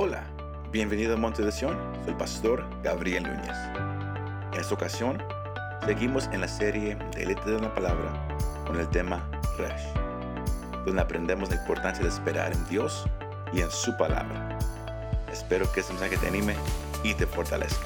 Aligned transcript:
Hola, 0.00 0.24
bienvenido 0.70 1.14
a 1.14 1.16
Monte 1.16 1.42
de 1.42 1.50
Sion, 1.50 1.76
soy 2.04 2.10
el 2.10 2.16
pastor 2.16 2.64
Gabriel 2.84 3.24
Núñez. 3.24 3.56
En 4.52 4.60
esta 4.60 4.72
ocasión, 4.72 5.20
seguimos 5.84 6.28
en 6.28 6.40
la 6.40 6.46
serie 6.46 6.94
de 6.94 7.26
Letra 7.26 7.46
de 7.46 7.58
la 7.58 7.74
Palabra 7.74 8.28
con 8.64 8.78
el 8.78 8.88
tema 8.90 9.28
Resh, 9.56 9.92
donde 10.84 11.02
aprendemos 11.02 11.48
la 11.48 11.56
importancia 11.56 12.04
de 12.04 12.10
esperar 12.10 12.52
en 12.52 12.64
Dios 12.68 13.06
y 13.52 13.60
en 13.60 13.72
su 13.72 13.96
palabra. 13.96 14.56
Espero 15.32 15.68
que 15.72 15.80
este 15.80 15.92
mensaje 15.94 16.16
te 16.16 16.28
anime 16.28 16.54
y 17.02 17.14
te 17.14 17.26
fortalezca. 17.26 17.84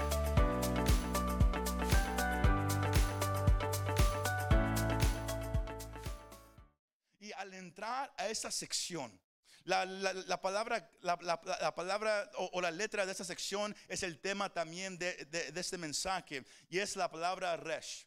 Y 7.20 7.32
al 7.32 7.54
entrar 7.54 8.12
a 8.18 8.28
esa 8.28 8.50
sección, 8.50 9.18
la, 9.64 9.84
la- 9.84 10.12
la 10.12 10.40
palabra, 10.40 10.90
la, 11.00 11.18
la- 11.22 11.40
la 11.60 11.74
palabra 11.74 12.30
o, 12.36 12.50
o 12.54 12.60
la 12.60 12.70
letra 12.70 13.04
de 13.06 13.12
esta 13.12 13.24
sección 13.24 13.74
es 13.88 14.02
el 14.02 14.18
tema 14.20 14.52
también 14.52 14.98
de, 14.98 15.24
de- 15.26 15.52
de 15.52 15.60
este 15.60 15.78
mensaje 15.78 16.44
y 16.68 16.78
es 16.78 16.96
la 16.96 17.10
palabra 17.10 17.56
resh. 17.56 18.06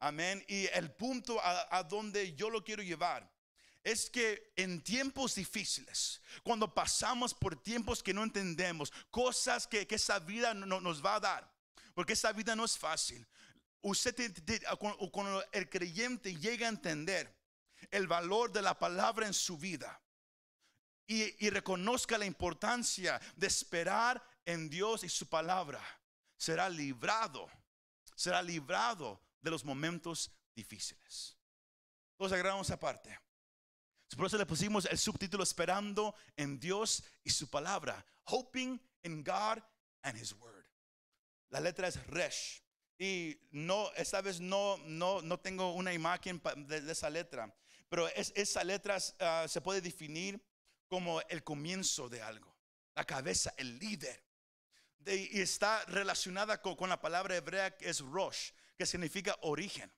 Amén. 0.00 0.44
Y 0.48 0.66
el 0.66 0.90
punto 0.92 1.40
a, 1.40 1.76
a 1.78 1.82
donde 1.82 2.34
yo 2.34 2.50
lo 2.50 2.62
quiero 2.62 2.82
llevar 2.82 3.32
es 3.82 4.08
que 4.10 4.52
en 4.56 4.82
tiempos 4.82 5.34
difíciles, 5.34 6.20
cuando 6.42 6.72
pasamos 6.72 7.34
por 7.34 7.62
tiempos 7.62 8.02
que 8.02 8.14
no 8.14 8.22
entendemos, 8.22 8.90
cosas 9.10 9.66
que, 9.66 9.86
que 9.86 9.94
esta 9.94 10.18
vida 10.18 10.54
no- 10.54 10.66
no- 10.66 10.80
nos 10.80 11.04
va 11.04 11.16
a 11.16 11.20
dar, 11.20 11.54
porque 11.94 12.14
esta 12.14 12.32
vida 12.32 12.56
no 12.56 12.64
es 12.64 12.76
fácil. 12.78 13.26
Usted, 13.82 14.14
te- 14.14 14.30
te- 14.30 14.62
cuando 15.12 15.44
el 15.52 15.68
creyente 15.68 16.34
llega 16.34 16.66
a 16.66 16.70
entender 16.70 17.34
el 17.90 18.06
valor 18.06 18.50
de 18.50 18.62
la 18.62 18.78
palabra 18.78 19.26
en 19.26 19.34
su 19.34 19.58
vida 19.58 20.00
y, 21.06 21.50
reconozca 21.50 22.16
la 22.16 22.24
importancia 22.26 23.20
de 23.36 23.46
esperar 23.46 24.22
en 24.44 24.68
Dios 24.70 25.04
y 25.04 25.08
su 25.08 25.28
palabra, 25.28 25.82
será 26.36 26.68
librado, 26.68 27.50
será 28.14 28.42
librado 28.42 29.20
de 29.40 29.50
los 29.50 29.64
momentos 29.64 30.30
difíciles. 30.54 31.36
Todos 32.16 32.32
agarramos 32.32 32.66
esa 32.66 32.78
parte. 32.78 33.18
Por 34.16 34.26
eso 34.26 34.38
le 34.38 34.46
pusimos 34.46 34.84
el 34.86 34.98
subtítulo 34.98 35.42
Esperando 35.42 36.14
en 36.36 36.60
Dios 36.60 37.02
y 37.24 37.30
su 37.30 37.50
palabra. 37.50 38.04
Hoping 38.24 38.80
in 39.02 39.24
God 39.24 39.58
and 40.02 40.16
His 40.16 40.32
Word. 40.34 40.64
La 41.50 41.60
letra 41.60 41.88
es 41.88 42.06
Resh. 42.06 42.62
Y 42.96 43.36
no, 43.50 43.90
esta 43.96 44.20
vez 44.20 44.40
no, 44.40 44.76
no, 44.84 45.20
no 45.20 45.40
tengo 45.40 45.74
una 45.74 45.92
imagen 45.92 46.40
de, 46.68 46.90
esa 46.92 47.10
letra. 47.10 47.52
Pero 47.88 48.06
es- 48.08 48.32
esa 48.36 48.62
letra 48.62 48.98
ah, 49.18 49.46
se 49.48 49.60
puede 49.60 49.80
definir 49.80 50.40
como 50.88 51.20
el 51.22 51.42
comienzo 51.42 52.08
de 52.08 52.22
algo. 52.22 52.54
La 52.94 53.04
cabeza, 53.04 53.52
el 53.56 53.78
líder. 53.78 54.22
De- 54.98 55.28
y 55.32 55.40
está 55.40 55.84
relacionada 55.86 56.60
con, 56.62 56.88
la 56.88 57.00
palabra 57.00 57.36
hebrea 57.36 57.76
que 57.76 57.88
es 57.88 58.00
Rosh, 58.00 58.52
que 58.78 58.86
significa 58.86 59.36
origen. 59.42 59.92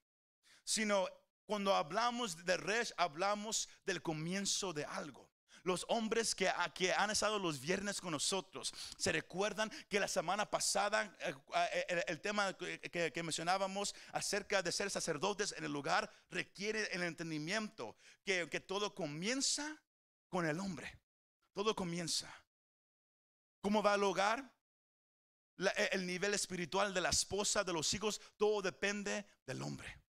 Sino 0.65 1.07
cuando 1.45 1.75
hablamos 1.75 2.45
de 2.45 2.57
Resh, 2.57 2.93
hablamos 2.97 3.69
del 3.85 4.03
comienzo 4.03 4.73
de 4.73 4.85
algo. 4.85 5.31
Los 5.63 5.85
hombres 5.89 6.35
que, 6.35 6.51
que 6.75 6.93
han 6.93 7.11
estado 7.11 7.39
los 7.41 7.61
viernes 7.61 8.01
con 8.01 8.13
nosotros 8.13 8.73
se 8.97 9.11
recuerdan 9.11 9.69
que 9.89 9.99
la 9.99 10.07
semana 10.09 10.49
pasada 10.49 11.17
eh, 11.21 11.35
eh, 11.89 12.05
el, 12.07 12.21
tema 12.21 12.57
que- 12.57 13.13
que 13.13 13.23
mencionábamos 13.25 13.93
acerca 14.13 14.63
de 14.63 14.71
ser 14.71 14.91
sacerdotes 14.91 15.53
en 15.59 15.65
el 15.65 15.73
lugar 15.73 16.09
requiere 16.31 16.85
el 16.93 17.03
entendimiento 17.03 17.97
que, 18.25 18.49
que 18.49 18.61
todo 18.61 18.95
comienza 18.95 19.77
con 20.29 20.47
el 20.47 20.59
hombre. 20.61 21.01
Todo 21.53 21.75
comienza. 21.75 22.33
¿Cómo 23.61 23.83
va 23.83 23.95
el 23.95 24.03
hogar? 24.05 24.53
E, 25.59 25.89
el 25.93 26.07
nivel 26.07 26.35
espiritual 26.35 26.93
de 26.93 27.01
la 27.01 27.11
esposa, 27.11 27.65
de 27.65 27.73
los 27.73 27.93
hijos, 27.95 28.21
todo 28.37 28.61
depende 28.63 29.27
del 29.47 29.63
hombre. 29.63 30.03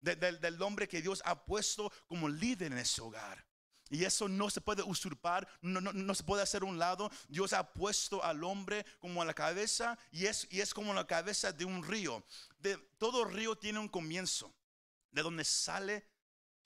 De- 0.00 0.16
del, 0.16 0.62
hombre 0.62 0.86
que 0.86 1.00
Dios 1.02 1.22
ha 1.24 1.44
puesto 1.44 1.90
como 2.06 2.28
líder 2.28 2.72
en 2.72 2.78
ese 2.78 3.00
hogar. 3.00 3.44
Y 3.88 4.04
eso 4.04 4.28
no 4.28 4.50
se 4.50 4.60
puede 4.60 4.82
usurpar, 4.82 5.48
no, 5.62 5.80
no- 5.80 5.92
no 5.92 6.14
se 6.14 6.24
puede 6.24 6.42
hacer 6.42 6.64
un 6.64 6.78
lado. 6.78 7.10
Dios 7.28 7.52
ha 7.52 7.72
puesto 7.72 8.22
al 8.22 8.42
hombre 8.44 8.84
como 8.98 9.22
a 9.22 9.24
la 9.24 9.34
cabeza 9.34 9.98
y 10.10 10.26
es, 10.26 10.46
y 10.50 10.60
es 10.60 10.74
como 10.74 10.92
la 10.92 11.06
cabeza 11.06 11.52
de 11.52 11.64
un 11.64 11.82
río. 11.84 12.24
De, 12.58 12.76
todo 12.98 13.24
río 13.24 13.56
tiene 13.56 13.78
un 13.78 13.88
comienzo, 13.88 14.54
de 15.10 15.22
donde 15.22 15.44
sale 15.44 16.06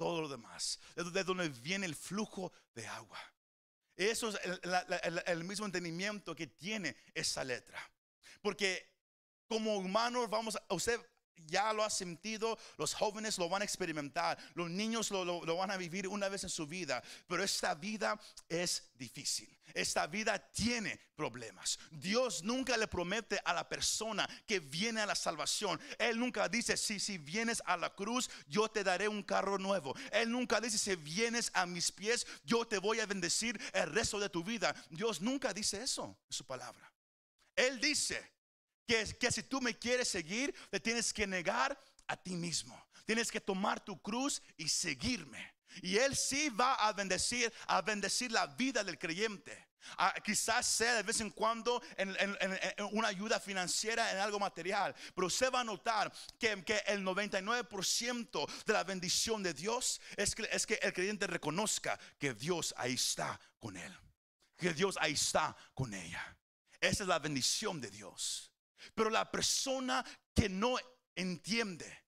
todo 0.00 0.22
lo 0.22 0.28
demás, 0.31 0.81
de, 0.97 1.05
de 1.11 1.25
donde 1.25 1.50
viene 1.50 1.84
el 1.84 1.94
flujo 1.94 2.50
de 2.75 2.87
agua. 2.87 3.19
Eso 3.97 4.31
es 4.31 4.41
el- 4.44 5.22
el 5.27 5.44
mismo 5.44 5.66
entendimiento 5.66 6.34
que 6.34 6.47
tiene 6.47 6.97
esa 7.12 7.44
letra. 7.44 7.78
Porque 8.41 8.91
como 9.47 9.77
humanos 9.77 10.31
vamos 10.31 10.56
a, 10.56 10.75
usted 10.75 10.99
ya 11.47 11.73
lo 11.73 11.83
ha 11.84 11.91
sentido, 11.91 12.59
los 12.78 12.95
jóvenes 12.95 13.39
lo 13.39 13.49
van 13.49 13.62
a 13.62 13.65
experimentar, 13.65 14.39
los 14.55 14.71
niños 14.71 15.11
lo, 15.11 15.25
lo- 15.25 15.45
lo 15.45 15.56
van 15.56 15.71
a 15.71 15.77
vivir 15.77 16.09
una 16.09 16.28
vez 16.28 16.45
en 16.45 16.51
su 16.51 16.67
vida, 16.67 17.03
pero 17.27 17.43
esta 17.43 17.75
vida 17.75 18.21
es 18.49 18.91
difícil. 18.95 19.56
Esta 19.73 20.09
vida 20.09 20.37
tiene 20.51 20.99
problemas. 21.15 21.78
Dios 21.93 22.43
nunca 22.43 22.77
le 22.77 22.89
promete 22.89 23.41
a 23.45 23.55
la 23.55 23.69
persona 23.69 24.28
que 24.45 24.59
viene 24.59 25.01
a 25.01 25.06
la 25.06 25.15
salvación. 25.15 25.81
Él 25.97 26.19
nunca 26.19 26.49
dice, 26.49 26.77
si, 26.77 26.99
si 26.99 27.19
vienes 27.19 27.62
a 27.67 27.77
la 27.77 27.95
cruz, 27.95 28.28
yo 28.49 28.69
te 28.69 28.83
daré 28.83 29.07
un 29.07 29.22
carro 29.22 29.59
nuevo. 29.59 29.95
Él 30.11 30.28
nunca 30.33 30.61
dice, 30.61 30.77
si 30.77 30.97
vienes 30.97 31.53
a 31.55 31.67
mis 31.67 31.93
pies, 31.93 32.27
yo 32.45 32.67
te 32.67 32.78
voy 32.78 32.99
a 32.99 33.07
bendecir 33.07 33.61
el 33.72 33.93
resto 33.93 34.19
de 34.19 34.28
tu 34.28 34.43
vida. 34.43 34.75
Dios 34.91 35.21
nunca 35.21 35.55
dice 35.55 35.81
eso 35.81 36.19
en 36.27 36.33
su 36.33 36.45
palabra. 36.45 36.93
Él 37.55 37.81
dice 37.81 38.21
que, 38.91 39.05
que 39.17 39.31
si 39.31 39.45
tú 39.45 39.61
me 39.61 39.78
quieres 39.78 40.09
seguir, 40.09 40.53
te 40.69 40.81
tienes 40.81 41.12
que 41.12 41.25
negar 41.25 41.81
a 42.09 42.17
ti 42.17 42.34
mismo. 42.34 42.77
Tienes 43.06 43.31
que 43.31 43.41
tomar 43.41 43.78
tu 43.84 44.03
cruz 44.03 44.43
y 44.56 44.69
seguirme. 44.69 45.55
Y 45.81 45.97
Él 45.97 46.17
sí 46.17 46.49
va 46.49 46.75
a 46.75 46.93
bendecir, 46.93 47.53
a 47.69 47.83
bendecir 47.83 48.33
la 48.33 48.49
vida 48.49 48.83
del 48.83 48.99
creyente. 48.99 49.69
Ah, 49.97 50.12
quizás 50.25 50.67
sea 50.67 50.97
de 50.97 51.05
vez 51.05 51.21
en 51.21 51.31
cuando 51.31 51.81
en, 51.97 52.17
una 52.93 53.09
ayuda 53.09 53.39
financiera, 53.39 54.11
en 54.11 54.19
algo 54.19 54.41
material. 54.41 54.93
Pero 55.15 55.28
usted 55.28 55.53
va 55.53 55.61
a 55.61 55.65
notar 55.65 56.12
que, 56.37 56.65
que 56.65 56.83
el 56.87 57.05
99% 57.05 58.65
de 58.67 58.72
la 58.72 58.83
bendición 58.83 59.41
de 59.45 59.55
Dios 59.55 60.01
es 60.17 60.34
es 60.51 60.67
que 60.67 60.81
el 60.83 60.93
creyente 60.93 61.28
reconozca 61.28 61.97
que 62.19 62.34
Dios 62.34 62.75
ahí 62.77 62.95
está 62.95 63.41
con 63.61 63.77
él. 63.77 63.97
Que 64.57 64.75
Dios 64.75 64.99
ahí 65.01 65.12
está 65.12 65.57
con 65.75 65.95
ella. 65.95 66.37
Esa 66.81 67.05
es 67.05 67.09
la 67.09 67.21
bendición 67.21 67.81
de 67.81 67.91
Dios. 67.91 68.50
Pero 68.95 69.11
la 69.11 69.31
persona 69.31 70.05
que 70.35 70.49
no 70.49 70.77
entiende, 71.15 72.05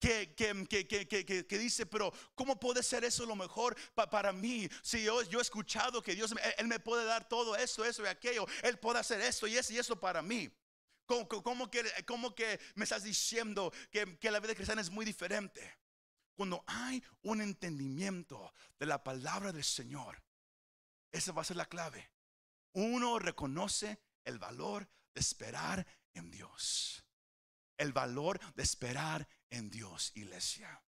que, 0.00 0.34
que, 0.34 0.66
que, 0.68 1.06
que, 1.46 1.58
dice, 1.58 1.86
pero 1.86 2.12
¿cómo 2.34 2.60
puede 2.60 2.82
ser 2.82 3.04
eso 3.04 3.24
lo 3.24 3.34
mejor 3.36 3.74
pa- 3.94 4.08
para 4.10 4.32
mí? 4.32 4.68
Si 4.82 5.02
yo, 5.02 5.22
yo 5.22 5.38
he 5.38 5.42
escuchado 5.42 6.02
que 6.02 6.14
Dios, 6.14 6.34
me- 6.34 6.42
él, 6.58 6.66
me 6.68 6.78
puede 6.78 7.04
dar 7.04 7.26
todo 7.28 7.56
esto, 7.56 7.84
eso 7.84 8.02
y 8.04 8.06
aquello, 8.06 8.46
Él 8.62 8.78
puede 8.78 8.98
hacer 8.98 9.20
esto 9.20 9.46
y 9.46 9.56
eso 9.56 9.72
y 9.72 9.78
eso 9.78 9.98
para 9.98 10.20
mí. 10.20 10.50
¿Cómo, 11.06 11.26
cómo- 11.28 11.70
que, 11.70 11.84
cómo 12.06 12.34
que 12.34 12.60
me 12.74 12.84
estás 12.84 13.02
diciendo 13.02 13.72
que 13.90 14.30
la 14.30 14.40
vida 14.40 14.54
cristiana 14.54 14.82
es 14.82 14.90
muy 14.90 15.04
diferente? 15.06 15.78
Cuando 16.36 16.64
hay 16.66 17.02
un 17.22 17.40
entendimiento 17.40 18.52
de 18.78 18.86
la 18.86 19.02
palabra 19.02 19.52
del 19.52 19.64
Señor, 19.64 20.22
esa 21.12 21.32
va 21.32 21.42
a 21.42 21.44
ser 21.44 21.56
la 21.56 21.66
clave. 21.66 22.10
Uno 22.72 23.18
reconoce 23.20 24.00
el 24.24 24.38
valor 24.38 24.88
de 25.14 25.20
esperar 25.20 25.86
en 26.14 26.30
Dios. 26.30 27.04
El 27.76 27.92
valor 27.92 28.40
de 28.54 28.62
esperar 28.62 29.28
en 29.50 29.70
Dios, 29.70 30.12
iglesia. 30.14 30.82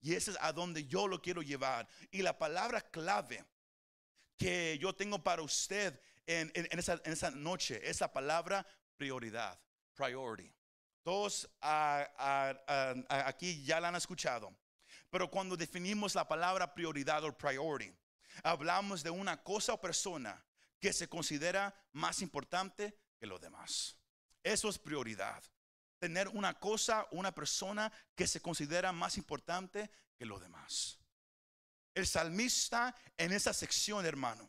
Y 0.00 0.14
ese 0.14 0.32
es 0.32 0.38
a 0.40 0.52
donde 0.52 0.86
yo 0.86 1.08
lo 1.08 1.20
quiero 1.20 1.42
llevar. 1.42 1.88
Y 2.10 2.22
la 2.22 2.38
palabra 2.38 2.80
clave 2.80 3.44
que 4.36 4.78
yo 4.78 4.94
tengo 4.94 5.22
para 5.22 5.42
usted 5.42 6.00
en, 6.26 6.52
esa, 6.78 7.00
esa 7.04 7.30
noche 7.30 7.80
es 7.88 8.00
la 8.00 8.12
palabra 8.12 8.66
prioridad, 8.96 9.58
priority. 9.94 10.52
Todos 11.02 11.48
ah, 11.62 12.98
aquí 13.08 13.62
ya 13.64 13.80
la 13.80 13.88
han 13.88 13.96
escuchado. 13.96 14.54
Pero 15.10 15.30
cuando 15.30 15.56
definimos 15.56 16.14
la 16.14 16.26
palabra 16.26 16.74
prioridad 16.74 17.22
o 17.24 17.36
priority, 17.36 17.96
hablamos 18.42 19.02
de 19.02 19.10
una 19.10 19.42
cosa 19.42 19.74
o 19.74 19.80
persona 19.80 20.44
que 20.80 20.92
se 20.92 21.08
considera 21.08 21.74
más 21.92 22.22
importante 22.22 22.98
que 23.18 23.26
lo 23.26 23.38
demás. 23.38 23.95
Eso 24.46 24.68
es 24.68 24.78
prioridad. 24.78 25.42
Tener 25.98 26.28
una 26.28 26.54
cosa, 26.54 27.08
una 27.10 27.34
persona 27.34 27.90
que 28.14 28.28
se 28.28 28.40
considera 28.40 28.92
más 28.92 29.16
importante 29.16 29.90
que 30.16 30.24
lo 30.24 30.38
demás. 30.38 31.00
El 31.92 32.06
salmista 32.06 32.94
en 33.16 33.32
esa 33.32 33.52
sección, 33.52 34.06
hermano, 34.06 34.48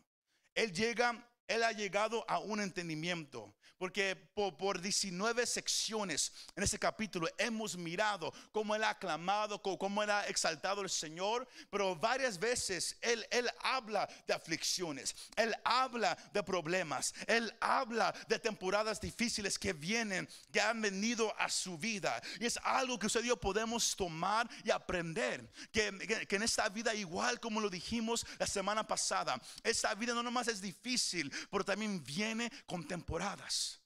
él 0.54 0.72
llega 0.72 1.28
él 1.48 1.64
ha 1.64 1.72
llegado 1.72 2.26
a 2.28 2.40
un 2.40 2.60
entendimiento. 2.60 3.54
Porque 3.78 4.16
por, 4.16 4.58
por 4.58 4.82
19 4.82 5.46
secciones 5.46 6.32
en 6.56 6.64
ese 6.64 6.80
capítulo 6.80 7.28
hemos 7.38 7.78
mirado 7.78 8.34
cómo 8.52 8.76
él 8.76 8.84
ha 8.84 8.90
aclamado, 8.90 9.62
cómo 9.62 10.02
él 10.02 10.10
ha 10.10 10.26
exaltado 10.26 10.82
al 10.82 10.90
Señor. 10.90 11.48
Pero 11.70 11.96
varias 11.96 12.40
veces 12.40 12.98
él, 13.02 13.26
él 13.30 13.48
habla 13.62 14.10
de 14.26 14.34
aflicciones, 14.34 15.16
él 15.36 15.56
habla 15.64 16.18
de 16.34 16.42
problemas, 16.42 17.14
él 17.28 17.54
habla 17.60 18.14
de 18.28 18.40
temporadas 18.40 19.00
difíciles 19.00 19.60
que 19.60 19.74
vienen, 19.74 20.28
que 20.52 20.60
han 20.60 20.82
venido 20.82 21.34
a 21.40 21.48
su 21.48 21.78
vida. 21.78 22.20
Y 22.40 22.48
es 22.48 22.58
algo 22.64 22.98
que 22.98 23.06
usted 23.06 23.24
y 23.24 23.28
yo 23.28 23.38
podemos 23.38 23.96
tomar 23.96 24.50
y 24.64 24.72
aprender. 24.72 25.52
Que, 25.72 25.96
que, 26.00 26.26
que 26.26 26.36
en 26.36 26.44
esta 26.44 26.68
vida, 26.70 26.96
igual 26.96 27.40
como 27.40 27.62
lo 27.62 27.70
dijimos 27.70 28.26
la 28.40 28.48
semana 28.48 28.88
pasada, 28.88 29.40
esta 29.64 29.94
vida 29.94 30.16
no 30.16 30.24
nomás 30.24 30.48
es 30.48 30.62
difícil, 30.62 31.32
pero 31.50 31.64
también 31.64 32.04
viene 32.04 32.52
con 32.66 32.88
temporadas. 32.88 33.82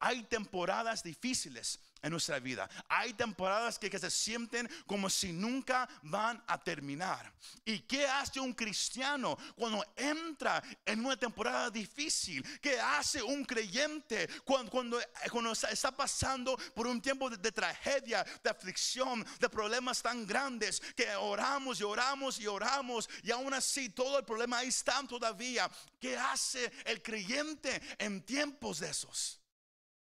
Hay 0.00 0.22
temporadas 0.24 1.02
difíciles 1.02 1.78
en 2.02 2.10
nuestra 2.10 2.38
vida. 2.38 2.68
Hay 2.88 3.12
temporadas 3.14 3.78
que, 3.78 3.96
se 3.96 4.10
sienten 4.10 4.68
como 4.86 5.08
si 5.08 5.32
nunca 5.32 5.88
van 6.02 6.42
a 6.46 6.58
terminar. 6.62 7.32
¿Y 7.64 7.80
qué 7.80 8.06
hace 8.06 8.40
un 8.40 8.52
cristiano 8.52 9.38
cuando 9.56 9.84
entra 9.96 10.62
en 10.84 11.04
una 11.04 11.16
temporada 11.16 11.70
difícil? 11.70 12.44
¿Qué 12.60 12.78
hace 12.78 13.22
un 13.22 13.44
creyente 13.44 14.28
cuando, 14.44 15.00
cuando 15.30 15.52
está 15.52 15.90
pasando 15.92 16.56
por 16.74 16.86
un 16.86 17.00
tiempo 17.00 17.30
de, 17.30 17.38
de, 17.38 17.52
tragedia, 17.52 18.24
de 18.42 18.50
aflicción, 18.50 19.24
de 19.40 19.48
problemas 19.48 20.02
tan 20.02 20.26
grandes 20.26 20.80
que 20.94 21.14
oramos 21.16 21.80
y 21.80 21.84
oramos 21.84 22.38
y 22.38 22.46
oramos 22.46 23.08
y 23.22 23.30
aún 23.30 23.54
así 23.54 23.88
todo 23.88 24.18
el 24.18 24.24
problema 24.24 24.58
ahí 24.58 24.68
está 24.68 24.96
todavía? 25.08 25.70
¿Qué 26.00 26.16
hace 26.16 26.72
el 26.84 27.02
creyente 27.02 27.80
en 27.98 28.22
tiempos 28.22 28.80
de 28.80 28.90
esos? 28.90 29.40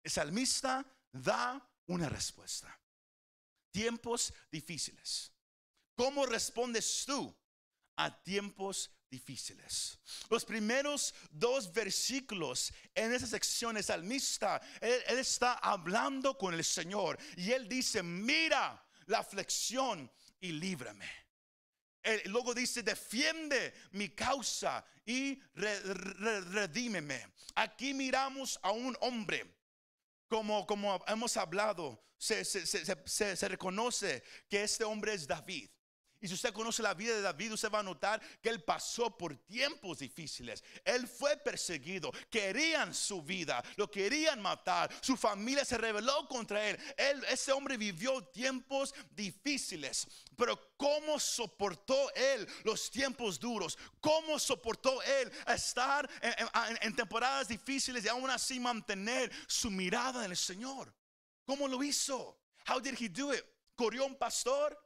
El 0.04 0.12
salmista 0.12 0.86
da 1.12 1.69
una 1.90 2.08
respuesta. 2.08 2.80
Tiempos 3.72 4.34
difíciles. 4.52 5.32
¿Cómo 5.96 6.26
respondes 6.26 7.04
tú 7.06 7.36
a 7.98 8.24
tiempos 8.24 8.90
difíciles? 9.10 10.00
Los 10.30 10.46
primeros 10.46 11.14
dos 11.32 11.72
versículos 11.74 12.72
en 12.96 13.12
esa 13.14 13.28
sección 13.28 13.78
el 13.78 13.84
salmista, 13.84 14.62
él, 14.80 15.20
está 15.20 15.54
hablando 15.54 16.38
con 16.38 16.54
el 16.54 16.64
Señor 16.64 17.18
y 17.36 17.52
él 17.52 17.68
dice, 17.68 18.02
mira 18.02 18.84
la 19.08 19.20
aflicción 19.20 20.10
y 20.40 20.52
líbrame. 20.54 21.10
Luego 22.26 22.54
dice, 22.54 22.82
defiende 22.82 23.74
mi 23.92 24.10
causa 24.10 24.86
y 25.06 25.40
re, 25.56 25.80
re, 25.82 26.42
redímeme. 26.42 27.34
Aquí 27.56 27.94
miramos 27.94 28.60
a 28.64 28.72
un 28.72 28.96
hombre 29.02 29.59
como, 30.30 31.04
hemos 31.08 31.38
hablado, 31.38 32.02
se, 32.18 32.46
se, 32.46 33.50
reconoce 33.50 34.24
que 34.50 34.64
este 34.64 34.84
hombre 34.84 35.14
es 35.14 35.28
David. 35.28 35.70
Y 36.22 36.28
si 36.28 36.34
usted 36.34 36.52
conoce 36.54 36.84
la 36.84 36.94
vida 36.94 37.16
de 37.16 37.22
David, 37.22 37.54
usted 37.54 37.72
va 37.72 37.80
a 37.80 37.84
notar 37.84 38.22
que 38.42 38.50
él 38.50 38.62
pasó 38.62 39.16
por 39.18 39.38
tiempos 39.46 40.00
difíciles. 40.00 40.64
Él 40.84 41.08
fue 41.08 41.38
perseguido, 41.38 42.12
querían 42.30 42.94
su 42.94 43.22
vida, 43.22 43.64
lo 43.78 43.90
querían 43.90 44.42
matar. 44.42 44.92
Su 45.02 45.16
familia 45.16 45.64
se 45.64 45.78
rebeló 45.78 46.28
contra 46.28 46.70
él. 46.70 46.78
ese 47.30 47.54
hombre 47.54 47.78
vivió 47.78 48.22
tiempos 48.26 48.94
difíciles. 49.12 50.08
Pero 50.36 50.60
¿cómo 50.76 51.20
soportó 51.20 52.14
él 52.14 52.46
los 52.66 52.92
tiempos 52.92 53.40
duros? 53.40 53.78
¿Cómo 54.02 54.38
soportó 54.40 55.02
él 55.02 55.32
estar 55.48 56.10
en, 56.22 56.34
en, 56.38 56.78
en 56.82 56.96
temporadas 56.96 57.48
difíciles 57.48 58.04
y 58.04 58.10
aún 58.10 58.30
así 58.30 58.60
mantener 58.60 59.32
su 59.48 59.72
mirada 59.72 60.26
en 60.26 60.32
el 60.32 60.38
Señor? 60.38 60.94
¿Cómo 61.46 61.68
lo 61.68 61.82
hizo? 61.82 62.38
How 62.68 62.80
did 62.82 62.96
he 63.00 63.08
do 63.08 63.34
it? 63.34 63.44
¿Corrió 63.76 64.06
un 64.06 64.16
pastor? 64.16 64.78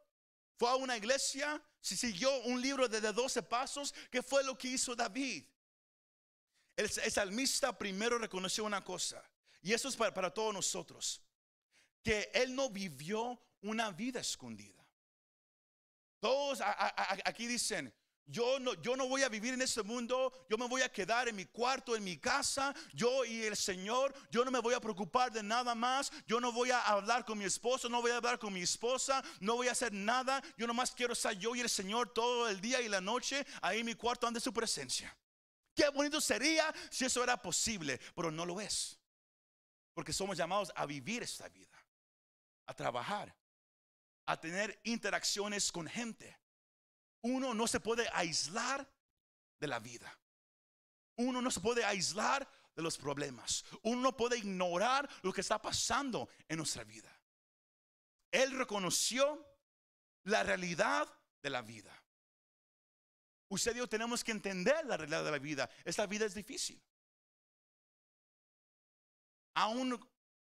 Fue 0.63 0.71
a 0.71 0.75
una 0.77 0.95
iglesia, 0.95 1.61
si 1.81 1.97
siguió 1.97 2.33
un 2.43 2.61
libro 2.61 2.87
de 2.87 3.01
12 3.01 3.43
pasos, 3.43 3.93
¿qué 4.09 4.23
fue 4.23 4.45
lo 4.45 4.57
que 4.57 4.69
hizo 4.69 4.95
David? 4.95 5.43
El, 6.77 6.89
salmista 6.89 7.77
primero 7.77 8.17
reconoció 8.17 8.63
una 8.63 8.81
cosa, 8.81 9.21
y 9.61 9.73
eso 9.73 9.89
es 9.89 9.97
para, 9.97 10.33
todos 10.33 10.53
nosotros, 10.53 11.21
que 12.01 12.31
él 12.33 12.55
no 12.55 12.69
vivió 12.69 13.37
una 13.61 13.91
vida 13.91 14.21
escondida. 14.21 14.81
Todos 16.21 16.61
aquí 16.61 17.45
dicen, 17.45 17.93
yo 18.25 18.59
no, 18.59 18.73
yo 18.75 18.95
no 18.95 19.07
voy 19.07 19.23
a 19.23 19.29
vivir 19.29 19.53
en 19.53 19.61
este 19.61 19.83
mundo, 19.83 20.31
yo 20.49 20.57
me 20.57 20.67
voy 20.67 20.81
a 20.81 20.91
quedar 20.91 21.27
en 21.27 21.35
mi 21.35 21.45
cuarto, 21.45 21.95
en 21.95 22.03
mi 22.03 22.17
casa, 22.17 22.73
yo 22.93 23.25
y 23.25 23.43
el 23.43 23.57
Señor, 23.57 24.13
yo 24.31 24.45
no 24.45 24.51
me 24.51 24.59
voy 24.59 24.73
a 24.73 24.79
preocupar 24.79 25.31
de 25.31 25.43
nada 25.43 25.75
más, 25.75 26.11
yo 26.25 26.39
no 26.39 26.51
voy 26.51 26.71
a 26.71 26.81
hablar 26.81 27.25
con 27.25 27.37
mi 27.37 27.45
esposo, 27.45 27.89
no 27.89 28.01
voy 28.01 28.11
a 28.11 28.17
hablar 28.17 28.39
con 28.39 28.53
mi 28.53 28.61
esposa, 28.61 29.23
no 29.39 29.55
voy 29.55 29.67
a 29.67 29.73
hacer 29.73 29.91
nada, 29.91 30.41
yo 30.57 30.67
nomás 30.67 30.91
quiero 30.91 31.13
estar 31.13 31.33
yo 31.33 31.55
y 31.55 31.61
el 31.61 31.69
Señor 31.69 32.13
todo 32.13 32.47
el 32.47 32.61
día 32.61 32.81
y 32.81 32.87
la 32.87 33.01
noche 33.01 33.45
ahí 33.61 33.81
en 33.81 33.85
mi 33.85 33.95
cuarto 33.95 34.25
ante 34.25 34.39
su 34.39 34.53
presencia. 34.53 35.15
Qué 35.75 35.89
bonito 35.89 36.21
sería 36.21 36.73
si 36.89 37.05
eso 37.05 37.23
era 37.23 37.41
posible, 37.41 37.99
pero 38.15 38.31
no 38.31 38.45
lo 38.45 38.61
es. 38.61 38.99
Porque 39.93 40.13
somos 40.13 40.37
llamados 40.37 40.71
a 40.75 40.85
vivir 40.85 41.23
esta 41.23 41.49
vida, 41.49 41.83
a 42.67 42.73
trabajar, 42.73 43.35
a 44.25 44.39
tener 44.39 44.79
interacciones 44.83 45.71
con 45.71 45.87
gente 45.87 46.42
uno 47.23 47.53
no 47.53 47.67
se 47.67 47.79
puede 47.79 48.07
aislar 48.13 48.87
de 49.59 49.67
la 49.67 49.79
vida. 49.79 50.17
Uno 51.15 51.41
no 51.41 51.51
se 51.51 51.59
puede 51.59 51.83
aislar 51.85 52.47
de 52.75 52.81
los 52.81 52.97
problemas. 52.97 53.63
Uno 53.83 54.01
no 54.01 54.17
puede 54.17 54.37
ignorar 54.37 55.09
lo 55.21 55.31
que 55.31 55.41
está 55.41 55.61
pasando 55.61 56.29
en 56.47 56.57
nuestra 56.57 56.83
vida. 56.83 57.09
Él 58.31 58.51
reconoció 58.51 59.45
la 60.23 60.43
realidad 60.43 61.07
de 61.41 61.49
la 61.49 61.61
vida. 61.61 61.97
Usted 63.49 63.75
y 63.75 63.79
yo 63.79 63.87
tenemos 63.87 64.23
que 64.23 64.31
entender 64.31 64.85
la 64.85 64.97
realidad 64.97 65.23
de 65.23 65.31
la 65.31 65.39
vida. 65.39 65.69
Esta 65.85 66.05
vida 66.07 66.25
es 66.25 66.33
difícil. 66.33 66.81
Aún 69.53 69.99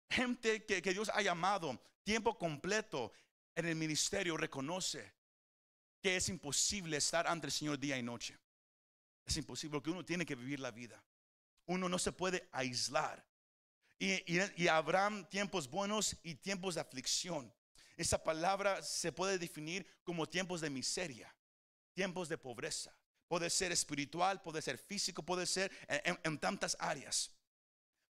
gente 0.09 0.65
que, 0.65 0.81
que 0.81 0.93
Dios 0.93 1.09
ha 1.13 1.21
llamado 1.21 1.79
tiempo 2.03 2.37
completo 2.37 3.13
en 3.55 3.67
el 3.67 3.75
ministerio 3.75 4.35
reconoce 4.35 5.13
que 6.03 6.17
es 6.17 6.27
imposible 6.27 6.97
estar 6.97 7.25
ante 7.25 7.47
el 7.47 7.53
Señor 7.53 7.79
día 7.79 7.97
y 7.97 8.03
noche. 8.03 8.37
Es 9.25 9.37
imposible 9.37 9.77
porque 9.77 9.89
uno 9.89 10.03
tiene 10.03 10.25
que 10.25 10.35
vivir 10.35 10.59
la 10.59 10.69
vida. 10.69 11.01
Uno 11.65 11.87
no 11.87 11.97
se 11.97 12.11
puede 12.11 12.49
aislar. 12.51 13.25
Y, 13.97 14.11
y, 14.35 14.41
y 14.57 14.67
habrán 14.67 15.29
tiempos 15.29 15.69
buenos 15.69 16.17
y 16.21 16.35
tiempos 16.35 16.75
de 16.75 16.81
aflicción. 16.81 17.53
Esa 17.95 18.21
palabra 18.21 18.81
se 18.81 19.13
puede 19.13 19.37
definir 19.37 19.87
como 20.03 20.27
tiempos 20.27 20.59
de 20.59 20.69
miseria, 20.69 21.33
tiempos 21.93 22.27
de 22.27 22.37
pobreza. 22.37 22.93
Puede 23.29 23.49
ser 23.49 23.71
espiritual, 23.71 24.41
puede 24.41 24.61
ser 24.61 24.77
físico, 24.77 25.23
puede 25.23 25.45
ser 25.45 25.71
en, 25.87 26.37
tantas 26.37 26.75
áreas. 26.81 27.31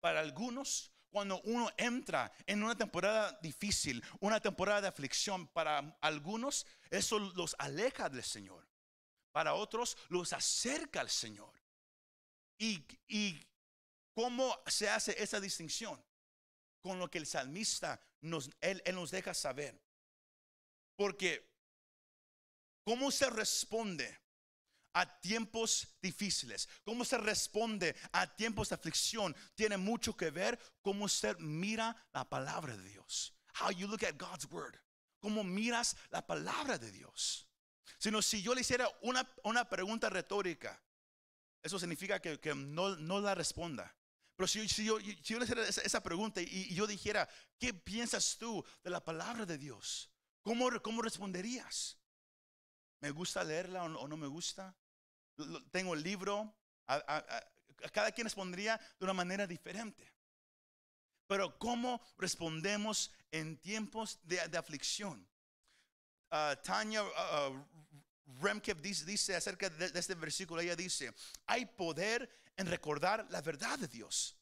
Para 0.01 0.21
algunos, 0.21 0.93
cuando 1.11 1.41
uno 1.43 1.71
entra 1.77 2.33
en 2.47 2.63
una 2.63 2.77
temporada 2.77 3.39
difícil, 3.43 4.05
una 4.21 4.41
temporada 4.41 4.83
de 4.83 4.89
aflicción, 4.89 5.47
para 5.49 5.97
algunos 6.01 6.67
eso 6.91 7.19
los 7.19 7.57
aleja 7.59 8.09
del 8.09 8.23
Señor. 8.23 8.67
Para 9.33 9.55
otros 9.55 9.97
los 10.09 10.33
acerca 10.33 11.01
al 11.01 11.11
Señor. 11.11 11.53
¿Y, 12.59 12.85
y 13.07 13.47
cómo 14.15 14.61
se 14.67 14.89
hace 14.89 15.23
esa 15.23 15.41
distinción? 15.41 16.03
Con 16.81 16.99
lo 16.99 17.11
que 17.11 17.19
el 17.19 17.27
salmista 17.27 18.01
nos, 18.21 18.51
él, 18.61 18.83
nos 18.93 19.11
deja 19.11 19.35
saber. 19.35 19.81
Porque, 20.97 21.49
¿cómo 22.85 23.11
se 23.11 23.31
responde 23.31 24.19
a 24.99 25.21
tiempos 25.21 25.87
difíciles, 26.03 26.69
cómo 26.85 27.05
se 27.05 27.19
responde 27.19 27.95
a 28.11 28.27
tiempos 28.27 28.69
de 28.69 28.75
aflicción, 28.75 29.35
tiene 29.55 29.77
mucho 29.77 30.17
que 30.17 30.31
ver 30.31 30.59
cómo 30.83 31.05
usted 31.05 31.39
mira 31.39 31.97
la 32.13 32.29
palabra 32.29 32.77
de 32.77 32.89
Dios. 32.89 33.33
How 33.61 33.71
you 33.71 33.87
look 33.87 34.05
at 34.05 34.17
God's 34.19 34.47
word. 34.51 34.77
Cómo 35.21 35.45
miras 35.45 35.97
la 36.11 36.27
palabra 36.27 36.79
de 36.79 36.91
Dios. 36.91 37.47
Sino 37.99 38.21
si 38.23 38.43
yo 38.43 38.55
le 38.55 38.63
hiciera 38.63 38.89
una, 39.03 39.29
una 39.45 39.69
pregunta 39.69 40.11
retórica, 40.11 40.83
eso 41.63 41.79
significa 41.79 42.21
que, 42.21 42.41
que 42.41 42.55
no, 42.57 42.97
no, 42.97 43.21
la 43.21 43.37
responda. 43.37 43.95
Pero 44.35 44.49
si, 44.49 44.69
si, 44.69 44.85
yo, 44.85 44.99
si 45.01 45.23
yo, 45.23 45.39
le 45.39 45.45
hiciera 45.45 45.67
esa, 45.67 46.01
pregunta 46.03 46.41
y, 46.41 46.47
y, 46.71 46.75
yo 46.75 46.89
dijera, 46.89 47.29
¿qué 47.59 47.73
piensas 47.73 48.37
tú 48.37 48.65
de 48.83 48.91
la 48.91 49.05
palabra 49.05 49.47
de 49.47 49.59
Dios? 49.59 50.11
¿Cómo, 50.43 50.71
cómo 50.83 51.03
responderías? 51.03 51.99
¿Me 53.01 53.11
gusta 53.11 53.45
leerla 53.45 53.85
o 53.85 54.09
no 54.09 54.17
me 54.17 54.27
gusta? 54.27 54.77
Tengo 55.71 55.95
el 55.95 56.03
libro. 56.03 56.55
A, 56.87 57.25
cada 57.93 58.11
quien 58.11 58.25
respondría 58.25 58.79
de 58.99 59.05
una 59.05 59.15
manera 59.15 59.47
diferente. 59.47 60.13
Pero 61.27 61.59
¿cómo 61.59 62.01
respondemos 62.17 63.13
en 63.31 63.59
tiempos 63.59 64.19
de, 64.23 64.41
aflicción? 64.57 65.29
Uh, 66.31 66.57
Tanya 66.63 67.03
uh, 67.03 67.65
Remke 68.41 68.75
dice, 68.75 69.37
acerca 69.37 69.69
de, 69.71 69.91
de 69.91 70.01
este 70.01 70.15
versículo, 70.15 70.61
ella 70.61 70.75
dice, 70.75 71.15
hay 71.47 71.67
poder 71.67 72.29
en 72.57 72.67
recordar 72.67 73.27
la 73.31 73.41
verdad 73.41 73.79
de 73.79 73.89
Dios, 73.89 74.37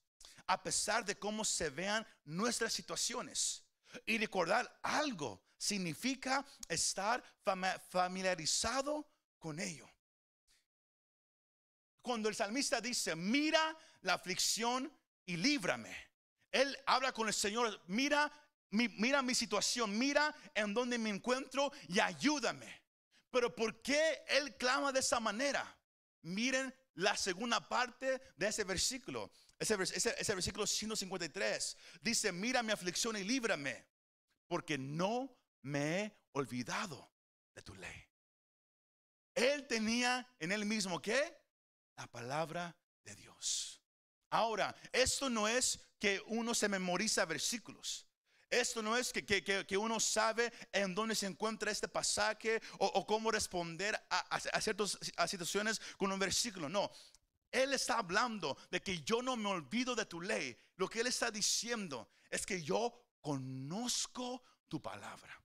a 0.46 0.62
pesar 0.62 1.04
de 1.04 1.18
cómo 1.18 1.44
se 1.44 1.70
vean 1.70 2.06
nuestras 2.24 2.72
situaciones. 2.72 3.62
Y 4.04 4.18
recordar 4.18 4.80
algo 4.82 5.42
significa 5.58 6.44
estar 6.68 7.22
familiarizado 7.88 9.08
con 9.38 9.58
ello. 9.60 9.88
Cuando 12.06 12.28
el 12.28 12.36
salmista 12.36 12.80
dice, 12.80 13.16
mira 13.16 13.76
la 14.02 14.14
aflicción 14.14 14.96
y 15.24 15.36
líbrame. 15.36 15.92
Él 16.52 16.78
habla 16.86 17.10
con 17.10 17.26
el 17.26 17.34
Señor, 17.34 17.82
mira 17.88 18.32
mi, 18.70 18.88
mira 18.90 19.22
mi 19.22 19.34
situación, 19.34 19.98
mira 19.98 20.32
en 20.54 20.72
donde 20.72 20.98
me 20.98 21.10
encuentro 21.10 21.72
y 21.88 21.98
ayúdame. 21.98 22.80
Pero 23.32 23.52
¿por 23.56 23.82
qué 23.82 24.22
él 24.28 24.56
clama 24.56 24.92
de 24.92 25.00
esa 25.00 25.18
manera? 25.18 25.76
Miren 26.22 26.72
la 26.94 27.16
segunda 27.16 27.68
parte 27.68 28.22
de 28.36 28.46
ese 28.46 28.62
versículo. 28.62 29.32
Ese, 29.58 29.74
ese 29.82 30.34
versículo 30.36 30.64
153 30.64 31.76
dice, 32.02 32.30
mira 32.30 32.62
mi 32.62 32.70
aflicción 32.70 33.16
y 33.16 33.24
líbrame, 33.24 33.84
porque 34.46 34.78
no 34.78 35.36
me 35.62 36.04
he 36.04 36.16
olvidado 36.34 37.10
de 37.52 37.62
tu 37.62 37.74
ley. 37.74 38.04
Él 39.34 39.66
tenía 39.66 40.32
en 40.38 40.52
él 40.52 40.64
mismo 40.64 41.02
que 41.02 41.45
la 41.96 42.06
palabra 42.06 42.76
de 43.04 43.14
Dios. 43.14 43.80
Ahora, 44.30 44.74
esto 44.92 45.30
no 45.30 45.48
es 45.48 45.78
que 45.98 46.20
uno 46.26 46.54
se 46.54 46.68
memoriza 46.68 47.24
versículos. 47.24 48.06
Esto 48.50 48.80
no 48.82 48.96
es 48.96 49.12
que, 49.12 49.24
que- 49.24 49.42
que- 49.42 49.76
uno 49.76 49.98
sabe 49.98 50.52
en 50.72 50.94
dónde 50.94 51.14
se 51.14 51.26
encuentra 51.26 51.70
este 51.70 51.88
pasaje 51.88 52.60
o, 52.78 53.04
cómo 53.06 53.30
responder 53.30 54.00
a 54.08 54.60
ciertas 54.60 54.98
a 55.16 55.26
situaciones 55.26 55.80
con 55.96 56.12
un 56.12 56.18
versículo. 56.18 56.68
No, 56.68 56.90
él 57.50 57.72
está 57.72 57.98
hablando 57.98 58.56
de 58.70 58.80
que 58.80 59.02
yo 59.02 59.20
no 59.22 59.36
me 59.36 59.48
olvido 59.48 59.94
de 59.96 60.06
tu 60.06 60.20
ley. 60.20 60.56
Lo 60.76 60.88
que 60.88 61.00
él 61.00 61.08
está 61.08 61.30
diciendo 61.30 62.08
es 62.30 62.46
que 62.46 62.62
yo 62.62 62.94
conozco 63.20 64.44
tu 64.68 64.80
palabra. 64.80 65.42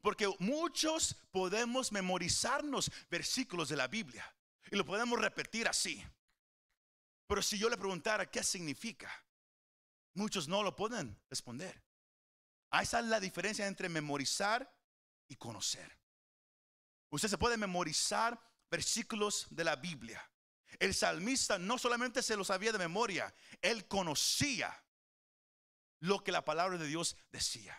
Porque 0.00 0.28
muchos 0.38 1.16
podemos 1.30 1.90
memorizarnos 1.90 2.90
versículos 3.10 3.68
de 3.68 3.76
la 3.76 3.88
Biblia 3.88 4.24
y 4.70 4.76
lo 4.76 4.84
podemos 4.84 5.18
repetir 5.20 5.68
así. 5.68 6.02
Pero 7.26 7.42
si 7.42 7.58
yo 7.58 7.68
le 7.68 7.76
preguntara 7.76 8.30
qué 8.30 8.42
significa, 8.42 9.10
muchos 10.14 10.48
no 10.48 10.62
lo 10.62 10.76
pueden 10.76 11.18
responder. 11.30 11.82
Ahí 12.70 12.84
está 12.84 13.02
la 13.02 13.20
diferencia 13.20 13.66
entre 13.66 13.88
memorizar 13.88 14.70
y 15.28 15.36
conocer. 15.36 15.98
Usted 17.10 17.28
se 17.28 17.38
puede 17.38 17.56
memorizar 17.56 18.40
versículos 18.70 19.46
de 19.50 19.64
la 19.64 19.76
Biblia. 19.76 20.26
El 20.78 20.94
salmista 20.94 21.58
no 21.58 21.76
solamente 21.76 22.22
se 22.22 22.36
lo 22.36 22.44
sabía 22.44 22.72
de 22.72 22.78
memoria, 22.78 23.34
él 23.60 23.86
conocía 23.86 24.74
lo 26.00 26.24
que 26.24 26.32
la 26.32 26.44
palabra 26.44 26.78
de 26.78 26.86
Dios 26.86 27.16
decía. 27.30 27.78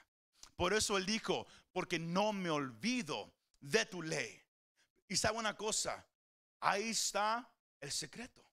Por 0.56 0.74
eso 0.74 0.98
él 0.98 1.06
dijo, 1.06 1.48
porque 1.72 1.98
no 1.98 2.32
me 2.32 2.52
olvido 2.52 3.34
de 3.60 3.86
tu 3.86 4.04
ley. 4.04 4.42
Y 5.08 5.18
sabe 5.18 5.40
una 5.40 5.58
cosa, 5.58 6.08
ahí 6.64 6.90
está 6.90 7.50
el 7.80 7.92
secreto. 7.92 8.44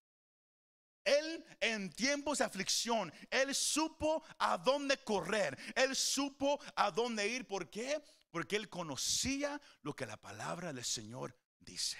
Él 1.04 1.44
en 1.60 1.90
tiempos 1.90 2.38
de 2.38 2.44
aflicción, 2.44 3.12
él 3.30 3.54
supo 3.54 4.22
a 4.38 4.58
dónde 4.58 4.98
correr, 4.98 5.58
él 5.74 5.96
supo 5.96 6.60
a 6.76 6.90
dónde 6.90 7.26
ir. 7.26 7.46
¿Por 7.46 7.70
qué? 7.70 8.02
Porque 8.30 8.56
él 8.56 8.68
conocía 8.68 9.60
lo 9.82 9.94
que 9.94 10.06
la 10.06 10.18
palabra 10.18 10.72
del 10.72 10.84
Señor 10.84 11.36
dice. 11.58 11.98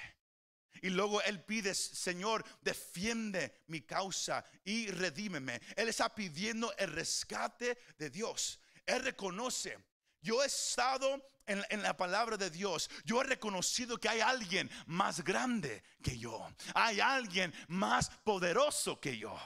Y 0.83 0.90
luego 0.90 1.21
él 1.23 1.43
pide, 1.45 1.75
Señor, 1.75 2.45
defiende 2.61 3.62
mi 3.67 3.83
causa 3.83 4.45
y 4.64 4.87
redímeme. 4.88 5.61
Él 5.76 5.88
está 5.88 6.14
pidiendo 6.14 6.75
el 6.76 6.93
rescate 6.93 7.79
de 7.99 8.11
Dios. 8.11 8.61
Él 8.87 9.02
reconoce, 9.02 9.79
yo 10.22 10.42
he 10.42 10.46
estado 10.46 11.22
en, 11.46 11.64
en 11.70 11.82
la 11.82 11.96
palabra 11.96 12.36
de 12.36 12.50
Dios. 12.50 12.88
Yo 13.04 13.20
he 13.20 13.24
reconocido 13.24 13.98
que 13.98 14.08
hay 14.08 14.20
alguien 14.20 14.70
más 14.86 15.22
grande 15.24 15.82
que 16.02 16.18
yo. 16.18 16.46
Hay 16.74 17.00
alguien 17.00 17.52
más 17.68 18.10
poderoso 18.24 19.00
que 19.00 19.16
yo. 19.16 19.36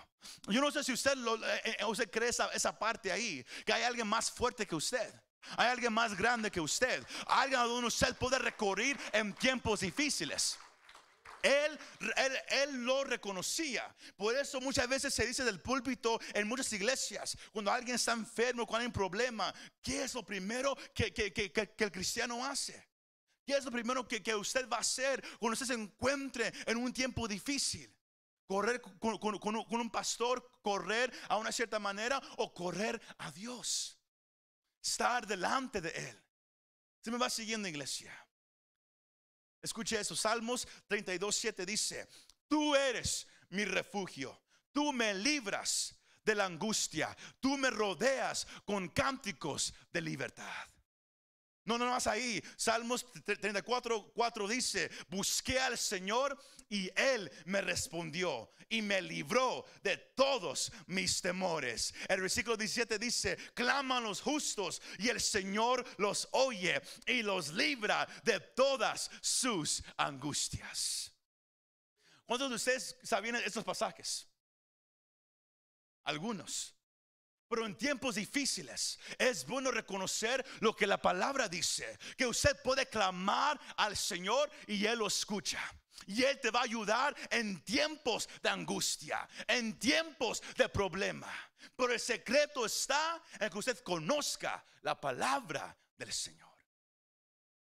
Yo 0.48 0.60
no 0.60 0.70
sé 0.70 0.84
si 0.84 0.92
usted, 0.92 1.16
lo, 1.16 1.36
eh, 1.36 1.76
eh, 1.78 1.84
usted 1.84 2.10
cree 2.10 2.30
esa, 2.30 2.48
esa 2.48 2.78
parte 2.78 3.12
ahí, 3.12 3.44
que 3.64 3.72
hay 3.72 3.82
alguien 3.82 4.06
más 4.06 4.30
fuerte 4.30 4.66
que 4.66 4.74
usted. 4.74 5.12
Hay 5.56 5.68
alguien 5.68 5.92
más 5.92 6.16
grande 6.16 6.50
que 6.50 6.60
usted. 6.60 7.04
Alguien 7.26 7.60
a 7.60 7.64
donde 7.64 7.88
usted 7.88 8.16
puede 8.16 8.38
recurrir 8.38 8.98
en 9.12 9.34
tiempos 9.34 9.80
difíciles. 9.80 10.58
Él, 11.44 11.78
él, 12.16 12.32
él 12.48 12.84
lo 12.84 13.04
reconocía. 13.04 13.94
Por 14.16 14.34
eso 14.34 14.60
muchas 14.62 14.88
veces 14.88 15.12
se 15.12 15.26
dice 15.26 15.44
del 15.44 15.60
púlpito 15.60 16.18
en 16.32 16.48
muchas 16.48 16.72
iglesias, 16.72 17.36
cuando 17.52 17.70
alguien 17.70 17.96
está 17.96 18.12
enfermo, 18.12 18.66
cuando 18.66 18.80
hay 18.80 18.86
un 18.86 18.92
problema, 18.92 19.54
¿qué 19.82 20.04
es 20.04 20.14
lo 20.14 20.24
primero 20.24 20.74
que, 20.94 21.12
que- 21.12 21.32
que- 21.34 21.52
que- 21.52 21.84
el 21.84 21.92
cristiano 21.92 22.42
hace? 22.44 22.88
¿Qué 23.46 23.54
es 23.58 23.64
lo 23.64 23.70
primero 23.70 24.08
que, 24.08 24.22
que 24.22 24.34
usted 24.34 24.66
va 24.70 24.78
a 24.78 24.80
hacer 24.80 25.22
cuando 25.38 25.52
usted 25.52 25.66
se 25.66 25.74
encuentre 25.74 26.50
en 26.66 26.78
un 26.78 26.90
tiempo 26.94 27.28
difícil? 27.28 27.94
Correr 28.46 28.80
con, 28.80 29.18
con- 29.18 29.38
con 29.38 29.80
un 29.80 29.90
pastor, 29.90 30.50
correr 30.62 31.12
a 31.28 31.36
una 31.36 31.52
cierta 31.52 31.78
manera 31.78 32.22
o 32.38 32.54
correr 32.54 32.98
a 33.18 33.30
Dios. 33.32 33.98
Estar 34.82 35.26
delante 35.26 35.82
de 35.82 35.90
Él. 35.90 36.22
Se 37.02 37.10
me 37.10 37.18
va 37.18 37.28
siguiendo, 37.28 37.68
iglesia. 37.68 38.23
Escuche 39.64 39.98
eso, 39.98 40.14
Salmos 40.14 40.68
32, 40.88 41.34
7 41.34 41.64
dice, 41.64 42.06
tú 42.46 42.74
eres 42.74 43.26
mi 43.48 43.64
refugio, 43.64 44.38
tú 44.72 44.92
me 44.92 45.14
libras 45.14 45.98
de 46.22 46.34
la 46.34 46.44
angustia, 46.44 47.16
tú 47.40 47.56
me 47.56 47.70
rodeas 47.70 48.46
con 48.66 48.90
cánticos 48.90 49.72
de 49.90 50.02
libertad. 50.02 50.68
No, 51.64 51.78
no, 51.78 51.86
no 51.86 51.92
más 51.92 52.06
ahí. 52.06 52.42
Salmos 52.56 53.06
34, 53.24 54.12
4 54.14 54.48
dice, 54.48 54.90
busqué 55.08 55.58
al 55.58 55.78
Señor 55.78 56.38
y 56.68 56.90
Él 56.94 57.30
me 57.46 57.62
respondió 57.62 58.50
y 58.68 58.82
me 58.82 59.00
libró 59.00 59.64
de 59.82 59.96
todos 59.96 60.70
mis 60.86 61.22
temores. 61.22 61.94
El 62.08 62.20
versículo 62.20 62.56
17 62.56 62.98
dice, 62.98 63.36
claman 63.54 64.04
los 64.04 64.20
justos 64.20 64.82
y 64.98 65.08
el 65.08 65.20
Señor 65.20 65.84
los 65.98 66.28
oye 66.32 66.82
y 67.06 67.22
los 67.22 67.52
libra 67.54 68.06
de 68.24 68.40
todas 68.40 69.10
sus 69.22 69.82
angustias. 69.96 71.12
¿Cuántos 72.26 72.50
de 72.50 72.56
ustedes 72.56 72.96
sabían 73.02 73.36
estos 73.36 73.64
pasajes? 73.64 74.28
Algunos. 76.04 76.73
Pero 77.48 77.66
en 77.66 77.76
tiempos 77.76 78.14
difíciles 78.14 78.98
es 79.18 79.46
bueno 79.46 79.70
reconocer 79.70 80.44
lo 80.60 80.74
que 80.74 80.86
la 80.86 81.00
palabra 81.00 81.48
dice, 81.48 81.98
que 82.16 82.26
usted 82.26 82.60
puede 82.62 82.88
clamar 82.88 83.60
al 83.76 83.96
Señor 83.96 84.50
y 84.66 84.86
Él 84.86 84.98
lo 84.98 85.06
escucha. 85.06 85.60
Y 86.06 86.22
Él 86.22 86.40
te 86.40 86.50
va 86.50 86.60
a 86.60 86.64
ayudar 86.64 87.14
en 87.30 87.62
tiempos 87.62 88.28
de 88.42 88.48
angustia, 88.48 89.28
en 89.46 89.78
tiempos 89.78 90.42
de 90.56 90.68
problema. 90.68 91.32
Pero 91.76 91.92
el 91.92 92.00
secreto 92.00 92.66
está 92.66 93.22
en 93.38 93.50
que 93.50 93.58
usted 93.58 93.78
conozca 93.80 94.64
la 94.82 95.00
palabra 95.00 95.76
del 95.96 96.12
Señor. 96.12 96.52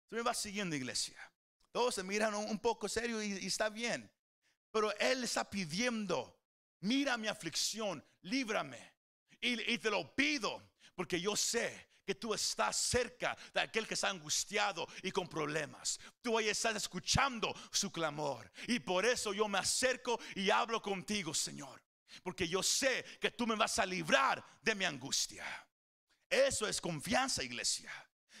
Usted 0.03 0.17
me 0.17 0.23
va 0.23 0.33
siguiendo, 0.33 0.75
iglesia. 0.75 1.19
Todos 1.71 1.95
se 1.95 2.03
miran 2.03 2.33
un 2.35 2.59
poco 2.59 2.87
serio 2.87 3.21
y, 3.21 3.33
y 3.33 3.47
está 3.47 3.69
bien. 3.69 4.11
Pero 4.71 4.95
Él 4.99 5.23
está 5.23 5.49
pidiendo, 5.49 6.39
mira 6.79 7.17
mi 7.17 7.27
aflicción, 7.27 8.03
líbrame. 8.21 8.90
Y, 9.41 9.77
te 9.79 9.89
lo 9.89 10.15
pido 10.15 10.61
porque 10.95 11.19
yo 11.19 11.35
sé 11.35 11.89
que 12.05 12.15
tú 12.15 12.33
estás 12.33 12.77
cerca 12.77 13.35
de 13.53 13.61
aquel 13.61 13.87
que 13.87 13.95
está 13.95 14.09
angustiado 14.09 14.87
y 15.01 15.11
con 15.11 15.27
problemas. 15.27 15.99
Tú 16.21 16.37
ahí 16.37 16.49
estás 16.49 16.75
escuchando 16.75 17.53
su 17.71 17.91
clamor. 17.91 18.51
Y 18.67 18.79
por 18.79 19.05
eso 19.05 19.33
yo 19.33 19.47
me 19.47 19.57
acerco 19.57 20.19
y 20.35 20.49
hablo 20.49 20.81
contigo, 20.81 21.33
Señor. 21.33 21.81
Porque 22.23 22.47
yo 22.47 22.61
sé 22.61 23.03
que 23.19 23.31
tú 23.31 23.47
me 23.47 23.55
vas 23.55 23.79
a 23.79 23.85
librar 23.85 24.43
de 24.61 24.75
mi 24.75 24.85
angustia. 24.85 25.45
Eso 26.29 26.67
es 26.67 26.79
confianza, 26.79 27.43
iglesia. 27.43 27.91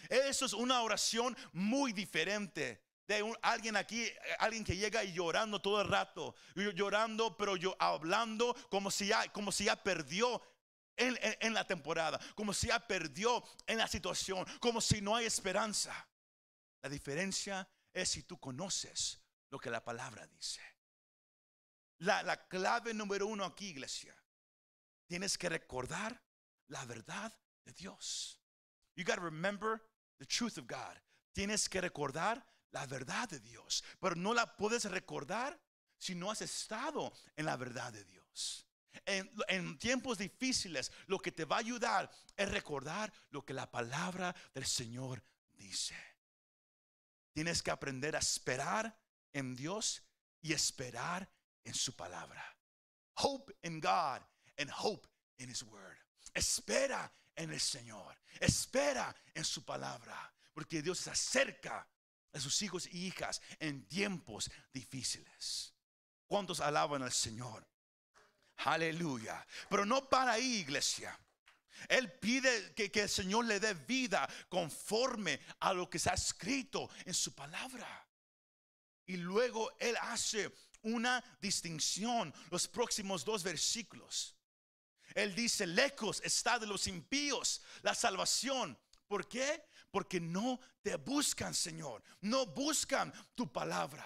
Eso 0.09 0.45
es 0.45 0.53
una 0.53 0.81
oración 0.81 1.35
muy 1.53 1.93
diferente 1.93 2.83
de 3.07 3.33
alguien 3.41 3.75
aquí, 3.75 4.09
alguien 4.39 4.63
que 4.63 4.75
llega 4.75 5.03
y 5.03 5.13
llorando 5.13 5.61
todo 5.61 5.81
el 5.81 5.87
rato, 5.87 6.35
llorando, 6.55 7.35
pero 7.35 7.57
yo 7.57 7.75
hablando 7.79 8.55
como 8.69 8.89
si 8.89 9.07
ya, 9.07 9.27
como 9.31 9.51
si 9.51 9.65
ya 9.65 9.75
perdió 9.75 10.41
en, 11.07 11.17
en- 11.21 11.37
en 11.41 11.53
la 11.53 11.65
temporada, 11.65 12.19
como 12.35 12.53
si 12.53 12.67
ya 12.67 12.79
perdió 12.85 13.43
en 13.67 13.77
la 13.77 13.87
situación, 13.87 14.45
como 14.59 14.79
si 14.81 15.01
no 15.01 15.15
hay 15.15 15.25
esperanza. 15.25 15.93
La 16.81 16.89
diferencia 16.89 17.67
es 17.93 18.09
si 18.09 18.23
tú 18.23 18.39
conoces 18.39 19.19
lo 19.49 19.59
que 19.59 19.69
la 19.69 19.83
palabra 19.83 20.25
dice. 20.27 20.61
La, 21.99 22.23
la 22.23 22.47
clave 22.47 22.93
número 22.93 23.27
uno 23.27 23.45
aquí, 23.45 23.67
iglesia, 23.69 24.15
tienes 25.07 25.37
que 25.37 25.49
recordar 25.49 26.19
la 26.67 26.83
verdad 26.85 27.31
de 27.65 27.73
Dios. 27.73 28.39
You 28.95 29.03
got 29.05 29.15
to 29.15 29.21
remember 29.21 29.81
the 30.19 30.25
truth 30.25 30.57
of 30.57 30.65
God. 30.67 30.97
Tienes 31.33 31.69
que 31.69 31.79
recordar 31.81 32.43
la 32.71 32.85
verdad 32.87 33.29
de 33.29 33.39
Dios, 33.39 33.83
pero 33.99 34.15
no 34.15 34.33
la 34.33 34.55
puedes 34.57 34.85
recordar 34.85 35.59
si 35.99 36.15
no 36.15 36.31
has 36.31 36.41
estado 36.41 37.13
en 37.35 37.45
la 37.45 37.55
verdad 37.57 37.93
de 37.93 38.03
Dios. 38.05 38.65
En, 39.05 39.77
tiempos 39.79 40.17
difíciles, 40.17 40.91
lo 41.07 41.19
que 41.19 41.31
te 41.31 41.45
va 41.45 41.57
a 41.57 41.59
ayudar 41.59 42.09
es 42.35 42.49
recordar 42.49 43.11
lo 43.29 43.45
que 43.45 43.53
la 43.53 43.69
palabra 43.69 44.35
del 44.53 44.65
Señor 44.65 45.23
dice. 45.53 45.95
Tienes 47.33 47.63
que 47.63 47.71
aprender 47.71 48.15
a 48.15 48.19
esperar 48.19 48.97
en 49.33 49.55
Dios 49.55 50.03
y 50.41 50.53
esperar 50.53 51.29
en 51.63 51.73
su 51.73 51.95
palabra. 51.95 52.43
Hope 53.15 53.53
in 53.63 53.79
God 53.79 54.21
and 54.57 54.69
hope 54.75 55.07
in 55.37 55.49
His 55.49 55.63
Word. 55.63 55.97
Espera 56.33 57.11
en 57.35 57.51
el 57.51 57.59
Señor. 57.59 58.17
Espera 58.39 59.15
en 59.33 59.45
su 59.45 59.63
palabra. 59.63 60.33
Porque 60.53 60.81
Dios 60.81 60.99
se 60.99 61.11
acerca 61.11 61.87
a 62.33 62.39
sus 62.39 62.61
hijos 62.61 62.87
y 62.91 63.07
hijas 63.07 63.41
en 63.59 63.87
tiempos 63.87 64.49
difíciles. 64.73 65.73
¿Cuántos 66.27 66.59
alaban 66.59 67.03
al 67.03 67.11
Señor? 67.11 67.67
Aleluya. 68.65 69.45
Pero 69.69 69.85
no 69.85 70.07
para 70.07 70.33
ahí, 70.33 70.57
iglesia. 70.57 71.17
Él 71.87 72.11
pide 72.11 72.73
que, 72.73 72.91
que, 72.91 73.01
el 73.01 73.09
Señor 73.09 73.45
le 73.45 73.59
dé 73.59 73.73
vida 73.73 74.29
conforme 74.49 75.39
a 75.59 75.73
lo 75.73 75.89
que 75.89 75.99
ha 76.05 76.13
escrito 76.13 76.89
en 77.05 77.13
su 77.13 77.33
palabra. 77.33 78.07
Y 79.05 79.17
luego 79.17 79.71
Él 79.79 79.97
hace 80.01 80.53
una 80.83 81.23
distinción, 81.39 82.33
los 82.49 82.67
próximos 82.67 83.25
dos 83.25 83.43
versículos. 83.43 84.35
Él 85.13 85.35
dice, 85.35 85.67
lejos 85.67 86.21
está 86.23 86.59
de 86.59 86.67
los 86.67 86.87
impíos 86.87 87.61
la 87.81 87.93
salvación. 87.93 88.77
¿Por 89.07 89.27
qué? 89.27 89.65
Porque 89.89 90.19
no 90.19 90.59
te 90.81 90.95
buscan, 90.95 91.53
Señor. 91.53 92.01
No 92.21 92.45
buscan 92.45 93.11
tu 93.35 93.51
palabra. 93.51 94.05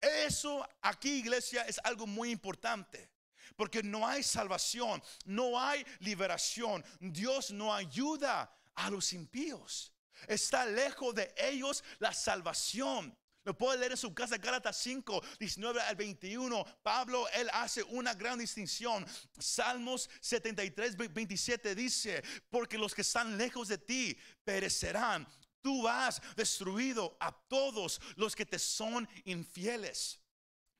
Eso 0.00 0.68
aquí, 0.82 1.12
iglesia, 1.12 1.62
es 1.62 1.80
algo 1.84 2.06
muy 2.06 2.30
importante. 2.30 3.10
Porque 3.56 3.82
no 3.82 4.06
hay 4.06 4.22
salvación, 4.22 5.02
no 5.24 5.60
hay 5.60 5.84
liberación. 6.00 6.84
Dios 7.00 7.50
no 7.50 7.74
ayuda 7.74 8.52
a 8.74 8.90
los 8.90 9.12
impíos. 9.12 9.92
Está 10.26 10.64
lejos 10.66 11.14
de 11.14 11.34
ellos 11.36 11.82
la 11.98 12.12
salvación. 12.12 13.16
Lo 13.44 13.58
puede 13.58 13.78
leer 13.78 13.92
en 13.92 13.96
su 13.96 14.14
casa, 14.14 14.38
Gálatas 14.38 14.76
5, 14.78 15.20
19 15.38 15.80
al 15.80 15.96
21. 15.96 16.64
Pablo, 16.82 17.28
él 17.30 17.50
hace 17.52 17.82
una 17.82 18.14
gran 18.14 18.38
distinción. 18.38 19.04
Salmos 19.38 20.08
73, 20.20 20.96
27 20.96 21.74
dice, 21.74 22.22
porque 22.50 22.78
los 22.78 22.94
que 22.94 23.02
están 23.02 23.36
lejos 23.36 23.68
de 23.68 23.78
ti 23.78 24.16
perecerán. 24.44 25.26
Tú 25.60 25.88
has 25.88 26.20
destruido 26.36 27.16
a 27.20 27.32
todos 27.32 28.00
los 28.16 28.34
que 28.34 28.46
te 28.46 28.58
son 28.58 29.08
infieles. 29.24 30.21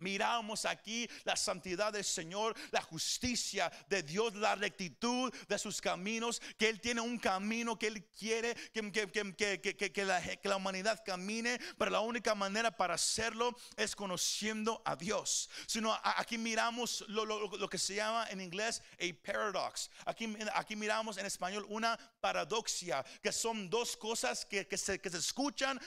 Miramos 0.03 0.65
aquí 0.65 1.09
la 1.25 1.37
santidad 1.37 1.93
del 1.93 2.05
Señor, 2.05 2.57
la 2.73 2.83
justicia 2.83 3.71
de 3.89 4.03
Dios, 4.03 4.35
la 4.35 4.57
rectitud 4.57 5.33
de 5.49 5.59
sus 5.59 5.81
caminos, 5.81 6.43
que 6.59 6.69
Él 6.69 6.81
tiene 6.81 7.01
un 7.01 7.19
camino 7.19 7.79
que 7.79 7.87
Él 7.87 8.05
quiere 8.19 8.55
que, 8.73 10.05
la, 10.05 10.57
humanidad 10.57 11.03
camine, 11.05 11.59
pero 11.79 11.91
la 11.91 12.01
única 12.01 12.35
manera 12.35 12.71
para 12.71 12.95
hacerlo 12.95 13.57
es 13.77 13.95
conociendo 13.95 14.83
a 14.85 14.97
Dios. 14.97 15.49
Sino 15.67 15.97
aquí 16.03 16.37
miramos 16.37 17.05
lo, 17.09 17.69
que 17.69 17.79
se 17.79 17.95
llama 17.95 18.27
en 18.31 18.41
inglés 18.41 18.83
a 19.01 19.05
paradox. 19.25 19.91
Aquí, 20.05 20.77
miramos 20.77 21.17
en 21.17 21.27
español 21.27 21.65
una 21.69 21.97
paradoxia, 22.21 23.05
que 23.23 23.31
son 23.31 23.71
dos 23.71 23.97
cosas 23.97 24.45
que, 24.45 24.67
se, 24.77 25.01
escuchan 25.05 25.81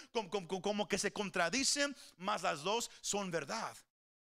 como 0.61 0.87
que 0.87 0.97
se 0.97 1.11
contradicen, 1.11 1.95
mas 2.17 2.43
las 2.43 2.63
dos 2.63 2.89
son 3.01 3.29
verdad. 3.29 3.75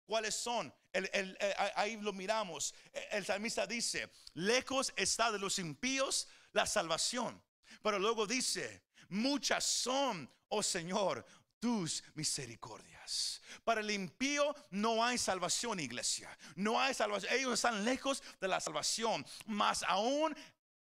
¿Cuáles 0.07 0.35
son? 0.35 0.73
Eh, 0.93 1.35
ahí 1.75 1.97
lo 1.97 2.13
miramos. 2.13 2.73
E, 2.93 3.09
el 3.11 3.25
salmista 3.25 3.67
dice, 3.67 4.09
lejos 4.33 4.93
está 4.95 5.31
de 5.31 5.37
los 5.37 5.59
impíos 5.59 6.29
la 6.53 6.65
salvación. 6.65 7.43
Pero 7.83 7.99
luego 7.99 8.25
dice, 8.25 8.83
muchas 9.09 9.65
son, 9.65 10.31
oh 10.47 10.63
Señor, 10.63 11.25
tus 11.59 12.03
misericordias. 12.13 13.41
Para 13.65 13.81
el 13.81 13.91
impío 13.91 14.55
no 14.71 15.03
hay 15.03 15.17
salvación, 15.17 15.81
iglesia. 15.81 16.35
No 16.55 16.79
hay 16.79 16.93
salvación. 16.93 17.33
Ellos 17.33 17.55
están 17.55 17.83
lejos 17.83 18.23
de 18.39 18.47
la 18.47 18.61
salvación. 18.61 19.25
Más 19.45 19.83
aún 19.83 20.33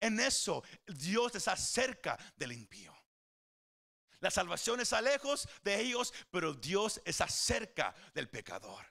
en 0.01 0.19
eso, 0.19 0.65
Dios 0.87 1.35
está 1.35 1.57
cerca 1.57 2.19
del 2.37 2.53
impío. 2.53 2.97
La 4.21 4.31
salvación 4.31 4.81
está 4.81 5.03
lejos 5.03 5.47
de 5.63 5.79
ellos, 5.81 6.13
pero 6.31 6.55
Dios 6.55 7.01
está 7.05 7.29
cerca 7.29 7.95
del 8.15 8.31
pecador. 8.31 8.90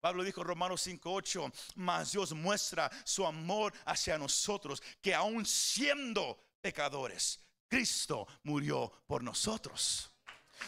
Pablo 0.00 0.22
dijo 0.22 0.44
Romanos 0.44 0.86
5:8, 0.86 1.52
mas 1.76 2.12
Dios 2.12 2.32
muestra 2.32 2.90
su 3.04 3.26
amor 3.26 3.72
hacia 3.84 4.16
nosotros, 4.18 4.82
que 5.02 5.14
aún 5.14 5.44
siendo 5.44 6.38
pecadores, 6.60 7.40
Cristo 7.68 8.26
murió 8.44 8.92
por 9.06 9.22
nosotros. 9.22 10.10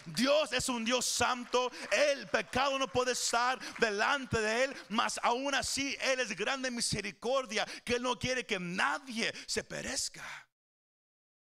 Dios 0.06 0.52
es 0.52 0.68
un 0.68 0.84
Dios 0.84 1.04
santo, 1.04 1.70
el 1.90 2.28
pecado 2.28 2.78
no 2.78 2.88
puede 2.88 3.12
estar 3.12 3.58
delante 3.78 4.40
de 4.40 4.64
Él, 4.64 4.76
mas 4.88 5.18
aún 5.22 5.54
así 5.54 5.96
Él 6.00 6.20
es 6.20 6.36
grande 6.36 6.70
misericordia, 6.70 7.66
que 7.84 7.94
Él 7.94 8.02
no 8.02 8.18
quiere 8.18 8.46
que 8.46 8.58
nadie 8.58 9.32
se 9.46 9.64
perezca. 9.64 10.24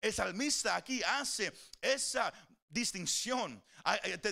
El 0.02 0.14
salmista 0.14 0.76
aquí 0.76 1.02
hace 1.02 1.52
esa 1.82 2.32
distinción. 2.70 3.64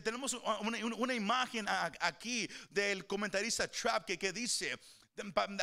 Tenemos 0.04 0.34
una, 0.34 1.13
imagen 1.13 1.65
aquí 1.67 2.50
del 2.69 3.06
comentarista 3.06 3.67
Trap 3.67 4.06
que, 4.06 4.17
que 4.17 4.34
dice, 4.34 4.78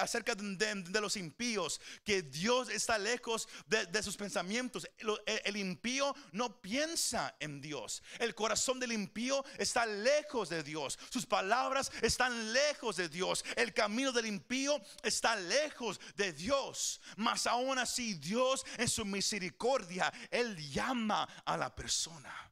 acerca 0.00 0.34
de, 0.34 1.00
los 1.00 1.16
impíos, 1.16 1.80
que 2.04 2.22
Dios 2.22 2.68
está 2.68 2.98
lejos 2.98 3.48
de, 3.66 4.02
sus 4.02 4.16
pensamientos. 4.16 4.88
El, 4.98 5.40
el, 5.44 5.56
impío 5.56 6.14
no 6.32 6.60
piensa 6.60 7.34
en 7.40 7.60
Dios. 7.60 8.02
El 8.18 8.34
corazón 8.34 8.78
del 8.78 8.92
impío 8.92 9.44
está 9.58 9.86
lejos 9.86 10.48
de 10.48 10.62
Dios. 10.62 10.98
Sus 11.10 11.26
palabras 11.26 11.90
están 12.02 12.52
lejos 12.52 12.96
de 12.96 13.08
Dios. 13.08 13.44
El 13.56 13.74
camino 13.74 14.12
del 14.12 14.26
impío 14.26 14.80
está 15.02 15.36
lejos 15.36 16.00
de 16.16 16.32
Dios. 16.32 17.00
Mas 17.16 17.46
aún 17.46 17.78
así 17.78 18.14
Dios 18.14 18.64
en 18.78 18.88
su 18.88 19.04
misericordia, 19.04 20.12
Él 20.30 20.56
llama 20.70 21.28
a 21.44 21.56
la 21.56 21.74
persona. 21.74 22.49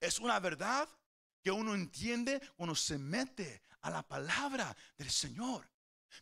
Es 0.00 0.18
una 0.18 0.38
verdad 0.40 0.88
que 1.42 1.50
uno 1.50 1.74
entiende 1.74 2.40
cuando 2.56 2.74
se 2.74 2.98
mete 2.98 3.62
a 3.80 3.90
la 3.90 4.02
palabra 4.02 4.76
del 4.96 5.10
Señor. 5.10 5.68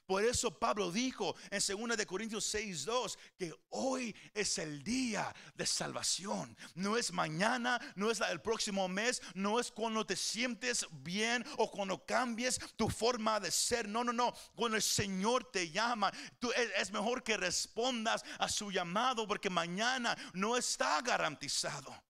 Por 0.05 0.25
eso 0.25 0.57
Pablo 0.59 0.91
dijo 0.91 1.37
en 1.51 1.61
2 1.61 1.97
de 1.97 2.07
Corintios 2.07 2.53
6:2 2.55 3.17
que 3.37 3.55
hoy 3.71 4.15
es 4.35 4.59
el 4.59 4.83
día 4.83 5.35
de 5.55 5.67
salvación. 5.67 6.57
No 6.75 6.97
es 6.97 7.13
mañana, 7.13 7.81
no 7.95 8.11
es 8.11 8.21
el 8.21 8.41
próximo 8.41 8.89
mes, 8.89 9.23
no 9.35 9.59
es 9.61 9.71
cuando 9.71 10.05
te 10.05 10.17
sientes 10.17 10.87
bien 10.91 11.45
o 11.57 11.71
cuando 11.71 12.05
cambies 12.05 12.61
tu 12.77 12.89
forma 12.89 13.41
de 13.41 13.51
ser. 13.51 13.89
No, 13.89 14.05
no, 14.05 14.13
no. 14.13 14.35
Cuando 14.55 14.77
el 14.77 14.83
Señor 14.83 15.51
te 15.51 15.71
llama, 15.71 16.13
tú, 16.39 16.51
es 16.53 16.91
mejor 16.93 17.23
que 17.23 17.37
respondas 17.37 18.25
a 18.39 18.49
su 18.49 18.71
llamado 18.71 19.27
porque 19.27 19.51
mañana 19.51 20.17
no 20.35 20.57
está 20.57 21.01
garantizado. 21.01 22.06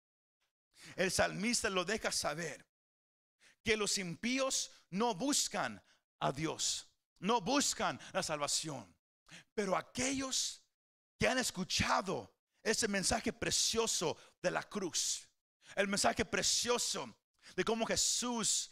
El 0.96 1.12
salmista 1.12 1.70
lo 1.70 1.84
deja 1.84 2.10
saber 2.10 2.66
que 3.62 3.76
los 3.76 3.98
impíos 3.98 4.72
no 4.90 5.14
buscan 5.14 5.82
a 6.18 6.32
Dios, 6.32 6.88
no 7.18 7.40
buscan 7.40 8.00
la 8.12 8.22
salvación. 8.22 8.96
Pero 9.54 9.76
aquellos 9.76 10.62
que 11.18 11.28
han 11.28 11.38
escuchado 11.38 12.34
ese 12.62 12.88
mensaje 12.88 13.32
precioso 13.32 14.16
de 14.42 14.50
la 14.50 14.62
cruz, 14.62 15.28
el 15.74 15.86
mensaje 15.86 16.24
precioso 16.24 17.14
de 17.54 17.64
cómo 17.64 17.86
Jesús 17.86 18.70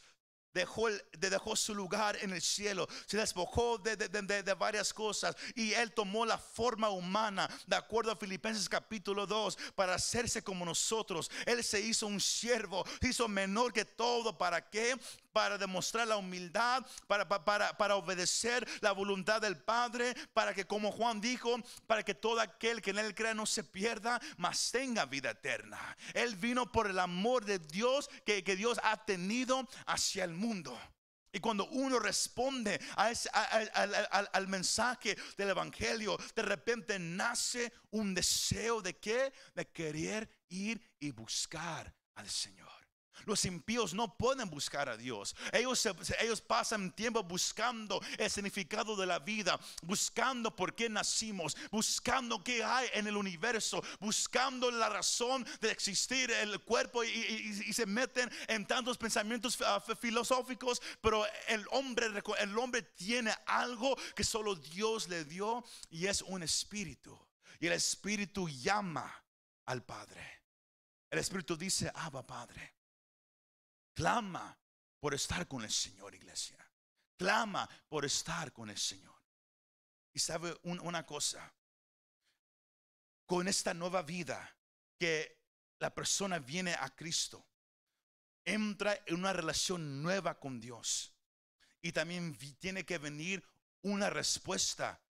dejó, 0.55 0.88
dejó 1.19 1.57
su 1.57 1.75
lugar 1.75 2.17
en 2.23 2.33
el 2.33 2.40
cielo, 2.40 2.88
se 3.07 3.17
despojó 3.17 3.77
de, 3.79 3.97
de, 3.97 4.55
varias 4.55 4.95
cosas 4.95 5.37
y 5.55 5.73
él 5.73 5.93
tomó 5.93 6.25
la 6.25 6.38
forma 6.38 6.88
humana, 6.88 7.51
de 7.67 7.77
acuerdo 7.77 8.12
a 8.12 8.17
Filipenses 8.17 8.69
capítulo 8.69 9.27
2, 9.27 9.59
para 9.75 9.95
hacerse 9.95 10.43
como 10.43 10.64
nosotros. 10.64 11.31
Él 11.45 11.62
se 11.64 11.81
hizo 11.81 12.07
un 12.07 12.21
siervo, 12.21 12.85
hizo 13.03 13.29
menor 13.29 13.73
que 13.73 13.85
todo. 13.85 14.38
¿Para 14.38 14.71
qué? 14.71 14.97
Para 15.35 15.59
demostrar 15.59 16.07
la 16.07 16.16
humildad, 16.16 16.87
para, 17.09 17.29
para, 17.29 17.77
para, 17.77 17.97
obedecer 17.97 18.66
la 18.81 18.92
voluntad 18.92 19.42
del 19.42 19.59
Padre, 19.59 20.14
para 20.33 20.55
que 20.55 20.64
como 20.64 20.92
Juan 20.92 21.20
dijo, 21.20 21.59
para 21.88 22.05
que 22.05 22.14
todo 22.14 22.40
aquel 22.40 22.81
que 22.81 22.90
en 22.90 22.99
él 22.99 23.14
crea 23.16 23.35
no 23.35 23.44
se 23.44 23.64
pierda, 23.64 24.20
mas 24.38 24.70
tenga 24.70 25.05
vida 25.07 25.31
eterna. 25.31 25.97
Él 26.14 26.37
vino 26.37 26.70
por 26.70 26.88
el 26.88 27.01
amor 27.01 27.44
de 27.44 27.59
Dios 27.59 28.09
que, 28.25 28.44
que 28.44 28.55
Dios 28.55 28.81
ha 28.85 29.05
tenido 29.05 29.68
hacia 29.87 30.23
el 30.23 30.35
mundo. 30.35 30.79
Y 31.33 31.40
cuando 31.40 31.66
uno 31.66 31.99
responde 31.99 32.81
al, 32.94 34.29
al, 34.33 34.47
mensaje 34.47 35.16
del 35.37 35.51
Evangelio, 35.51 36.16
de 36.37 36.42
repente 36.42 36.97
nace 37.01 37.73
un 37.90 38.14
deseo 38.14 38.81
de 38.81 38.97
qué? 38.99 39.33
De 39.53 39.66
querer 39.66 40.31
ir 40.49 40.81
y 41.01 41.11
buscar 41.11 41.92
al 42.14 42.31
Señor. 42.31 42.73
Los 43.24 43.44
impíos 43.44 43.94
no 43.94 44.16
pueden 44.16 44.50
buscar 44.50 44.88
a 44.88 44.96
Dios. 44.96 45.35
Ellos, 45.53 46.40
pasan 46.46 46.92
tiempo 46.92 47.22
buscando 47.22 48.00
el 48.18 48.31
significado 48.31 48.96
de 48.96 49.07
la 49.07 49.18
vida, 49.18 49.59
buscando 49.83 50.55
por 50.55 50.74
qué 50.74 50.88
nacimos, 50.88 51.57
buscando 51.70 52.42
qué 52.42 52.62
hay 52.62 52.88
en 52.92 53.07
el 53.07 53.16
universo, 53.16 53.83
buscando 54.00 54.70
la 54.70 54.88
razón 54.88 55.46
de 55.61 55.70
existir 55.70 56.31
el 56.31 56.61
cuerpo 56.61 57.05
y, 57.05 57.72
se 57.72 57.87
meten 57.87 58.31
en 58.46 58.66
tantos 58.66 58.98
pensamientos 58.98 59.59
ah, 59.62 59.83
filosóficos. 60.00 60.81
Pero 61.00 61.24
el 61.48 61.66
hombre, 61.70 62.07
el 62.38 62.59
hombre 62.59 62.83
tiene 62.83 63.35
algo 63.46 63.96
que 64.14 64.24
solo 64.24 64.55
Dios 64.55 65.09
le 65.09 65.24
dio 65.24 65.64
y 65.90 66.07
es 66.07 66.22
un 66.22 66.42
espíritu. 66.42 67.18
Y 67.61 67.66
el 67.66 67.72
espíritu 67.72 68.48
llama 68.48 69.24
al 69.66 69.83
Padre. 69.83 70.42
El 71.11 71.18
espíritu 71.18 71.57
dice, 71.57 71.90
Abba 71.94 72.27
Padre. 72.27 72.74
Clama 73.94 74.59
por 74.98 75.14
estar 75.14 75.46
con 75.46 75.62
el 75.62 75.70
Señor, 75.70 76.14
iglesia. 76.14 76.59
Clama 77.16 77.68
por 77.88 78.04
estar 78.04 78.52
con 78.52 78.68
el 78.68 78.78
Señor. 78.78 79.14
Y 80.12 80.18
sabe 80.18 80.57
una 80.62 81.07
cosa, 81.07 81.52
con 83.26 83.48
esta 83.48 83.72
nueva 83.72 84.02
vida 84.02 84.57
que 84.98 85.40
la 85.78 85.94
persona 85.94 86.38
viene 86.38 86.74
a 86.74 86.94
Cristo, 86.94 87.46
entra 88.44 89.00
en 89.07 89.16
una 89.16 89.33
relación 89.33 90.02
nueva 90.02 90.38
con 90.38 90.61
Dios. 90.61 91.12
Y 91.80 91.92
también 91.92 92.37
tiene 92.59 92.85
que 92.85 92.98
venir 92.98 93.46
una 93.83 94.11
respuesta 94.11 95.00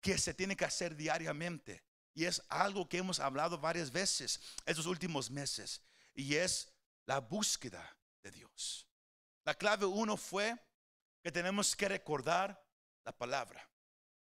que 0.00 0.18
se 0.18 0.34
tiene 0.34 0.56
que 0.56 0.64
hacer 0.64 0.96
diariamente. 0.96 1.82
Y 2.14 2.24
es 2.24 2.42
algo 2.48 2.88
que 2.88 2.98
hemos 2.98 3.20
hablado 3.20 3.58
varias 3.58 3.90
veces 3.90 4.40
estos 4.64 4.86
últimos 4.86 5.30
meses. 5.30 5.82
Y 6.14 6.36
es 6.36 6.72
la 7.06 7.18
búsqueda 7.18 7.95
Dios. 8.30 8.88
La 9.44 9.54
clave 9.54 9.86
uno 9.86 10.16
fue 10.16 10.56
que 11.22 11.32
tenemos 11.32 11.74
que 11.76 11.88
recordar 11.88 12.62
la 13.04 13.12
palabra. 13.12 13.68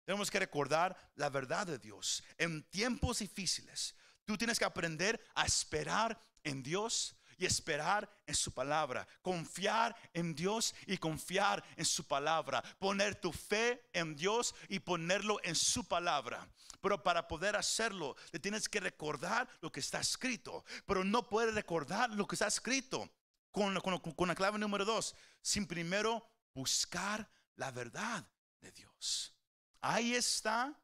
Tenemos 0.04 0.30
que 0.30 0.38
recordar 0.38 0.96
la 1.16 1.28
verdad 1.30 1.66
de 1.66 1.78
Dios. 1.78 2.22
En 2.38 2.62
tiempos 2.70 3.18
difíciles, 3.18 3.94
tú 4.24 4.36
tienes 4.36 4.58
que 4.58 4.64
aprender 4.64 5.20
a 5.34 5.44
esperar 5.44 6.20
en 6.44 6.62
Dios 6.62 7.16
y 7.38 7.44
esperar 7.44 8.08
en 8.26 8.34
su 8.34 8.52
palabra. 8.52 9.06
Confiar 9.20 9.96
en 10.12 10.34
Dios 10.34 10.74
y 10.86 10.96
confiar 10.96 11.62
en 11.76 11.84
su 11.84 12.06
palabra. 12.06 12.62
Poner 12.78 13.16
tu 13.16 13.32
fe 13.32 13.88
en 13.92 14.14
Dios 14.14 14.54
y 14.68 14.78
ponerlo 14.78 15.38
en 15.42 15.54
su 15.54 15.84
palabra. 15.84 16.48
Pero 16.80 17.02
para 17.02 17.26
poder 17.26 17.56
hacerlo, 17.56 18.16
le 18.32 18.38
tienes 18.38 18.68
que 18.68 18.80
recordar 18.80 19.48
lo 19.60 19.70
que 19.72 19.80
está 19.80 20.00
escrito. 20.00 20.64
Pero 20.86 21.04
no 21.04 21.28
puedes 21.28 21.54
recordar 21.54 22.10
lo 22.10 22.26
que 22.26 22.36
está 22.36 22.46
escrito 22.46 23.10
con, 23.56 24.28
la 24.28 24.34
clave 24.34 24.58
número 24.58 24.84
dos, 24.84 25.14
sin 25.40 25.66
primero 25.66 26.28
buscar 26.52 27.26
la 27.56 27.70
verdad 27.70 28.28
de 28.60 28.70
Dios. 28.72 29.34
Ahí 29.80 30.14
está 30.14 30.78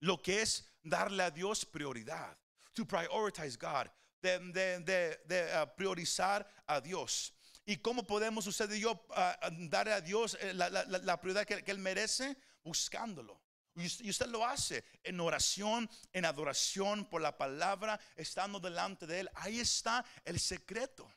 lo 0.00 0.20
que 0.20 0.40
es 0.40 0.64
darle 0.82 1.24
a 1.24 1.30
Dios 1.30 1.66
prioridad. 1.66 2.38
To 2.72 2.86
prioritize 2.86 3.58
God. 3.58 3.88
De, 4.22 5.18
uh, 5.28 5.76
priorizar 5.76 6.48
a 6.66 6.80
Dios. 6.80 7.34
¿Y 7.66 7.76
cómo 7.76 8.06
podemos 8.06 8.46
usted 8.46 8.70
y 8.72 8.80
yo 8.80 8.92
uh, 8.92 9.68
darle 9.68 9.92
a 9.92 10.00
Dios 10.00 10.38
eh, 10.40 10.54
la, 10.54 11.20
prioridad 11.20 11.44
que, 11.44 11.62
que, 11.62 11.70
Él 11.70 11.78
merece? 11.78 12.34
Buscándolo. 12.62 13.38
Y 13.76 14.08
usted 14.08 14.26
lo 14.28 14.46
hace 14.46 14.84
en 15.02 15.20
oración, 15.20 15.90
en 16.12 16.24
adoración 16.24 17.04
por 17.04 17.20
la 17.20 17.36
palabra, 17.36 18.00
estando 18.16 18.58
delante 18.58 19.06
de 19.06 19.20
Él. 19.20 19.30
Ahí 19.34 19.60
está 19.60 20.02
el 20.24 20.40
secreto. 20.40 21.10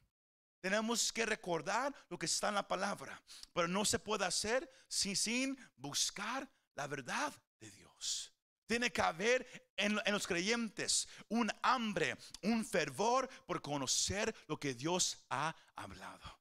Tenemos 0.61 1.13
que 1.13 1.25
recordar 1.25 1.93
lo 2.09 2.17
que 2.17 2.25
está 2.25 2.49
en 2.49 2.55
la 2.55 2.67
palabra, 2.67 3.21
pero 3.53 3.67
no 3.67 3.85
se 3.85 3.99
puede 3.99 4.25
hacer 4.25 4.69
sin, 4.87 5.57
buscar 5.75 6.49
la 6.75 6.87
verdad 6.87 7.33
de 7.59 7.71
Dios. 7.71 8.33
Tiene 8.65 8.91
que 8.91 9.01
haber 9.01 9.71
en, 9.77 9.99
en, 10.03 10.13
los 10.13 10.27
creyentes 10.27 11.07
un 11.29 11.49
hambre, 11.61 12.17
un 12.41 12.65
fervor 12.65 13.29
por 13.45 13.61
conocer 13.61 14.35
lo 14.47 14.59
que 14.59 14.73
Dios 14.73 15.25
ha 15.29 15.55
hablado. 15.75 16.39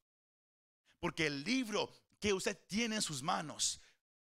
Porque 0.98 1.26
el 1.26 1.44
libro 1.44 1.92
que 2.18 2.32
usted 2.32 2.58
tiene 2.66 2.96
en 2.96 3.02
sus 3.02 3.22
manos, 3.22 3.80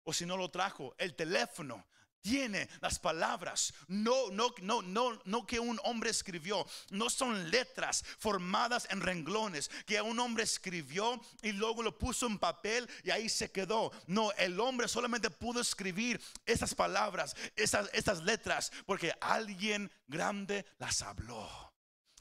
o 0.03 0.13
si 0.13 0.25
no 0.25 0.37
lo 0.37 0.51
trajo, 0.51 0.93
el 0.97 1.15
teléfono, 1.15 1.87
tiene 2.21 2.69
las 2.81 2.99
palabras, 2.99 3.73
no, 3.87 4.29
no, 4.31 4.53
no, 4.61 4.81
no, 4.81 5.19
no 5.25 5.45
que 5.45 5.59
un 5.59 5.79
hombre 5.83 6.09
escribió, 6.09 6.65
no 6.91 7.09
son 7.09 7.49
letras 7.49 8.03
formadas 8.17 8.87
en 8.89 9.01
renglones 9.01 9.69
que 9.85 10.01
un 10.01 10.19
hombre 10.19 10.43
escribió 10.43 11.19
y 11.41 11.51
luego 11.51 11.83
lo 11.83 11.97
puso 11.97 12.27
en 12.27 12.37
papel 12.39 12.89
y 13.03 13.11
ahí 13.11 13.29
se 13.29 13.51
quedó. 13.51 13.91
No, 14.07 14.31
el 14.33 14.59
hombre 14.59 14.87
solamente 14.87 15.29
pudo 15.29 15.61
escribir 15.61 16.21
esas 16.45 16.75
palabras, 16.75 17.35
esas, 17.55 17.89
esas 17.93 18.23
letras, 18.23 18.71
porque 18.85 19.13
alguien 19.21 19.91
grande 20.07 20.65
las 20.77 21.01
habló. 21.01 21.68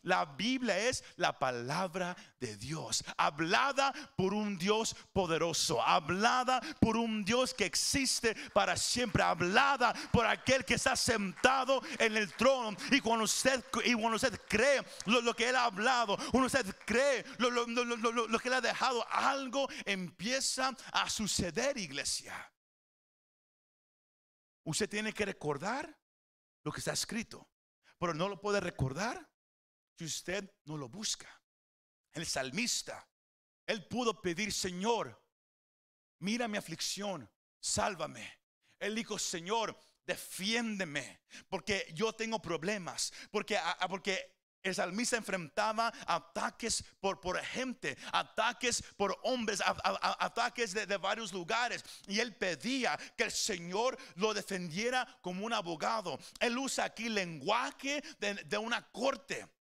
La 0.03 0.25
Biblia 0.25 0.79
es 0.79 1.05
la 1.17 1.39
palabra 1.39 2.17
de 2.41 2.57
Dios, 2.57 3.05
hablada 3.17 3.93
por 4.17 4.33
un 4.33 4.57
Dios 4.59 4.95
poderoso, 5.13 5.83
hablada 5.83 6.61
por 6.81 6.97
un 6.97 7.25
Dios 7.25 7.53
que 7.53 7.65
existe 7.65 8.35
para 8.53 8.77
siempre, 8.77 9.23
hablada 9.23 9.93
por 10.13 10.27
aquel 10.27 10.65
que 10.65 10.75
está 10.75 10.97
sentado 10.97 11.83
en 11.99 12.17
el 12.17 12.33
trono. 12.35 12.77
Y 12.91 13.01
cuando 13.01 13.25
usted, 13.25 13.65
y 13.85 13.93
cuando 13.95 14.17
usted 14.17 14.41
cree 14.49 14.83
lo, 15.07 15.35
que 15.35 15.49
Él 15.49 15.57
ha 15.57 15.65
hablado, 15.65 16.17
cuando 16.31 16.47
usted 16.47 16.75
cree 16.85 17.25
lo, 17.39 17.51
lo 17.51 18.39
que 18.39 18.49
Él 18.49 18.55
ha 18.55 18.61
dejado, 18.61 19.07
algo 19.11 19.69
empieza 19.85 20.77
a 20.93 21.11
suceder, 21.11 21.77
iglesia. 21.77 22.35
Usted 24.65 24.89
tiene 24.89 25.13
que 25.13 25.25
recordar 25.25 25.99
lo 26.63 26.73
que 26.73 26.81
está 26.81 26.93
escrito, 26.93 27.49
pero 27.99 28.13
no 28.15 28.29
lo 28.29 28.41
puede 28.41 28.61
recordar 28.61 29.29
si 29.99 30.05
usted 30.05 30.49
no 30.65 30.77
lo 30.77 30.89
busca. 30.89 31.29
El 32.13 32.25
salmista, 32.25 33.07
él 33.67 33.85
pudo 33.87 34.23
pedir, 34.23 34.53
Señor, 34.53 35.21
mira 36.21 36.47
mi 36.47 36.57
aflicción, 36.57 37.29
sálvame. 37.59 38.39
Él 38.79 38.95
dijo, 38.95 39.19
Señor, 39.19 39.77
defiéndeme, 40.07 41.23
porque 41.49 41.91
yo 41.95 42.13
tengo 42.13 42.41
problemas, 42.41 43.13
porque, 43.33 43.59
porque 43.89 44.39
el 44.63 44.75
salmista 44.75 45.17
enfrentaba 45.17 45.93
ataques 46.07 46.85
por, 47.01 47.21
por 47.21 47.43
gente, 47.43 47.99
ataques 48.13 48.85
por 48.97 49.19
hombres, 49.25 49.61
ataques 49.65 50.75
de, 50.75 50.97
varios 50.97 51.33
lugares. 51.33 51.85
Y 52.07 52.21
él 52.21 52.37
pedía 52.37 52.97
que 53.17 53.25
el 53.25 53.33
Señor 53.33 53.99
lo 54.15 54.33
defendiera 54.33 55.19
como 55.23 55.45
un 55.45 55.53
abogado. 55.53 56.21
Él 56.39 56.57
usa 56.57 56.85
aquí 56.85 57.09
lenguaje 57.09 58.01
de, 58.21 58.35
de 58.35 58.59
una 58.59 58.89
corte. 58.93 59.58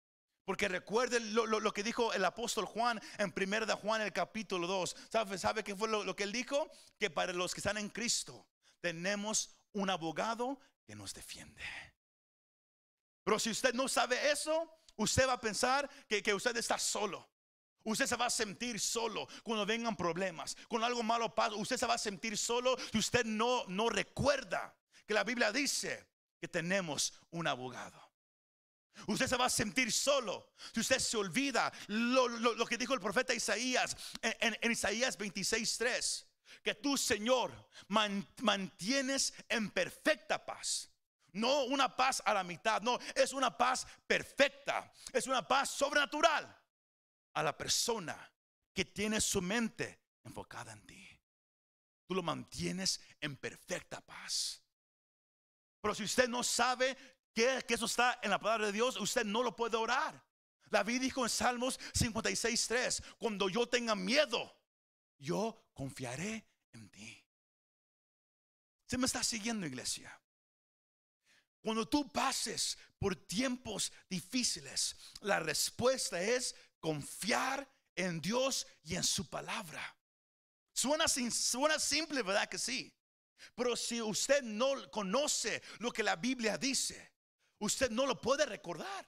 Porque 0.45 0.67
recuerden 0.67 1.33
lo, 1.33 1.73
que 1.73 1.81
dijo 1.81 2.13
el 2.13 2.23
apóstol 2.23 2.65
Juan 2.65 3.01
en 3.17 3.33
1 3.35 3.65
de 3.65 3.73
Juan 3.73 4.01
el 4.01 4.13
capítulo 4.13 4.67
2. 4.67 4.95
¿Sabe, 5.11 5.37
¿Sabe 5.39 5.63
qué 5.63 5.75
fue 5.75 5.89
lo, 5.89 6.15
que 6.15 6.23
él 6.23 6.31
dijo? 6.31 6.69
Que 6.99 7.09
para 7.09 7.33
los 7.33 7.53
que 7.53 7.61
están 7.61 7.79
en 7.79 7.89
Cristo 7.89 8.47
tenemos 8.79 9.57
un 9.73 9.89
abogado 9.89 10.59
que 10.85 10.95
nos 10.95 11.15
defiende. 11.15 11.63
Pero 13.23 13.39
si 13.39 13.49
usted 13.49 13.73
no 13.73 13.87
sabe 13.87 14.31
eso, 14.31 14.71
usted 14.97 15.27
va 15.27 15.33
a 15.33 15.41
pensar 15.41 15.89
que, 16.07 16.21
que 16.21 16.35
usted 16.35 16.55
está 16.57 16.77
solo. 16.77 17.27
Usted 17.83 18.05
se 18.05 18.15
va 18.15 18.27
a 18.27 18.31
sentir 18.31 18.79
solo 18.79 19.27
cuando 19.43 19.65
vengan 19.65 19.95
problemas. 19.95 20.55
Cuando 20.67 20.85
algo 20.85 21.01
malo 21.01 21.33
pasa, 21.33 21.55
usted 21.55 21.77
se 21.77 21.87
va 21.87 21.95
a 21.95 21.99
sentir 21.99 22.37
solo 22.37 22.77
si 22.91 22.99
usted 22.99 23.25
no, 23.25 23.63
no 23.67 23.89
recuerda 23.89 24.75
que 25.07 25.15
la 25.15 25.23
Biblia 25.23 25.51
dice 25.51 26.07
que 26.39 26.47
tenemos 26.47 27.13
un 27.31 27.47
abogado. 27.47 28.04
Usted 29.07 29.27
se 29.27 29.37
va 29.37 29.45
a 29.45 29.49
sentir 29.49 29.91
solo 29.91 30.53
si 30.73 30.79
usted 30.79 30.99
se 30.99 31.17
olvida 31.17 31.71
lo, 31.87 32.65
que 32.65 32.77
dijo 32.77 32.93
el 32.93 32.99
profeta 32.99 33.33
Isaías 33.33 33.95
en, 34.21 34.71
Isaías 34.71 35.17
26:3. 35.17 36.25
Que 36.63 36.75
tú, 36.75 36.97
Señor, 36.97 37.51
mantienes 37.87 39.33
en 39.49 39.69
perfecta 39.69 40.43
paz. 40.43 40.89
No 41.33 41.65
una 41.65 41.95
paz 41.95 42.23
a 42.25 42.33
la 42.33 42.43
mitad, 42.43 42.81
no, 42.81 42.97
es 43.13 43.33
una 43.33 43.55
paz 43.55 43.85
perfecta. 44.07 44.91
Es 45.11 45.27
una 45.27 45.45
paz 45.47 45.69
sobrenatural 45.71 46.57
a 47.33 47.43
la 47.43 47.55
persona 47.57 48.31
que 48.73 48.85
tiene 48.85 49.19
su 49.21 49.41
mente 49.41 49.99
enfocada 50.23 50.71
en 50.71 50.85
ti. 50.87 51.21
Tú 52.07 52.15
lo 52.15 52.23
mantienes 52.23 53.01
en 53.19 53.35
perfecta 53.35 54.01
paz. 54.01 54.61
Pero 55.81 55.93
si 55.93 56.03
usted 56.03 56.27
no 56.27 56.41
sabe 56.41 56.97
que, 57.35 57.63
eso 57.67 57.85
está 57.85 58.19
en 58.23 58.31
la 58.31 58.39
palabra 58.39 58.67
de 58.67 58.71
Dios, 58.71 58.99
usted 58.99 59.25
no 59.25 59.43
lo 59.43 59.55
puede 59.55 59.77
orar. 59.77 60.23
David 60.71 61.01
dijo 61.01 61.23
en 61.23 61.29
Salmos 61.29 61.79
56:3, 61.93 63.03
cuando 63.19 63.49
yo 63.49 63.67
tenga 63.67 63.93
miedo, 63.93 64.57
yo 65.19 65.69
confiaré 65.73 66.47
en 66.73 66.89
ti. 66.89 67.23
Se 68.87 68.97
me 68.97 69.05
está 69.05 69.23
siguiendo, 69.23 69.67
iglesia. 69.67 70.19
Cuando 71.61 71.87
tú 71.87 72.07
pases 72.11 72.77
por 72.99 73.15
tiempos 73.15 73.91
difíciles, 74.09 74.95
la 75.21 75.39
respuesta 75.39 76.21
es 76.21 76.55
confiar 76.79 77.67
en 77.95 78.21
Dios 78.21 78.67
y 78.83 78.95
en 78.95 79.03
su 79.03 79.27
palabra. 79.29 79.95
Suena, 80.73 81.07
suena 81.07 81.79
simple, 81.79 82.21
¿verdad 82.21 82.47
que 82.47 82.59
sí? 82.59 82.93
Pero 83.55 83.75
si 83.75 84.01
usted 84.01 84.43
no 84.43 84.89
conoce 84.91 85.61
lo 85.79 85.91
que 85.91 86.03
la 86.03 86.15
Biblia 86.15 86.57
dice, 86.57 87.14
usted 87.59 87.89
no 87.89 88.05
lo 88.05 88.19
puede 88.19 88.45
recordar. 88.45 89.07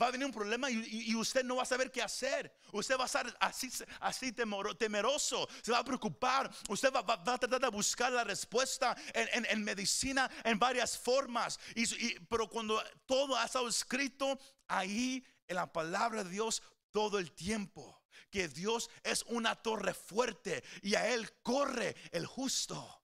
Va 0.00 0.06
a 0.06 0.10
venir 0.10 0.24
un 0.24 0.32
problema 0.32 0.70
y, 0.70 1.14
usted 1.14 1.44
no 1.44 1.56
va 1.56 1.64
a 1.64 1.66
saber 1.66 1.90
qué 1.90 2.00
hacer. 2.00 2.50
Usted 2.72 2.96
va 2.96 3.02
a 3.02 3.06
estar 3.06 3.36
así, 3.38 3.70
así 4.00 4.32
temeroso, 4.32 5.46
se 5.62 5.72
va 5.72 5.78
a 5.78 5.84
preocupar. 5.84 6.50
Usted 6.68 6.90
va, 6.90 7.00
a 7.00 7.38
tratar 7.38 7.60
de 7.60 7.68
buscar 7.68 8.10
la 8.10 8.24
respuesta 8.24 8.96
en, 9.12 9.62
medicina 9.62 10.30
en 10.42 10.58
varias 10.58 10.96
formas. 10.96 11.60
pero 12.30 12.48
cuando 12.48 12.82
todo 13.04 13.36
ha 13.36 13.44
estado 13.44 13.68
escrito 13.68 14.38
ahí 14.68 15.22
en 15.46 15.56
la 15.56 15.70
palabra 15.70 16.24
de 16.24 16.30
Dios 16.30 16.62
todo 16.90 17.18
el 17.18 17.32
tiempo, 17.32 18.02
que 18.30 18.48
Dios 18.48 18.88
es 19.02 19.22
una 19.24 19.54
torre 19.54 19.92
fuerte 19.92 20.64
y 20.82 20.94
a 20.94 21.12
Él 21.12 21.30
corre 21.42 21.94
el 22.10 22.24
justo. 22.24 23.02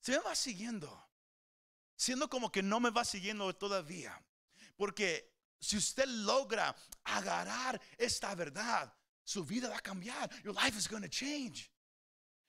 Se 0.00 0.12
me 0.12 0.18
va 0.18 0.34
siguiendo. 0.34 1.09
Siendo 2.00 2.30
como 2.30 2.50
que 2.50 2.62
no 2.62 2.80
me 2.80 2.88
va 2.88 3.04
siguiendo 3.04 3.54
todavía. 3.54 4.18
Porque 4.74 5.34
si 5.60 5.76
usted 5.76 6.06
logra 6.06 6.74
agarrar 7.04 7.78
esta 7.98 8.34
verdad, 8.34 8.90
su 9.22 9.44
vida 9.44 9.68
va 9.68 9.76
a 9.76 9.82
cambiar. 9.82 10.30
Your 10.42 10.54
life 10.54 10.78
is 10.78 10.88
going 10.88 11.02
to 11.02 11.10
change. 11.10 11.70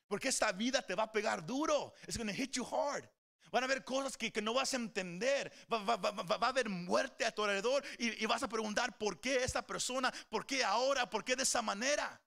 Porque 0.07 0.29
esta 0.29 0.53
vida 0.53 0.81
te 0.81 0.95
va 0.95 1.03
a 1.03 1.11
pegar 1.11 1.45
duro. 1.45 1.93
It's 2.07 2.15
going 2.15 2.29
to 2.29 2.33
hit 2.33 2.53
you 2.53 2.63
hard. 2.63 3.09
Van 3.51 3.63
a 3.63 3.65
haber 3.65 3.83
cosas 3.83 4.15
que, 4.15 4.31
no 4.41 4.53
vas 4.53 4.73
a 4.73 4.77
entender. 4.77 5.51
Va, 5.69 5.79
a 5.99 6.47
haber 6.47 6.69
muerte 6.69 7.25
a 7.25 7.31
tu 7.31 7.43
alrededor 7.43 7.83
y, 7.99 8.23
y, 8.23 8.25
vas 8.27 8.43
a 8.43 8.47
preguntar 8.47 8.97
por 8.97 9.19
qué 9.19 9.43
esta 9.43 9.67
persona, 9.67 10.13
por 10.29 10.45
qué 10.45 10.63
ahora, 10.63 11.09
por 11.09 11.25
qué 11.25 11.35
de 11.35 11.43
esa 11.43 11.61
manera. 11.61 12.21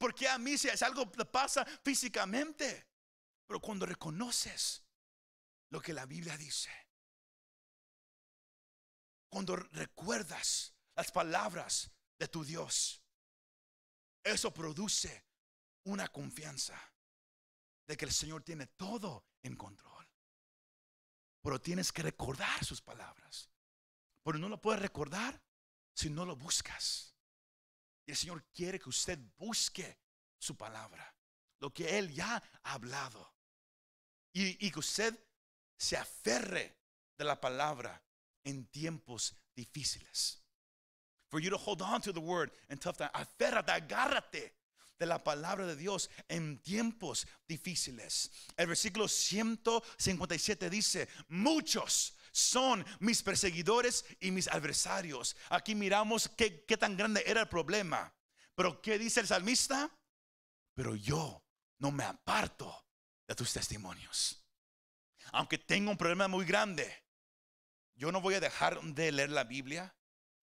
¿Por 0.00 0.16
qué 0.16 0.28
a 0.28 0.36
mí 0.36 0.58
si 0.58 0.68
algo 0.84 1.12
que 1.12 1.24
pasa 1.26 1.64
físicamente? 1.84 2.88
Pero 3.46 3.60
cuando 3.60 3.86
reconoces 3.86 4.82
lo 5.70 5.80
que 5.80 5.92
la 5.92 6.06
Biblia 6.06 6.36
dice, 6.36 6.70
cuando 9.28 9.56
recuerdas 9.56 10.74
las 10.94 11.10
palabras 11.10 11.90
de 12.18 12.28
tu 12.28 12.44
Dios, 12.44 13.02
eso 14.22 14.52
produce 14.52 15.24
una 15.84 16.08
confianza 16.08 16.80
de 17.86 17.96
que 17.96 18.04
el 18.04 18.12
Señor 18.12 18.42
tiene 18.42 18.66
todo 18.66 19.26
en 19.42 19.54
control. 19.56 20.06
Pero 21.42 21.60
tienes 21.60 21.92
que 21.92 22.02
recordar 22.02 22.64
sus 22.64 22.80
palabras. 22.82 23.50
Pero 24.24 24.38
no 24.38 24.48
lo 24.48 24.60
puedes 24.60 24.82
recordar 24.82 25.40
si 25.94 26.10
no 26.10 26.24
lo 26.24 26.34
buscas. 26.34 27.14
Y 28.04 28.10
el 28.12 28.16
Señor 28.16 28.44
quiere 28.52 28.80
que 28.80 28.88
usted 28.88 29.18
busque 29.36 29.98
su 30.38 30.56
palabra, 30.56 31.14
lo 31.60 31.72
que 31.72 31.98
Él 31.98 32.12
ya 32.12 32.42
ha 32.64 32.72
hablado. 32.72 33.34
Y, 34.32 34.66
y 34.66 34.70
que 34.70 34.78
usted 34.80 35.25
se 35.78 35.96
aferre 35.96 36.76
de 37.18 37.24
la 37.24 37.40
palabra 37.40 38.02
en 38.44 38.66
tiempos 38.66 39.34
difíciles. 39.54 40.42
For 41.28 41.40
you 41.40 41.50
to 41.50 41.56
hold 41.56 41.82
on 41.82 42.00
to 42.02 42.12
the 42.12 42.20
word 42.20 42.50
in 42.70 42.78
tough 42.78 42.96
times. 42.96 43.10
Aférrate, 43.12 43.72
agárrate 43.72 44.52
de 44.98 45.06
la 45.06 45.22
palabra 45.22 45.66
de 45.66 45.76
Dios 45.76 46.08
en 46.28 46.58
tiempos 46.62 47.26
difíciles. 47.48 48.30
El 48.56 48.68
versículo 48.68 49.08
157 49.08 50.70
dice, 50.70 51.08
muchos 51.28 52.16
son 52.32 52.84
mis 53.00 53.22
perseguidores 53.22 54.04
y 54.20 54.30
mis 54.30 54.48
adversarios. 54.48 55.36
Aquí 55.50 55.74
miramos 55.74 56.28
qué, 56.36 56.64
qué 56.64 56.76
tan 56.76 56.96
grande 56.96 57.22
era 57.26 57.42
el 57.42 57.48
problema. 57.48 58.14
Pero 58.54 58.80
¿qué 58.80 58.98
dice 58.98 59.20
el 59.20 59.26
salmista? 59.26 59.90
Pero 60.74 60.94
yo 60.94 61.42
no 61.78 61.90
me 61.90 62.04
aparto 62.04 62.86
de 63.26 63.34
tus 63.34 63.52
testimonios. 63.52 64.45
Aunque 65.32 65.58
tengo 65.58 65.90
un 65.90 65.96
problema 65.96 66.28
muy 66.28 66.44
grande, 66.44 67.02
yo 67.94 68.12
no 68.12 68.20
voy 68.20 68.34
a 68.34 68.40
dejar 68.40 68.80
de 68.80 69.12
leer 69.12 69.30
la 69.30 69.44
Biblia. 69.44 69.94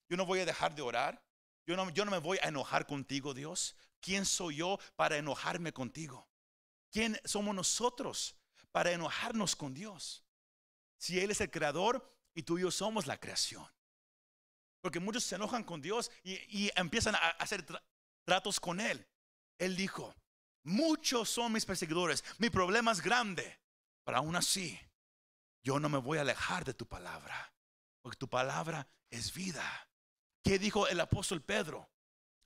Yo 0.09 0.17
no 0.17 0.25
voy 0.25 0.39
a 0.39 0.45
dejar 0.45 0.75
de 0.75 0.81
orar. 0.81 1.23
Yo 1.65 1.75
no, 1.75 1.89
yo 1.91 2.03
no 2.05 2.11
me 2.11 2.17
voy 2.17 2.37
a 2.41 2.47
enojar 2.47 2.85
contigo, 2.85 3.33
Dios. 3.33 3.75
¿Quién 4.01 4.25
soy 4.25 4.57
yo 4.57 4.79
para 4.95 5.17
enojarme 5.17 5.71
contigo? 5.71 6.27
¿Quién 6.91 7.19
somos 7.23 7.55
nosotros 7.55 8.35
para 8.71 8.91
enojarnos 8.91 9.55
con 9.55 9.73
Dios? 9.73 10.25
Si 10.97 11.19
Él 11.19 11.31
es 11.31 11.41
el 11.41 11.49
creador 11.49 12.13
y 12.33 12.43
tú 12.43 12.57
y 12.57 12.61
yo 12.61 12.71
somos 12.71 13.07
la 13.07 13.19
creación. 13.19 13.65
Porque 14.81 14.99
muchos 14.99 15.23
se 15.23 15.35
enojan 15.35 15.63
con 15.63 15.81
Dios 15.81 16.11
y, 16.23 16.69
empiezan 16.75 17.15
a 17.15 17.29
hacer 17.39 17.65
tratos 18.25 18.59
con 18.59 18.81
Él. 18.81 19.07
Él 19.57 19.77
dijo, 19.77 20.13
muchos 20.63 21.29
son 21.29 21.53
mis 21.53 21.65
perseguidores, 21.65 22.23
mi 22.37 22.49
problema 22.49 22.91
es 22.91 23.01
grande, 23.01 23.59
pero 24.03 24.17
aún 24.17 24.35
así 24.35 24.79
yo 25.63 25.79
no 25.79 25.89
me 25.89 25.97
voy 25.97 26.17
a 26.17 26.21
alejar 26.21 26.65
de 26.65 26.73
tu 26.73 26.85
palabra, 26.85 27.53
porque 28.01 28.17
tu 28.17 28.27
palabra 28.27 28.87
es 29.09 29.33
vida. 29.33 29.63
¿Qué 30.43 30.59
dijo 30.59 30.87
el 30.87 30.99
apóstol 30.99 31.41
Pedro? 31.41 31.89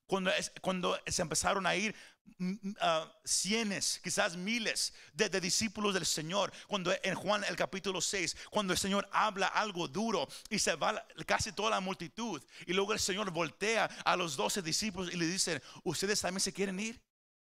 Cuando, 0.06 0.32
cuando 0.62 0.98
se 1.06 1.22
empezaron 1.22 1.66
a 1.66 1.76
ir 1.76 1.94
uh, 2.40 3.10
cienes, 3.26 4.00
quizás 4.02 4.38
miles 4.38 4.94
de, 5.12 5.30
discípulos 5.42 5.94
del 5.94 6.06
Señor, 6.06 6.54
cuando 6.68 6.94
en 7.04 7.16
Juan 7.16 7.44
el 7.44 7.58
capítulo 7.58 8.00
6, 8.00 8.38
cuando 8.50 8.72
el 8.72 8.80
Señor 8.80 9.10
habla 9.12 9.48
algo 9.48 9.88
duro 9.88 10.28
y 10.50 10.60
se 10.60 10.76
va 10.76 11.06
casi 11.26 11.52
toda 11.52 11.72
la 11.72 11.82
multitud, 11.82 12.42
y 12.66 12.74
luego 12.74 12.94
el 12.94 13.00
Señor 13.00 13.32
voltea 13.32 13.86
a 14.06 14.16
los 14.16 14.38
doce 14.38 14.62
discípulos 14.62 15.14
y 15.14 15.18
le 15.18 15.26
dice, 15.26 15.62
¿ustedes 15.84 16.22
también 16.22 16.40
se 16.40 16.54
quieren 16.54 16.80
ir? 16.80 17.02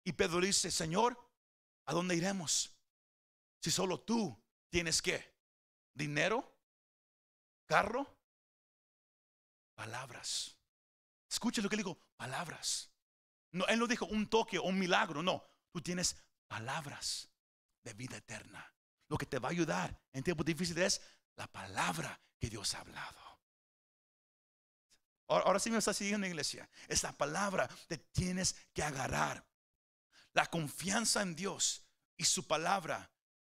Y 0.03 0.13
Pedro 0.13 0.39
dice, 0.39 0.71
Señor, 0.71 1.19
¿a 1.85 1.93
dónde 1.93 2.15
iremos? 2.15 2.78
Si 3.61 3.71
solo 3.71 3.99
tú 4.01 4.41
tienes 4.69 5.01
que 5.01 5.35
dinero, 5.93 6.57
carro, 7.65 8.17
palabras. 9.75 10.57
Escucha 11.29 11.61
lo 11.61 11.69
que 11.69 11.75
le 11.75 11.83
digo, 11.83 11.99
palabras. 12.15 12.91
No, 13.51 13.65
él 13.67 13.79
no 13.79 13.87
dijo 13.87 14.05
un 14.05 14.29
toque 14.29 14.57
o 14.57 14.63
un 14.63 14.79
milagro, 14.79 15.21
no. 15.21 15.45
Tú 15.71 15.81
tienes 15.81 16.15
palabras 16.47 17.29
de 17.83 17.93
vida 17.93 18.17
eterna. 18.17 18.73
Lo 19.07 19.17
que 19.17 19.25
te 19.25 19.39
va 19.39 19.49
a 19.49 19.51
ayudar 19.51 19.99
en 20.13 20.23
tiempos 20.23 20.45
difíciles 20.45 20.95
es 20.95 21.01
la 21.35 21.47
palabra 21.47 22.19
que 22.39 22.49
Dios 22.49 22.73
ha 22.75 22.81
hablado. 22.81 23.19
Ahora, 25.27 25.59
sí 25.59 25.69
me 25.69 25.77
está 25.77 25.93
siguiendo, 25.93 26.25
iglesia. 26.25 26.67
Es 26.87 27.03
la 27.03 27.11
palabra 27.11 27.69
que 27.87 27.97
tienes 27.97 28.55
que 28.73 28.81
agarrar. 28.81 29.45
La 30.33 30.47
confianza 30.47 31.21
en 31.21 31.35
Dios 31.35 31.85
y 32.17 32.25
su 32.25 32.47
palabra 32.47 33.11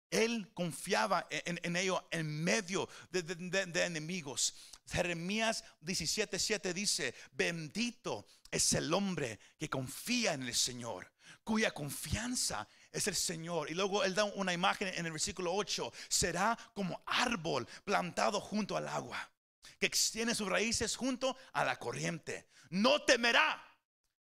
él 0.10 0.52
confiaba 0.54 1.28
en, 1.30 1.76
ello 1.76 2.08
en 2.12 2.44
medio 2.44 2.90
de, 3.12 3.84
enemigos. 3.84 4.54
Jeremías 4.88 5.64
17:7 5.82 6.74
dice, 6.74 7.14
bendito 7.32 8.26
es 8.50 8.74
el 8.74 8.94
hombre 8.94 9.40
que 9.58 9.70
confía 9.70 10.34
en 10.34 10.44
el 10.44 10.56
Señor, 10.56 11.12
cuya 11.44 11.72
confianza 11.72 12.68
es 12.92 13.08
el 13.08 13.16
Señor. 13.16 13.70
Y 13.70 13.76
luego 13.76 14.04
él 14.04 14.16
da 14.16 14.24
una 14.24 14.54
imagen 14.54 14.88
en 14.88 15.06
el 15.06 15.12
versículo 15.12 15.54
8, 15.54 15.92
será 16.08 16.58
como 16.74 17.04
árbol 17.06 17.68
plantado 17.84 18.42
junto 18.42 18.76
al 18.76 18.88
agua, 18.88 19.32
que 19.80 19.86
extiende 19.86 20.34
sus 20.34 20.50
raíces 20.50 20.96
junto 20.96 21.38
a 21.54 21.64
la 21.64 21.78
corriente. 21.78 22.50
No 22.70 23.04
temerá 23.04 23.64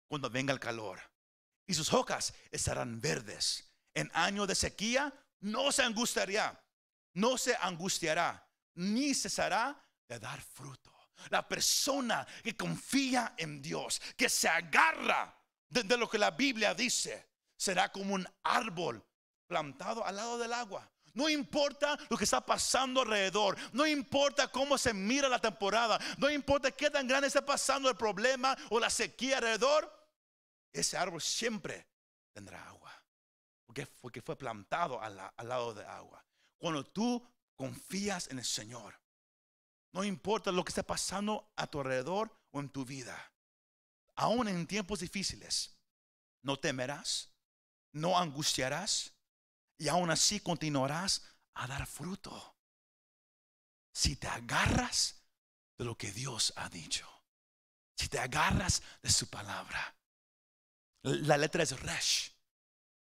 cuando 0.06 0.28
venga 0.28 0.52
el 0.52 0.60
calor, 0.60 1.00
y 1.66 1.74
sus 1.74 1.92
hojas 1.92 2.34
estarán 2.50 3.00
verdes. 3.00 3.64
En 3.94 4.10
año 4.14 4.46
de 4.46 4.54
sequía 4.54 5.12
no 5.40 5.72
se 5.72 5.82
angustiará, 5.82 6.64
no 7.14 7.38
se 7.38 7.56
angustiará, 7.56 8.46
ni 8.74 9.14
cesará 9.14 9.76
de 10.08 10.18
dar 10.18 10.40
fruto. 10.40 10.92
La 11.30 11.46
persona 11.46 12.26
que 12.42 12.56
confía 12.56 13.34
en 13.36 13.60
Dios, 13.60 14.00
que 14.16 14.28
se 14.28 14.48
agarra 14.48 15.36
de, 15.68 15.96
lo 15.96 16.08
que 16.08 16.18
la 16.18 16.30
Biblia 16.30 16.74
dice, 16.74 17.28
será 17.56 17.90
como 17.90 18.14
un 18.14 18.26
árbol 18.44 19.04
plantado 19.46 20.04
al 20.04 20.16
lado 20.16 20.38
del 20.38 20.52
agua. 20.52 20.90
No 21.14 21.28
importa 21.28 21.98
lo 22.08 22.16
que 22.16 22.24
está 22.24 22.40
pasando 22.40 23.00
alrededor, 23.00 23.56
no 23.72 23.86
importa 23.86 24.48
cómo 24.48 24.78
se 24.78 24.94
mira 24.94 25.28
la 25.28 25.40
temporada, 25.40 25.98
no 26.18 26.30
importa 26.30 26.70
qué 26.70 26.90
tan 26.90 27.08
grande 27.08 27.26
está 27.26 27.44
pasando 27.44 27.88
el 27.88 27.96
problema 27.96 28.56
o 28.70 28.78
la 28.78 28.90
sequía 28.90 29.38
alrededor, 29.38 29.92
ese 30.72 30.96
árbol 30.96 31.20
siempre 31.20 31.88
tendrá 32.32 32.64
agua 32.68 32.77
porque, 33.86 34.22
fue 34.22 34.36
plantado 34.36 35.00
al, 35.00 35.16
lado 35.16 35.74
de 35.74 35.84
agua. 35.84 36.24
Cuando 36.58 36.84
tú 36.84 37.26
confías 37.56 38.28
en 38.28 38.38
el 38.38 38.44
Señor, 38.44 39.00
no 39.92 40.04
importa 40.04 40.52
lo 40.52 40.64
que 40.64 40.70
esté 40.70 40.82
pasando 40.82 41.52
a 41.56 41.66
tu 41.66 41.80
alrededor 41.80 42.36
o 42.50 42.60
en 42.60 42.68
tu 42.68 42.84
vida, 42.84 43.32
aún 44.16 44.48
en 44.48 44.66
tiempos 44.66 45.00
difíciles, 45.00 45.76
no 46.42 46.58
temerás, 46.58 47.30
no 47.92 48.18
angustiarás 48.18 49.14
y 49.78 49.88
aún 49.88 50.10
así 50.10 50.40
continuarás 50.40 51.22
a 51.54 51.66
dar 51.66 51.86
fruto. 51.86 52.56
Si 53.92 54.16
te 54.16 54.28
agarras 54.28 55.22
de 55.76 55.84
lo 55.84 55.96
que 55.96 56.12
Dios 56.12 56.52
ha 56.56 56.68
dicho, 56.68 57.08
si 57.96 58.08
te 58.08 58.18
agarras 58.18 58.82
de 59.02 59.10
su 59.10 59.28
palabra. 59.28 59.94
La 61.02 61.36
letra 61.36 61.62
es 61.62 61.78
Resh. 61.80 62.37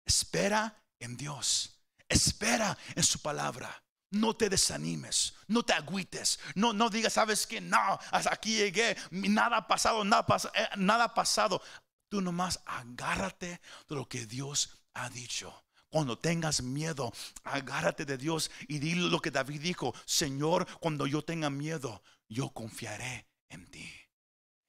Espera 0.05 0.85
en 0.99 1.17
Dios. 1.17 1.81
Espera 2.09 2.77
en 2.95 3.03
su 3.03 3.21
palabra. 3.21 3.83
No 4.11 4.37
te 4.37 4.51
desanimes, 4.51 5.35
no 5.49 5.63
te 5.63 5.73
agüites, 5.73 6.39
no, 6.55 6.75
no 6.75 6.91
digas, 6.91 7.15
sabes 7.15 7.47
que 7.47 7.63
no, 7.63 7.99
hasta 8.11 8.35
aquí 8.35 8.57
llegué, 8.57 8.95
nada 9.11 9.57
ha 9.57 9.67
pasado, 9.67 10.05
nada, 10.05 10.27
eh, 10.55 10.69
nada 10.77 11.05
ha 11.05 11.15
pasado. 11.15 11.63
Tú 12.11 12.21
nomás 12.21 12.61
agárrate 12.67 13.63
de 13.89 13.95
lo 13.95 14.07
que 14.07 14.27
Dios 14.27 14.85
ha 14.93 15.09
dicho. 15.09 15.65
Cuando 15.89 16.19
tengas 16.19 16.63
miedo, 16.63 17.11
agárrate 17.43 18.05
de 18.05 18.19
Dios 18.19 18.51
y 18.69 18.81
dile 18.81 19.09
lo 19.09 19.21
que 19.21 19.31
David 19.31 19.63
dijo, 19.63 19.95
Señor, 20.05 20.67
cuando 20.79 21.07
yo 21.07 21.23
tenga 21.23 21.49
miedo, 21.49 22.03
yo 22.29 22.51
confiaré 22.51 23.27
en 23.49 23.67
ti. 23.71 23.91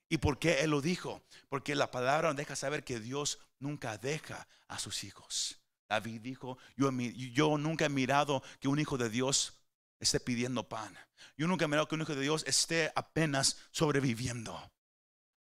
¿Y 0.09 0.19
por 0.19 0.37
qué 0.37 0.61
él 0.61 0.71
lo 0.71 0.81
dijo? 0.81 1.21
Porque 1.49 1.75
la 1.75 1.91
palabra 1.91 2.33
deja 2.33 2.55
saber 2.55 2.83
que 2.83 2.99
Dios 2.99 3.39
nunca 3.63 3.97
deja 3.97 4.47
a 4.67 4.77
sus 4.77 5.03
hijos. 5.03 5.59
David 5.89 6.21
dijo, 6.21 6.57
yo, 6.75 7.57
nunca 7.57 7.85
he 7.85 7.89
mirado 7.89 8.43
que 8.59 8.67
un 8.67 8.79
hijo 8.79 8.97
de 8.97 9.09
Dios 9.09 9.53
esté 9.99 10.19
pidiendo 10.19 10.67
pan. 10.67 10.97
Yo 11.37 11.47
nunca 11.47 11.65
he 11.65 11.67
mirado 11.67 11.87
que 11.87 11.95
un 11.95 12.01
hijo 12.01 12.15
de 12.15 12.21
Dios 12.21 12.43
esté 12.45 12.91
apenas 12.95 13.57
sobreviviendo. 13.71 14.71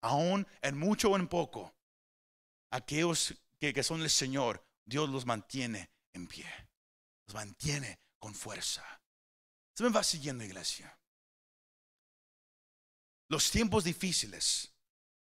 Aún 0.00 0.46
en 0.62 0.78
mucho 0.78 1.10
o 1.10 1.16
en 1.16 1.28
poco, 1.28 1.74
aquellos 2.70 3.34
que, 3.58 3.72
que 3.72 3.82
son 3.82 4.02
el 4.02 4.10
Señor, 4.10 4.64
Dios 4.84 5.08
los 5.08 5.26
mantiene 5.26 5.90
en 6.12 6.26
pie. 6.26 6.46
Los 7.26 7.34
mantiene 7.34 8.00
con 8.18 8.34
fuerza. 8.34 8.84
Se 9.74 9.84
me 9.84 9.90
va 9.90 10.02
siguiendo, 10.04 10.44
iglesia. 10.44 10.96
Los 13.28 13.50
tiempos 13.50 13.84
difíciles. 13.84 14.72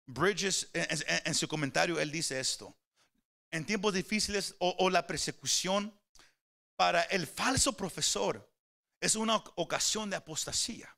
Bridges, 0.06 0.68
en, 0.74 1.34
su 1.34 1.48
comentario, 1.48 1.98
él 1.98 2.10
dice 2.10 2.38
esto. 2.38 2.76
En 3.52 3.66
tiempos 3.66 3.92
difíciles 3.92 4.56
o, 4.58 4.88
la 4.88 5.06
persecución 5.06 5.94
para 6.74 7.02
el 7.02 7.26
falso 7.26 7.74
profesor 7.74 8.50
es 8.98 9.14
una 9.14 9.36
ocasión 9.56 10.08
de 10.08 10.16
apostasía. 10.16 10.96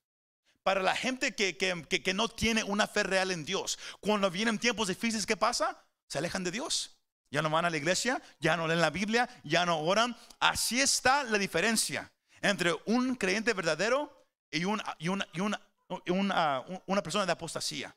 Para 0.63 0.81
la 0.81 0.95
gente 0.95 1.35
que, 1.35 1.57
que, 1.57 2.15
no 2.15 2.29
tiene 2.29 2.63
una 2.63 2.87
fe 2.87 3.03
real 3.03 3.33
en 3.33 3.45
Dios, 3.45 3.79
cuando 4.01 4.31
vienen 4.31 4.59
tiempos 4.59 4.87
difíciles, 4.87 5.27
¿qué 5.27 5.37
pasa? 5.37 5.85
Se 6.09 6.19
alejan 6.19 6.45
de 6.45 6.53
Dios. 6.53 6.97
Ya 7.31 7.43
no 7.43 7.51
van 7.51 7.65
a 7.65 7.71
la 7.71 7.77
iglesia, 7.77 8.23
ya 8.39 8.57
no 8.57 8.69
leen 8.69 8.81
la 8.81 8.91
Biblia, 8.91 9.29
ya 9.43 9.67
no 9.67 9.81
oran. 9.81 10.17
Así 10.39 10.81
está 10.81 11.25
la 11.25 11.39
diferencia 11.39 12.13
entre 12.41 12.73
un 12.87 13.17
creyente 13.17 13.53
verdadero 13.53 14.29
y, 14.53 14.65
un, 14.65 14.81
y, 15.01 15.07
y 15.07 16.11
una, 16.11 16.65
una 16.87 17.03
persona 17.03 17.27
de 17.27 17.33
apostasía. 17.33 17.95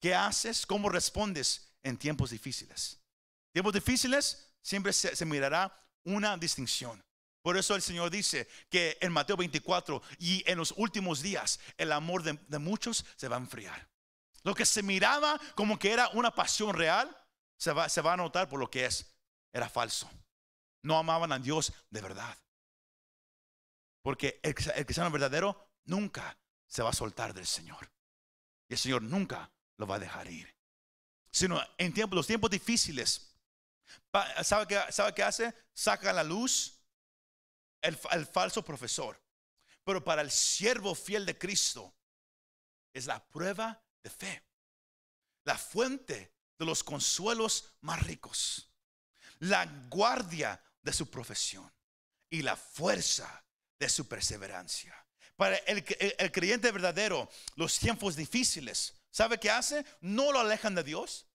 ¿Qué 0.00 0.14
haces? 0.14 0.66
¿Cómo 0.66 0.90
respondes 0.90 1.69
en 1.82 1.96
tiempos 1.96 2.30
difíciles? 2.30 3.00
Tiempos 3.52 3.72
difíciles 3.72 4.50
siempre 4.62 4.92
se, 4.92 5.24
mirará 5.24 5.76
una 6.04 6.36
distinción. 6.36 7.02
Por 7.42 7.56
eso 7.56 7.74
el 7.74 7.82
Señor 7.82 8.10
dice 8.10 8.48
que 8.68 8.98
en 9.00 9.12
Mateo 9.12 9.36
24 9.36 10.02
y 10.18 10.44
en 10.50 10.58
los 10.58 10.74
últimos 10.76 11.22
días 11.22 11.58
el 11.78 11.92
amor 11.92 12.22
de, 12.22 12.58
muchos 12.58 13.04
se 13.16 13.28
va 13.28 13.36
a 13.36 13.40
enfriar. 13.40 13.88
Lo 14.42 14.54
que 14.54 14.66
se 14.66 14.82
miraba 14.82 15.40
como 15.54 15.78
que 15.78 15.92
era 15.92 16.08
una 16.10 16.34
pasión 16.34 16.74
real, 16.74 17.16
se 17.56 17.72
va, 17.72 18.12
a 18.12 18.16
notar 18.16 18.48
por 18.48 18.58
lo 18.58 18.70
que 18.70 18.86
es. 18.86 19.14
Era 19.52 19.68
falso. 19.68 20.10
No 20.82 20.96
amaban 20.96 21.32
a 21.32 21.38
Dios 21.38 21.72
de 21.90 22.00
verdad. 22.00 22.36
Porque 24.02 24.40
el 24.42 24.54
cristiano 24.54 25.10
verdadero 25.10 25.72
nunca 25.84 26.38
se 26.66 26.82
va 26.82 26.90
a 26.90 26.94
soltar 26.94 27.34
del 27.34 27.46
Señor. 27.46 27.90
Y 28.68 28.74
el 28.74 28.78
Señor 28.78 29.02
nunca 29.02 29.50
lo 29.76 29.86
va 29.86 29.96
a 29.96 29.98
dejar 29.98 30.30
ir. 30.30 30.59
Sino 31.30 31.62
en 31.78 31.92
tiempos, 31.92 32.16
los 32.16 32.26
tiempos 32.26 32.50
difíciles, 32.50 33.34
¿sabe 34.42 34.66
qué, 34.66 34.80
sabe 34.90 35.14
qué 35.14 35.22
hace? 35.22 35.54
Saca 35.72 36.10
a 36.10 36.12
la 36.12 36.24
luz 36.24 36.74
el, 37.80 37.98
el 38.12 38.26
falso 38.26 38.64
profesor. 38.64 39.20
Pero 39.84 40.02
para 40.04 40.22
el 40.22 40.30
siervo 40.30 40.94
fiel 40.94 41.24
de 41.24 41.38
Cristo 41.38 41.94
es 42.92 43.06
la 43.06 43.24
prueba 43.24 43.82
de 44.02 44.10
fe. 44.10 44.42
La 45.44 45.56
fuente 45.56 46.34
de 46.58 46.64
los 46.66 46.84
consuelos 46.84 47.72
más 47.80 48.02
ricos. 48.02 48.68
La 49.38 49.64
guardia 49.88 50.62
de 50.82 50.92
su 50.92 51.08
profesión 51.08 51.70
y 52.28 52.42
la 52.42 52.56
fuerza 52.56 53.44
de 53.78 53.88
su 53.88 54.06
perseverancia. 54.06 54.94
Para 55.36 55.56
el, 55.56 55.82
creyente 56.32 56.70
verdadero, 56.70 57.28
los 57.56 57.78
tiempos 57.78 58.14
difíciles, 58.14 58.94
¿sabe 59.10 59.38
qué 59.38 59.50
hace? 59.50 59.84
No 60.00 60.32
lo 60.32 60.40
alejan 60.40 60.74
de 60.74 60.84
Dios, 60.84 61.26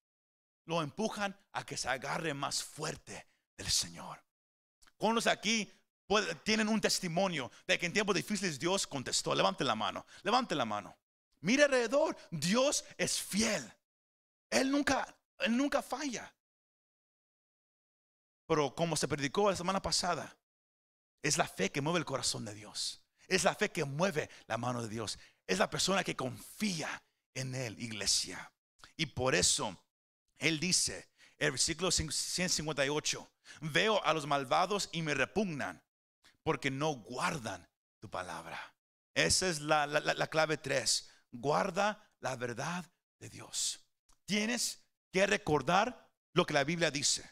lo 0.65 0.81
empujan 0.81 1.37
a 1.51 1.65
que 1.65 1.77
se 1.77 1.89
agarre 1.89 2.33
más 2.33 2.63
fuerte 2.63 3.27
del 3.57 3.69
Señor. 3.69 4.23
¿Cuántos 4.97 5.27
aquí 5.27 5.71
tienen 6.43 6.67
un 6.67 6.81
testimonio 6.81 7.51
de 7.67 7.77
que 7.77 7.85
en 7.85 7.93
tiempos 7.93 8.15
difíciles 8.15 8.59
Dios 8.59 8.87
contestó? 8.87 9.35
Levante 9.35 9.63
la 9.63 9.75
mano, 9.75 10.05
levante 10.23 10.55
la 10.55 10.65
mano. 10.65 10.97
Mire 11.41 11.65
alrededor, 11.65 12.17
Dios 12.31 12.85
es 12.97 13.21
fiel. 13.21 13.71
Él 14.49 14.71
nunca, 14.71 15.15
él 15.39 15.55
nunca 15.55 15.81
falla. 15.81 16.33
Pero 18.47 18.73
como 18.73 18.95
se 18.95 19.07
predicó 19.07 19.49
la 19.49 19.55
semana 19.55 19.81
pasada, 19.81 20.37
es 21.21 21.37
la 21.37 21.47
fe 21.47 21.71
que 21.71 21.81
mueve 21.81 21.99
el 21.99 22.05
corazón 22.05 22.45
de 22.45 22.53
Dios. 22.53 23.01
Es 23.27 23.43
la 23.43 23.55
fe 23.55 23.71
que 23.71 23.83
mueve 23.83 24.29
la 24.47 24.57
mano 24.57 24.83
de 24.83 24.89
Dios. 24.89 25.17
Es 25.47 25.59
la 25.59 25.69
persona 25.69 26.03
que 26.03 26.15
confía 26.15 27.01
en 27.35 27.53
Él, 27.53 27.79
iglesia. 27.79 28.51
Y 28.97 29.05
por 29.07 29.35
eso 29.35 29.79
Él 30.37 30.59
dice, 30.59 31.09
el 31.37 31.51
versículo 31.51 31.91
158, 31.91 33.31
veo 33.61 34.03
a 34.03 34.13
los 34.13 34.25
malvados 34.25 34.89
y 34.91 35.01
me 35.01 35.13
repugnan 35.13 35.83
porque 36.43 36.71
no 36.71 36.93
guardan 36.93 37.67
tu 37.99 38.09
palabra. 38.09 38.75
Esa 39.13 39.47
es 39.47 39.61
la, 39.61 39.85
la 39.87 40.27
clave 40.27 40.57
3. 40.57 41.09
Guarda 41.31 42.11
la 42.19 42.35
verdad 42.35 42.85
de 43.19 43.29
Dios. 43.29 43.79
Tienes 44.25 44.83
que 45.11 45.27
recordar 45.27 46.09
lo 46.33 46.45
que 46.45 46.53
la 46.53 46.63
Biblia 46.63 46.91
dice. 46.91 47.29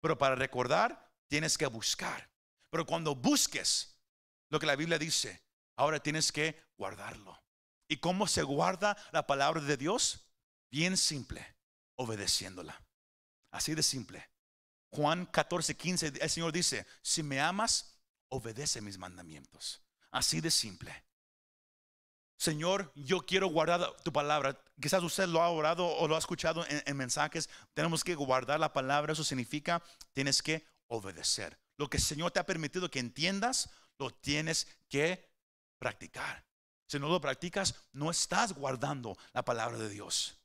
Pero 0.00 0.18
para 0.18 0.34
recordar, 0.34 1.12
tienes 1.28 1.56
que 1.56 1.66
buscar. 1.66 2.30
Pero 2.70 2.86
cuando 2.86 3.14
busques, 3.14 3.96
lo 4.50 4.58
que 4.58 4.66
la 4.66 4.76
Biblia 4.76 4.98
dice. 4.98 5.42
Ahora 5.76 6.00
tienes 6.00 6.32
que 6.32 6.62
guardarlo. 6.76 7.40
¿Y 7.88 7.98
cómo 7.98 8.26
se 8.26 8.42
guarda 8.42 8.96
la 9.12 9.26
palabra 9.26 9.60
de 9.60 9.76
Dios? 9.76 10.26
Bien 10.70 10.96
simple, 10.96 11.56
obedeciéndola. 11.96 12.80
Así 13.50 13.74
de 13.74 13.82
simple. 13.82 14.28
Juan 14.90 15.26
14, 15.26 15.76
15, 15.76 16.12
el 16.20 16.30
Señor 16.30 16.52
dice, 16.52 16.86
si 17.02 17.22
me 17.22 17.40
amas, 17.40 17.98
obedece 18.28 18.80
mis 18.80 18.98
mandamientos. 18.98 19.82
Así 20.10 20.40
de 20.40 20.50
simple. 20.50 21.04
Señor, 22.38 22.92
yo 22.94 23.24
quiero 23.24 23.48
guardar 23.48 23.96
tu 24.02 24.12
palabra. 24.12 24.60
Quizás 24.80 25.02
usted 25.02 25.26
lo 25.26 25.42
ha 25.42 25.48
orado 25.48 25.86
o 25.86 26.06
lo 26.06 26.16
ha 26.16 26.18
escuchado 26.18 26.66
en, 26.66 26.82
en, 26.84 26.96
mensajes. 26.96 27.48
Tenemos 27.72 28.04
que 28.04 28.14
guardar 28.14 28.60
la 28.60 28.72
palabra. 28.72 29.12
Eso 29.12 29.24
significa, 29.24 29.82
tienes 30.12 30.42
que 30.42 30.66
obedecer. 30.88 31.58
Lo 31.78 31.88
que 31.88 31.96
el 31.96 32.02
Señor 32.02 32.30
te 32.30 32.40
ha 32.40 32.46
permitido 32.46 32.90
que 32.90 32.98
entiendas, 32.98 33.70
lo 33.98 34.10
tienes 34.10 34.66
que 34.88 35.30
practicar. 35.78 36.45
Si 36.86 36.98
no 36.98 37.08
lo 37.08 37.20
practicas, 37.20 37.74
no 37.92 38.10
estás 38.10 38.52
guardando 38.52 39.16
la 39.32 39.44
palabra 39.44 39.78
de 39.78 39.88
Dios. 39.88 40.38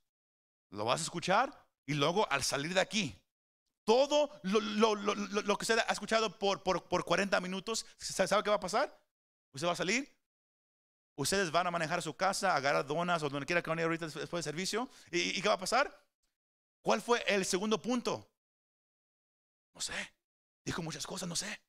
Lo 0.71 0.86
vas 0.86 1.01
a 1.01 1.04
escuchar 1.04 1.65
y 1.86 1.93
luego 1.93 2.30
al 2.32 2.43
salir 2.43 2.73
de 2.73 2.80
aquí, 2.80 3.15
todo 3.84 4.30
lo, 4.43 5.58
que 5.58 5.63
usted 5.63 5.80
ha 5.80 5.91
escuchado 5.91 6.38
por, 6.38 6.63
por, 6.63 7.06
40 7.06 7.39
minutos, 7.41 7.86
¿sabe 7.97 8.43
qué 8.43 8.49
va 8.49 8.56
a 8.56 8.60
pasar? 8.60 8.97
Usted 9.54 9.67
va 9.67 9.73
a 9.73 9.75
salir, 9.75 10.10
ustedes 11.15 11.51
van 11.51 11.67
a 11.67 11.71
manejar 11.71 12.01
su 12.01 12.15
casa, 12.15 12.56
agarrar 12.56 12.86
donas 12.86 13.21
o 13.23 13.30
donde 13.30 13.45
quiera 13.45 13.62
que 13.62 13.69
van 13.69 13.80
a 13.80 13.84
ahorita 13.84 14.08
después 14.08 14.43
del 14.43 14.43
servicio. 14.43 14.89
¿Y, 15.12 15.38
¿Y 15.38 15.41
qué 15.41 15.47
va 15.47 15.56
a 15.56 15.60
pasar? 15.60 16.06
¿Cuál 16.82 17.01
fue 17.01 17.23
el 17.27 17.45
segundo 17.45 17.82
punto? 17.82 18.27
No 19.73 19.82
sé. 19.82 19.93
Dijo 20.63 20.82
muchas 20.82 21.06
cosas, 21.06 21.27
no 21.27 21.36
sé. 21.36 21.62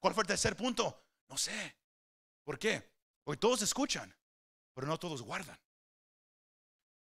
¿Cuál 0.00 0.14
fue 0.14 0.22
el 0.22 0.28
tercer 0.28 0.56
punto? 0.56 1.02
No 1.28 1.38
sé. 1.38 1.76
¿Por 2.44 2.58
qué? 2.58 2.93
Porque 3.24 3.40
todos 3.40 3.62
escuchan, 3.62 4.14
pero 4.74 4.86
no 4.86 4.98
todos 4.98 5.22
guardan. 5.22 5.58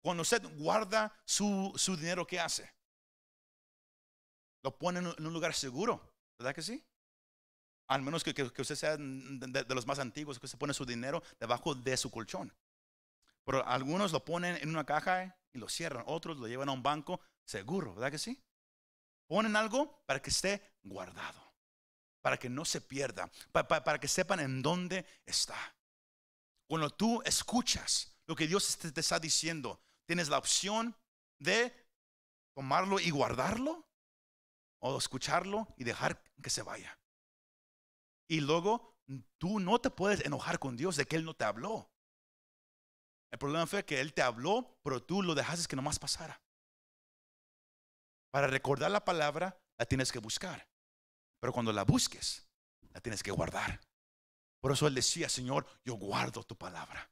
Cuando 0.02 0.22
usted 0.22 0.44
guarda 0.58 1.14
su, 1.26 1.74
dinero, 1.98 2.26
¿qué 2.26 2.40
hace? 2.40 2.72
Lo 4.64 4.78
pone 4.78 5.00
en 5.00 5.26
un 5.26 5.34
lugar 5.34 5.54
seguro, 5.54 6.14
¿verdad 6.38 6.56
que 6.56 6.62
sí? 6.62 6.84
Al 7.88 8.02
menos 8.02 8.24
que, 8.24 8.42
usted 8.42 8.76
sea 8.76 8.98
de, 8.98 9.66
los 9.70 9.88
más 9.88 10.00
antiguos, 10.00 10.40
que 10.40 10.48
se 10.48 10.58
pone 10.58 10.74
su 10.74 10.86
dinero 10.86 11.24
debajo 11.40 11.76
de 11.76 11.96
su 11.96 12.12
colchón. 12.12 12.54
Pero 13.46 13.66
algunos 13.66 14.12
lo 14.12 14.26
ponen 14.26 14.58
en 14.58 14.70
una 14.70 14.86
caja 14.86 15.40
y 15.54 15.58
lo 15.58 15.70
cierran, 15.70 16.04
otros 16.08 16.38
lo 16.38 16.48
llevan 16.48 16.70
a 16.70 16.74
un 16.74 16.84
banco 16.84 17.22
seguro, 17.46 17.94
¿verdad 17.96 18.12
que 18.12 18.18
sí? 18.18 18.44
Ponen 19.28 19.56
algo 19.56 20.04
para 20.06 20.22
que 20.22 20.30
esté 20.30 20.76
guardado 20.84 21.48
para 22.28 22.38
que 22.38 22.50
no 22.50 22.66
se 22.66 22.82
pierda, 22.82 23.32
para, 23.54 24.00
que 24.00 24.10
sepan 24.10 24.42
en 24.42 24.62
dónde 24.62 25.06
está. 25.26 25.56
Cuando 26.68 26.90
tú 26.90 27.22
escuchas 27.24 28.18
lo 28.28 28.36
que 28.36 28.48
Dios 28.48 28.78
te, 28.78 29.00
está 29.00 29.20
diciendo. 29.20 29.82
Tienes 30.06 30.30
la 30.30 30.38
opción 30.38 30.96
de 31.40 31.74
tomarlo 32.54 33.00
y 33.00 33.10
guardarlo 33.10 33.88
o 34.80 34.98
escucharlo 34.98 35.74
y 35.78 35.86
dejar 35.86 36.22
que 36.42 36.50
se 36.50 36.62
vaya. 36.62 37.00
Y 38.30 38.42
luego 38.42 38.98
tú 39.38 39.60
no 39.60 39.80
te 39.80 39.90
puedes 39.90 40.26
enojar 40.26 40.60
con 40.60 40.76
Dios 40.76 40.98
de 40.98 41.06
que 41.06 41.16
Él 41.16 41.26
no 41.26 41.34
te 41.34 41.46
habló. 41.46 41.90
El 43.32 43.40
problema 43.40 43.66
fue 43.66 43.86
que 43.86 44.02
Él 44.02 44.14
te 44.14 44.22
habló, 44.22 44.78
pero 44.84 45.02
tú 45.02 45.24
lo 45.24 45.36
dejaste 45.36 45.68
que 45.68 45.76
nomás 45.76 46.00
pasara. 46.00 46.42
Para 48.32 48.48
recordar 48.48 48.92
la 48.92 49.04
palabra, 49.04 49.58
la 49.78 49.86
tienes 49.86 50.12
que 50.12 50.20
buscar. 50.20 50.68
Pero 51.40 51.54
cuando 51.54 51.72
la 51.72 51.84
busques, 51.84 52.46
la 52.94 53.00
tienes 53.00 53.24
que 53.24 53.32
guardar. 53.32 53.80
Por 54.60 54.72
eso 54.72 54.88
Él 54.88 54.96
decía, 54.96 55.30
Señor, 55.30 55.66
yo 55.84 55.96
guardo 55.96 56.44
tu 56.44 56.58
palabra. 56.58 57.10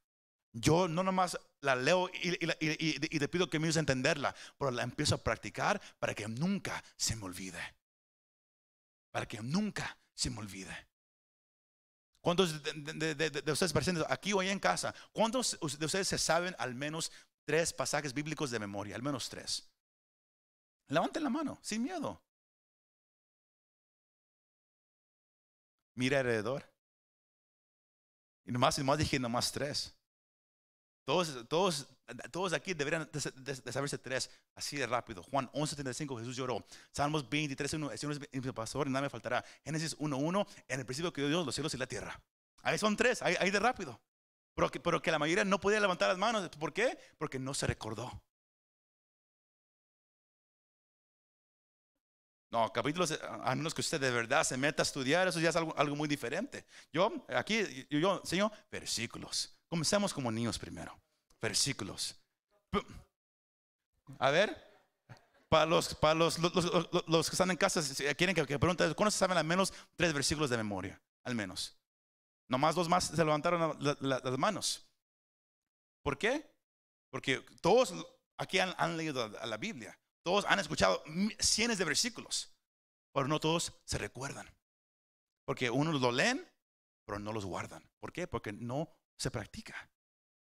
Yo 0.52 0.88
no 0.88 1.04
nomás 1.04 1.38
la 1.62 1.76
leo 1.76 2.10
y, 2.14 3.20
te 3.20 3.28
pido 3.28 3.50
que 3.50 3.60
me 3.60 3.66
ayudes 3.66 3.78
a 3.78 3.82
entenderla, 3.82 4.34
pero 4.58 4.72
la 4.72 4.84
empiezo 4.84 5.16
a 5.16 5.24
practicar 5.24 5.82
para 6.00 6.16
que 6.16 6.28
nunca 6.28 6.82
se 6.96 7.16
me 7.16 7.26
olvide. 7.26 7.60
Para 9.12 9.28
que 9.28 9.42
nunca 9.42 9.98
se 10.14 10.30
me 10.30 10.40
olvide. 10.40 10.88
¿Cuántos 12.22 12.64
de, 12.64 13.52
ustedes 13.52 13.74
presentes 13.74 14.06
aquí 14.10 14.34
o 14.34 14.42
en 14.42 14.60
casa, 14.60 14.96
cuántos 15.12 15.60
de 15.60 15.86
ustedes 15.86 16.08
se 16.08 16.18
saben 16.18 16.56
al 16.58 16.74
menos 16.74 17.12
tres 17.44 17.74
pasajes 17.74 18.14
bíblicos 18.14 18.50
de 18.50 18.60
memoria? 18.60 18.96
Al 18.96 19.04
menos 19.04 19.30
tres. 19.30 19.70
Levanten 20.88 21.24
la 21.24 21.30
mano, 21.30 21.60
sin 21.62 21.84
miedo. 21.84 22.22
Mira 25.96 26.20
alrededor. 26.20 26.75
Y 28.46 28.52
nomás, 28.52 28.78
nomás 28.78 28.98
dije 28.98 29.20
nomás 29.20 29.52
tres. 29.52 29.94
Todos, 31.06 31.48
todos, 31.48 31.88
todos 32.32 32.54
aquí 32.54 32.74
deberían 32.74 33.08
de, 33.12 33.72
saberse 33.72 33.98
tres 33.98 34.30
así 34.56 34.78
de 34.78 34.88
rápido. 34.88 35.22
Juan 35.24 35.50
11:35, 35.52 36.20
Jesús 36.20 36.36
lloró. 36.36 36.66
Salmos 36.92 37.30
23:1, 37.30 37.92
el 37.92 37.98
Señor 38.00 38.28
es 38.32 38.44
mi 38.44 38.52
pastor 38.52 38.88
y 38.88 38.90
nada 38.90 39.04
me 39.04 39.10
faltará. 39.10 39.46
Génesis 39.64 39.96
1:1, 39.98 40.48
en 40.68 40.80
el 40.80 40.86
principio 40.86 41.14
que 41.14 41.28
Dios 41.28 41.46
los 41.46 41.54
cielos 41.54 41.74
y 41.76 41.78
la 41.78 41.88
tierra. 41.88 42.20
Ahí 42.64 42.78
son 42.80 42.98
tres, 42.98 43.22
ahí, 43.22 43.36
ahí 43.40 43.52
de 43.52 43.60
rápido. 43.60 44.02
Pero 44.56 44.72
que, 44.72 44.80
pero 44.80 45.02
que 45.02 45.12
la 45.12 45.20
mayoría 45.20 45.44
no 45.44 45.60
podía 45.60 45.80
levantar 45.80 46.10
las 46.10 46.18
manos. 46.18 46.50
¿Por 46.58 46.74
qué? 46.74 46.98
Porque 47.20 47.38
no 47.38 47.54
se 47.54 47.68
recordó. 47.68 48.24
No, 52.52 52.72
capítulos, 52.72 53.18
a 53.22 53.56
menos 53.56 53.74
que 53.74 53.82
usted 53.82 54.00
de 54.00 54.12
verdad 54.12 54.44
se 54.44 54.56
meta 54.56 54.82
a 54.82 54.86
estudiar, 54.86 55.28
eso 55.28 55.40
ya 55.40 55.50
es 55.50 55.56
algo, 55.56 55.96
muy 55.96 56.08
diferente. 56.08 56.66
Yo, 56.94 57.26
aquí, 57.30 57.88
yo, 57.90 58.00
yo 58.00 58.20
enseño 58.22 58.52
versículos. 58.72 59.54
Comencemos 59.68 60.14
como 60.14 60.32
niños 60.32 60.58
primero. 60.58 60.98
Versículos. 61.42 62.16
A 64.20 64.30
ver, 64.30 64.56
para 65.50 65.66
los, 65.66 65.96
para 65.96 66.14
los, 66.14 66.38
los, 66.40 67.30
que 67.30 67.34
están 67.34 67.52
en 67.52 67.58
casa, 67.58 67.82
quieren 68.16 68.36
que, 68.36 68.46
que 68.46 68.60
pregunten, 68.60 68.94
¿cuántos 68.94 69.16
saben 69.16 69.38
al 69.38 69.46
menos 69.46 69.74
tres 69.96 70.14
versículos 70.14 70.50
de 70.50 70.58
memoria? 70.58 71.02
Al 71.24 71.36
menos. 71.36 71.76
Nomás 72.48 72.76
dos 72.76 72.88
más 72.88 73.06
se 73.06 73.26
levantaron 73.26 73.78
las 73.80 74.38
manos. 74.38 74.86
¿Por 76.04 76.18
qué? 76.18 76.46
Porque 77.10 77.44
todos 77.62 77.94
aquí 78.38 78.60
han, 78.60 78.98
leído 78.98 79.28
la 79.28 79.58
Biblia. 79.58 79.98
Todos 80.26 80.44
han 80.46 80.60
escuchado 80.60 81.04
cientos 81.40 81.78
de 81.78 81.86
versículos. 81.86 82.52
Pero 83.14 83.28
no 83.28 83.40
todos 83.40 83.80
se 83.86 84.00
recuerdan. 84.00 84.52
Porque 85.46 85.70
unos 85.70 86.02
lo 86.02 86.12
leen, 86.12 86.52
pero 87.06 87.20
no 87.20 87.32
los 87.32 87.46
guardan. 87.46 87.88
¿Por 88.00 88.12
qué? 88.12 88.26
Porque 88.26 88.52
no 88.52 88.90
se 89.20 89.30
practica. 89.30 89.92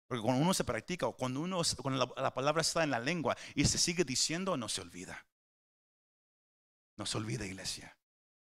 Porque 0.07 0.21
cuando 0.21 0.41
uno 0.41 0.53
se 0.53 0.63
practica 0.63 1.07
o 1.07 1.17
cuando, 1.17 1.41
uno, 1.41 1.61
la, 1.91 2.33
palabra 2.33 2.61
está 2.61 2.85
en 2.85 2.91
la 2.91 2.99
lengua 2.99 3.35
y 3.53 3.65
se 3.65 3.77
sigue 3.77 4.05
diciendo, 4.05 4.55
no 4.55 4.69
se 4.69 4.79
olvida. 4.79 5.27
No 6.97 7.05
se 7.05 7.17
olvida, 7.17 7.45
iglesia. 7.45 7.97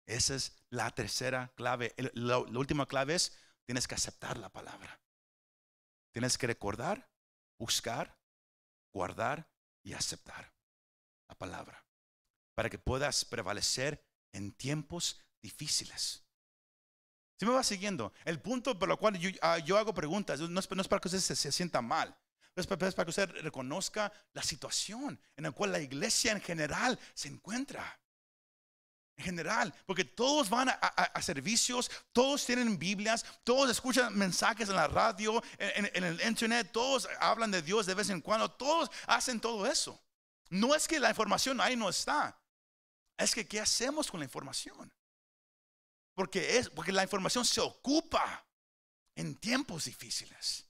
Esa 0.07 0.35
es 0.35 0.55
la 0.69 0.91
tercera 0.91 1.55
clave. 1.57 1.95
La, 2.13 2.39
última 2.39 2.85
clave 2.85 3.15
es, 3.15 3.35
tienes 3.65 3.89
que 3.89 3.95
aceptar 3.95 4.37
la 4.37 4.51
palabra. 4.51 5.01
Tienes 6.13 6.37
que 6.37 6.49
recordar, 6.49 7.11
buscar, 7.59 8.19
guardar 8.93 9.49
y 9.83 9.95
aceptar 9.95 10.54
la 11.29 11.35
palabra. 11.35 11.85
Para 12.55 12.71
que 12.71 12.79
puedas 12.79 13.25
prevalecer 13.25 14.05
en 14.33 14.53
tiempos 14.53 15.21
difíciles. 15.43 16.25
Si 17.39 17.47
me 17.47 17.53
va 17.53 17.63
siguiendo, 17.63 18.13
el 18.25 18.41
punto 18.41 18.79
por 18.79 18.89
lo 18.89 18.99
cual 18.99 19.19
yo, 19.19 19.31
ah, 19.43 19.59
hago 19.77 19.93
preguntas 19.93 20.41
no 20.41 20.61
es, 20.61 20.89
para 20.89 21.01
que 21.01 21.09
usted 21.09 21.21
se, 21.21 21.53
sienta 21.53 21.83
mal, 21.83 22.17
es 22.55 22.67
para, 22.67 23.05
que 23.05 23.11
usted 23.11 23.29
reconozca 23.43 24.13
la 24.33 24.43
situación 24.43 25.21
en 25.37 25.45
la 25.45 25.51
cual 25.51 25.73
la 25.73 25.81
iglesia 25.81 26.33
en 26.33 26.41
general 26.41 26.99
se 27.13 27.29
encuentra. 27.29 28.01
En 29.17 29.25
general, 29.25 29.73
porque 29.87 30.05
todos 30.05 30.51
van 30.51 30.69
a, 30.69 31.23
servicios, 31.23 31.89
todos 32.13 32.45
tienen 32.45 32.77
Biblias, 32.77 33.25
todos 33.45 33.71
escuchan 33.71 34.17
mensajes 34.17 34.69
en 34.69 34.75
la 34.75 34.89
radio, 34.89 35.41
en, 35.59 36.05
el 36.05 36.21
internet, 36.21 36.71
todos 36.73 37.09
hablan 37.21 37.53
de 37.53 37.63
Dios 37.63 37.87
de 37.87 37.95
vez 37.95 38.11
en 38.11 38.21
cuando, 38.21 38.51
todos 38.51 38.91
hacen 39.07 39.39
todo 39.39 39.67
eso. 39.67 40.04
No 40.55 40.73
es 40.73 40.87
que 40.87 41.01
la 41.01 41.09
información 41.09 41.61
ahí 41.61 41.75
no 41.75 41.89
está, 41.89 42.41
es 43.19 43.35
que 43.35 43.45
¿qué 43.45 43.61
hacemos 43.61 44.09
con 44.09 44.21
la 44.21 44.25
información? 44.25 44.93
Porque, 46.15 46.59
es, 46.59 46.71
porque 46.71 46.93
la 46.93 47.03
información 47.03 47.45
se 47.45 47.61
ocupa 47.61 48.47
en 49.17 49.35
tiempos 49.35 49.87
difíciles. 49.87 50.65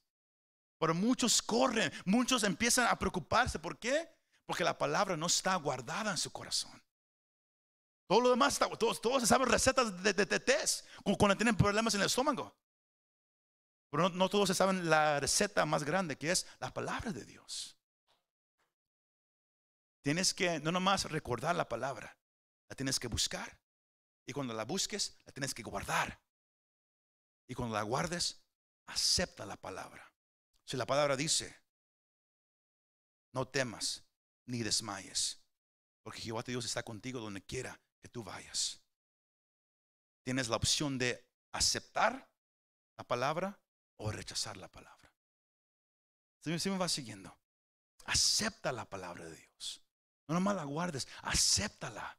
Pero 0.79 0.95
muchos 0.95 1.43
corren, 1.43 1.93
muchos 2.07 2.45
empiezan 2.45 2.87
a 2.87 2.99
preocuparse. 2.99 3.59
¿Por 3.59 3.79
qué? 3.79 4.09
Porque 4.47 4.65
la 4.65 4.79
palabra 4.79 5.19
no 5.19 5.27
está 5.27 5.55
guardada 5.57 6.13
en 6.13 6.19
su 6.19 6.33
corazón. 6.33 6.83
Todo 8.07 8.23
lo 8.23 8.31
demás, 8.31 8.55
está, 8.55 8.71
todos, 8.71 9.03
todos 9.03 9.29
saben 9.29 9.49
recetas 9.49 10.03
de, 10.03 10.15
de, 10.15 10.41
test 10.41 10.87
cuando 11.19 11.37
tienen 11.37 11.57
problemas 11.57 11.95
en 11.95 12.01
el 12.01 12.07
estómago. 12.07 12.57
Pero 13.91 14.09
no, 14.09 14.17
no 14.17 14.29
todos 14.31 14.57
saben 14.57 14.89
la 14.89 15.21
receta 15.21 15.67
más 15.67 15.85
grande 15.85 16.17
que 16.17 16.31
es 16.31 16.47
la 16.59 16.73
palabra 16.73 17.13
de 17.13 17.27
Dios. 17.27 17.74
Tienes 20.05 20.35
que 20.35 20.61
no 20.61 20.71
nomás 20.71 21.11
recordar 21.11 21.57
la 21.57 21.67
palabra, 21.67 22.15
la 22.69 22.77
tienes 22.77 23.01
que 23.01 23.09
buscar. 23.09 23.59
Y 24.27 24.35
cuando 24.35 24.53
la 24.53 24.67
busques, 24.67 25.17
la 25.25 25.33
tienes 25.33 25.55
que 25.55 25.63
guardar. 25.63 26.21
Y 27.49 27.55
cuando 27.55 27.75
la 27.75 27.83
guardes, 27.83 28.43
acepta 28.87 29.47
la 29.47 29.57
palabra. 29.57 30.13
Si 30.67 30.77
la 30.77 30.85
palabra 30.85 31.17
dice, 31.17 31.57
no 33.33 33.49
temas 33.49 34.05
ni 34.47 34.63
desmayes, 34.63 35.41
porque 36.03 36.21
Jehová 36.21 36.43
Dios 36.43 36.67
está 36.67 36.83
contigo 36.83 37.19
donde 37.19 37.43
quiera 37.43 37.81
que 38.03 38.11
tú 38.11 38.23
vayas. 38.23 38.83
Tienes 40.23 40.49
la 40.49 40.57
opción 40.57 40.99
de 40.99 41.27
aceptar 41.53 42.29
la 42.99 43.05
palabra 43.05 43.59
o 43.97 44.13
rechazar 44.13 44.59
la 44.59 44.69
palabra. 44.69 45.11
Si 46.41 46.69
me 46.69 46.77
va 46.77 46.91
siguiendo, 46.91 47.35
acepta 48.05 48.71
la 48.71 48.85
palabra 48.85 49.25
de 49.25 49.35
Dios. 49.35 49.54
No 50.27 50.35
nomás 50.35 50.57
la 50.57 50.65
guardes, 50.65 51.07
acéptala. 51.23 52.19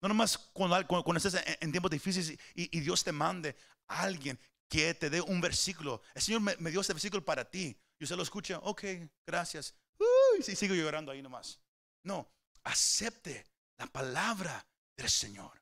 No 0.00 0.08
nomás 0.08 0.38
cuando, 0.52 0.86
cuando 0.86 1.16
estés 1.16 1.42
en, 1.60 1.72
tiempos 1.72 1.90
difíciles 1.90 2.38
y, 2.54 2.80
Dios 2.80 3.02
te 3.02 3.12
mande 3.12 3.56
a 3.88 4.02
alguien 4.02 4.38
que 4.68 4.94
te 4.94 5.10
dé 5.10 5.20
un 5.20 5.40
versículo. 5.40 6.02
El 6.14 6.22
Señor 6.22 6.40
me, 6.40 6.70
dio 6.70 6.80
este 6.80 6.92
versículo 6.92 7.24
para 7.24 7.44
ti. 7.44 7.76
Y 7.98 8.04
usted 8.04 8.16
lo 8.16 8.22
escucha, 8.22 8.58
ok, 8.58 8.84
gracias. 9.26 9.74
Uy, 9.98 10.42
sí, 10.42 10.54
sigo 10.54 10.74
llorando 10.74 11.10
ahí 11.10 11.20
nomás. 11.20 11.58
No, 12.04 12.30
acepte 12.62 13.44
la 13.76 13.86
palabra 13.86 14.64
del 14.96 15.10
Señor. 15.10 15.60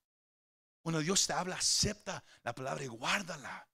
Cuando 0.83 1.01
Dios 1.01 1.27
te 1.27 1.33
habla, 1.33 1.57
acepta 1.57 2.23
la 2.43 2.55
palabra 2.55 2.85
y 2.85 2.89
guárdala. 2.89 3.67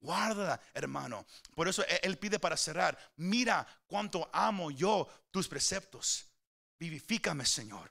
Guárdala, 0.00 0.60
hermano. 0.74 1.24
Por 1.54 1.68
eso 1.68 1.84
Él 2.02 2.18
pide 2.18 2.40
para 2.40 2.56
cerrar, 2.56 2.98
mira 3.16 3.64
cuánto 3.86 4.28
amo 4.32 4.72
yo 4.72 5.08
tus 5.30 5.46
preceptos. 5.46 6.31
Vivifícame, 6.82 7.44
Señor 7.46 7.90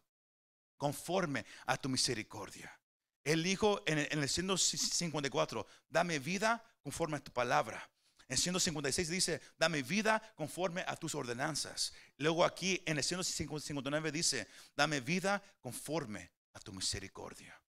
conforme 0.81 1.45
a 1.67 1.77
tu 1.77 1.89
misericordia. 1.89 2.75
Él 3.23 3.43
dijo 3.43 3.83
en 3.85 3.99
el, 3.99 4.27
154, 4.27 5.67
dame 5.87 6.17
vida 6.17 6.65
conforme 6.81 7.17
a 7.17 7.23
tu 7.23 7.31
palabra. 7.31 7.87
En 8.27 8.35
156 8.35 9.07
dice, 9.09 9.41
dame 9.59 9.83
vida 9.83 10.19
conforme 10.35 10.83
a 10.87 10.95
tus 10.95 11.13
ordenanzas. 11.13 11.93
Luego 12.17 12.43
aquí 12.43 12.81
en 12.87 12.97
el 12.97 13.03
159 13.03 14.11
dice, 14.11 14.47
dame 14.75 15.01
vida 15.01 15.43
conforme 15.59 16.31
a 16.53 16.59
tu 16.59 16.73
misericordia. 16.73 17.61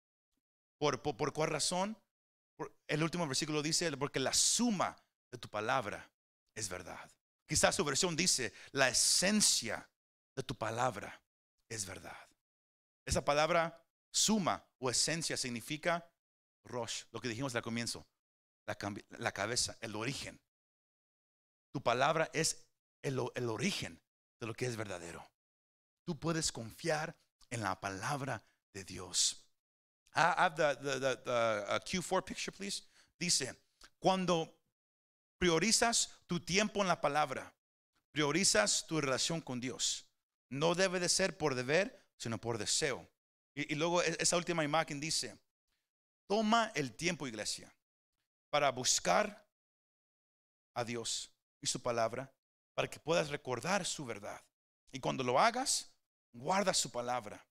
¿Por, 0.80 0.99
por, 1.03 1.34
cuál 1.34 1.51
razón? 1.51 1.95
el 2.88 3.03
último 3.03 3.28
versículo 3.28 3.61
dice, 3.61 3.95
porque 3.95 4.19
la 4.19 4.34
suma 4.34 4.97
de 5.32 5.38
tu 5.38 5.49
palabra 5.49 6.09
es 6.55 6.67
verdad. 6.67 7.07
Quizás 7.45 7.76
su 7.76 7.86
versión 7.86 8.15
dice, 8.15 8.53
la 8.71 8.89
esencia 8.89 9.88
de 10.36 10.44
tu 10.44 10.56
palabra 10.56 11.22
es 11.70 11.86
verdad. 11.86 12.18
Esa 13.06 13.24
palabra 13.24 13.84
suma 14.12 14.66
o 14.80 14.90
esencia 14.90 15.38
significa 15.38 16.10
Rosh, 16.66 17.04
lo 17.12 17.20
que 17.20 17.28
dijimos 17.28 17.56
al 17.56 17.62
comienzo, 17.62 18.08
la, 18.66 19.32
cabeza, 19.34 19.78
el 19.82 19.96
origen. 19.96 20.40
Tu 21.74 21.82
palabra 21.82 22.30
es 22.34 22.66
el, 23.02 23.20
origen 23.20 24.02
de 24.40 24.48
lo 24.48 24.54
que 24.54 24.66
es 24.66 24.78
verdadero. 24.78 25.30
Tú 26.06 26.18
puedes 26.20 26.52
confiar 26.52 27.16
en 27.50 27.62
la 27.62 27.80
palabra 27.80 28.44
de 28.74 28.84
Dios. 28.84 29.46
I 30.16 30.34
have 30.38 30.56
the, 30.56 31.00
the 31.00 31.20
uh, 31.30 31.80
Q4 31.80 32.24
picture, 32.24 32.56
please. 32.56 32.84
Dice, 33.20 33.60
cuando 34.00 34.56
priorizas 35.38 36.10
tu 36.28 36.40
tiempo 36.40 36.82
en 36.82 36.88
la 36.88 37.02
palabra, 37.02 37.54
priorizas 38.12 38.86
tu 38.88 39.02
relación 39.02 39.42
con 39.42 39.60
Dios. 39.60 40.06
No 40.54 40.76
debe 40.76 40.99
de 40.99 41.10
ser 41.10 41.36
por 41.36 41.56
deber, 41.56 41.99
sino 42.18 42.38
por 42.38 42.58
deseo. 42.60 43.10
Y, 43.56 43.74
luego 43.76 44.04
e- 44.04 44.16
esa 44.20 44.38
última 44.38 44.64
imagen 44.64 44.99
dice, 44.99 45.38
toma 46.30 46.72
el 46.76 46.95
tiempo, 46.95 47.28
iglesia, 47.28 47.74
para 48.51 48.72
buscar 48.72 49.47
a 50.76 50.84
Dios 50.84 51.32
y 51.62 51.68
su 51.68 51.82
palabra, 51.82 52.32
para 52.76 52.88
que 52.88 52.99
puedas 52.99 53.30
recordar 53.30 53.86
su 53.86 54.06
verdad. 54.06 54.39
Y 54.91 54.99
cuando 54.99 55.24
lo 55.24 55.39
hagas, 55.39 55.91
guarda 56.34 56.74
su 56.74 56.91
palabra, 56.91 57.43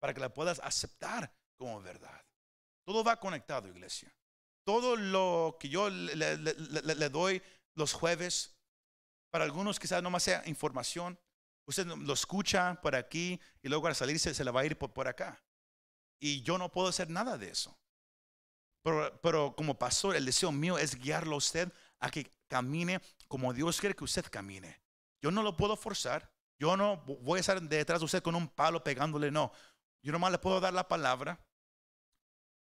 para 0.00 0.14
que 0.14 0.20
la 0.20 0.32
puedas 0.32 0.58
aceptar 0.60 1.30
como 1.58 1.82
verdad. 1.82 2.24
Todo 2.86 3.04
va 3.04 3.20
conectado, 3.20 3.68
iglesia. 3.68 4.10
Todo 4.64 4.96
lo 4.96 5.56
que 5.60 5.68
yo 5.68 5.90
le, 5.90 6.16
le- 6.16 7.08
doy 7.10 7.42
los 7.74 7.92
jueves, 7.92 8.56
para 9.30 9.44
algunos 9.44 9.78
quizás 9.78 10.02
no 10.02 10.10
más 10.10 10.22
sea 10.22 10.42
información. 10.46 11.18
Usted 11.66 11.86
lo 11.86 12.12
escucha 12.12 12.80
por 12.80 12.94
aquí 12.94 13.40
y 13.62 13.68
luego 13.68 13.88
al 13.88 13.96
salirse 13.96 14.32
se 14.32 14.44
le 14.44 14.50
va 14.50 14.60
a 14.60 14.66
ir 14.66 14.78
por, 14.78 14.92
por 14.92 15.08
acá. 15.08 15.42
Y 16.20 16.42
yo 16.42 16.58
no 16.58 16.70
puedo 16.70 16.88
hacer 16.88 17.10
nada 17.10 17.36
de 17.36 17.50
eso. 17.50 17.76
Pero, 18.82 19.20
pero 19.20 19.56
como 19.56 19.78
pastor, 19.78 20.14
el 20.14 20.24
deseo 20.24 20.52
mío 20.52 20.78
es 20.78 20.94
guiarlo 20.94 21.34
a 21.34 21.38
usted 21.38 21.72
a 21.98 22.10
que 22.10 22.32
camine 22.48 23.00
como 23.26 23.52
Dios 23.52 23.80
quiere 23.80 23.96
que 23.96 24.04
usted 24.04 24.24
camine. 24.30 24.80
Yo 25.20 25.30
no 25.30 25.42
lo 25.42 25.56
puedo 25.56 25.76
forzar. 25.76 26.32
Yo 26.58 26.76
no 26.76 26.98
voy 26.98 27.38
a 27.38 27.40
estar 27.40 27.60
detrás 27.60 28.00
de 28.00 28.04
usted 28.04 28.22
con 28.22 28.34
un 28.34 28.48
palo 28.48 28.82
pegándole, 28.82 29.30
no. 29.30 29.52
Yo 30.02 30.12
nomás 30.12 30.32
le 30.32 30.38
puedo 30.38 30.60
dar 30.60 30.72
la 30.72 30.88
palabra, 30.88 31.44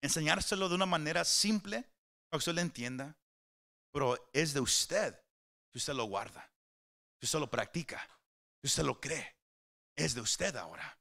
enseñárselo 0.01 0.69
de 0.69 0.75
una 0.75 0.85
manera 0.85 1.23
simple 1.23 1.81
para 2.29 2.31
que 2.31 2.37
usted 2.37 2.53
lo 2.53 2.61
entienda, 2.61 3.17
pero 3.91 4.29
es 4.33 4.53
de 4.53 4.59
usted 4.59 5.19
si 5.71 5.77
usted 5.77 5.93
lo 5.93 6.05
guarda, 6.05 6.51
si 7.19 7.25
usted 7.25 7.39
lo 7.39 7.49
practica, 7.49 8.07
usted 8.63 8.83
lo 8.83 8.99
cree. 8.99 9.35
Es 9.95 10.15
de 10.15 10.21
usted 10.21 10.55
ahora. 10.55 10.97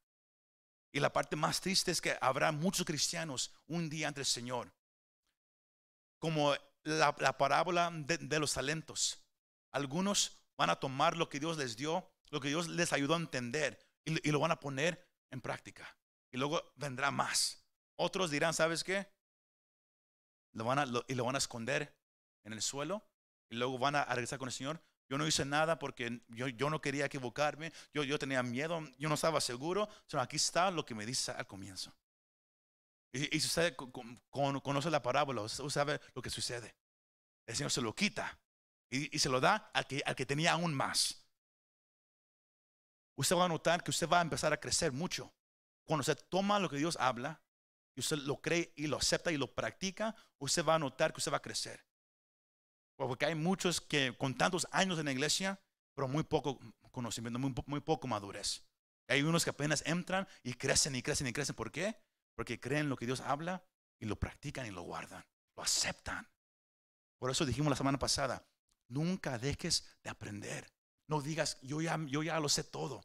Y 0.93 1.01
la 1.01 1.13
parte 1.13 1.37
más 1.37 1.61
triste 1.61 1.91
es 1.91 2.01
que 2.01 2.17
habrá 2.21 2.51
muchos 2.53 2.85
cristianos 2.85 3.55
un 3.67 3.89
día 3.89 4.09
ante 4.09 4.21
el 4.21 4.27
Señor, 4.27 4.73
como 6.19 6.55
la, 6.85 7.15
la 7.19 7.37
parábola 7.37 7.91
de, 7.93 8.39
los 8.39 8.55
talentos. 8.55 9.23
Algunos 9.73 10.39
van 10.57 10.71
a 10.71 10.77
tomar 10.81 11.17
lo 11.17 11.29
que 11.29 11.41
Dios 11.41 11.59
les 11.59 11.77
dio, 11.77 12.11
lo 12.31 12.41
que 12.41 12.49
Dios 12.49 12.69
les 12.69 12.93
ayudó 12.93 13.15
a 13.15 13.19
entender, 13.19 13.79
y, 14.05 14.31
lo 14.31 14.41
van 14.41 14.51
a 14.51 14.61
poner 14.61 15.07
en 15.31 15.41
práctica. 15.41 15.97
Y 16.33 16.39
luego 16.39 16.73
vendrá 16.77 17.11
más. 17.11 17.63
Otros 17.97 18.31
dirán, 18.31 18.55
¿sabes 18.55 18.83
qué? 18.83 19.07
Lo 20.55 20.65
van 20.65 20.79
a, 20.79 20.87
y 21.07 21.15
lo 21.15 21.25
van 21.25 21.35
a 21.35 21.39
esconder 21.39 21.95
en 22.45 22.55
el 22.55 22.63
suelo 22.63 23.07
y 23.51 23.57
luego 23.57 23.79
van 23.79 23.97
a 23.97 24.05
regresar 24.07 24.39
con 24.39 24.49
el 24.49 24.55
Señor. 24.55 24.83
Yo 25.09 25.17
no 25.19 25.27
hice 25.27 25.45
nada 25.45 25.79
porque 25.79 26.21
yo, 26.29 26.49
yo 26.49 26.69
no 26.71 26.81
quería 26.81 27.07
equivocarme, 27.07 27.73
yo, 27.95 28.05
yo 28.05 28.19
tenía 28.19 28.43
miedo, 28.43 28.83
yo 28.99 29.09
no 29.09 29.15
estaba 29.15 29.41
seguro. 29.41 29.89
Sino 30.07 30.23
aquí 30.23 30.37
está 30.37 30.71
lo 30.71 30.85
que 30.85 30.95
me 30.95 31.07
dice 31.07 31.31
al 31.33 31.47
comienzo. 31.47 31.95
Y, 33.13 33.35
y 33.37 33.41
si 33.41 33.47
usted 33.47 33.75
co- 33.75 33.91
con- 33.91 34.21
con- 34.31 34.61
conoce 34.61 34.91
la 34.91 35.03
parábola, 35.03 35.41
usted 35.43 35.65
sabe 35.71 36.01
lo 36.15 36.21
que 36.23 36.31
sucede. 36.31 36.75
El 37.47 37.57
Señor 37.57 37.71
se 37.71 37.81
lo 37.81 37.95
quita 37.95 38.39
y, 38.91 39.15
y 39.17 39.19
se 39.19 39.31
lo 39.31 39.41
da 39.41 39.71
al 39.73 39.87
que, 39.87 40.03
al 40.05 40.15
que 40.15 40.27
tenía 40.27 40.53
aún 40.53 40.75
más. 40.75 41.25
Usted 43.17 43.35
va 43.35 43.47
a 43.47 43.49
notar 43.49 43.83
que 43.83 43.91
usted 43.91 44.09
va 44.09 44.19
a 44.19 44.23
empezar 44.23 44.53
a 44.53 44.61
crecer 44.61 44.93
mucho. 44.93 45.33
Cuando 45.85 46.03
usted 46.03 46.19
toma 46.29 46.61
lo 46.61 46.69
que 46.69 46.77
Dios 46.77 46.97
habla 47.01 47.41
y 47.97 48.01
usted 48.01 48.19
lo 48.19 48.41
cree 48.43 48.73
y 48.77 48.87
lo 48.87 48.99
acepta 48.99 49.33
y 49.33 49.39
lo 49.39 49.55
practica, 49.55 50.15
usted 50.39 50.65
va 50.65 50.75
a 50.75 50.79
notar 50.79 51.13
que 51.13 51.19
usted 51.19 51.33
va 51.33 51.39
a 51.39 51.43
crecer. 51.43 51.85
Porque 53.07 53.27
hay 53.27 53.35
muchos 53.35 53.81
que 53.81 54.17
con 54.17 54.35
tantos 54.37 54.67
años 54.73 54.99
en 54.99 55.07
la 55.07 55.13
iglesia, 55.13 55.61
pero 55.95 56.09
muy 56.09 56.25
poco 56.25 56.59
conocimiento, 56.91 57.39
muy, 57.39 57.53
po- 57.53 57.65
muy 57.67 57.81
poco 57.81 58.09
madurez. 58.09 58.65
Hay 59.09 59.23
unos 59.23 59.45
que 59.45 59.51
apenas 59.51 59.83
entran 59.87 60.27
y 60.43 60.55
crecen 60.55 60.95
y 60.95 61.03
crecen 61.03 61.29
y 61.29 61.33
crecen. 61.33 61.55
¿Por 61.55 61.71
qué? 61.71 61.97
Porque 62.35 62.61
creen 62.61 62.89
lo 62.89 62.97
que 62.97 63.07
Dios 63.07 63.21
habla 63.21 63.65
y 64.01 64.07
lo 64.07 64.17
practican 64.19 64.67
y 64.67 64.71
lo 64.71 64.83
guardan, 64.83 65.25
lo 65.57 65.63
aceptan. 65.63 66.29
Por 67.19 67.31
eso 67.31 67.47
dijimos 67.47 67.71
la 67.71 67.77
semana 67.77 67.99
pasada, 67.99 68.47
nunca 68.89 69.39
dejes 69.39 69.97
de 70.03 70.11
aprender. 70.11 70.71
No 71.09 71.21
digas, 71.23 71.59
yo 71.63 71.81
ya, 71.81 71.99
yo 72.07 72.23
ya 72.23 72.39
lo 72.39 72.49
sé 72.49 72.65
todo. 72.65 73.03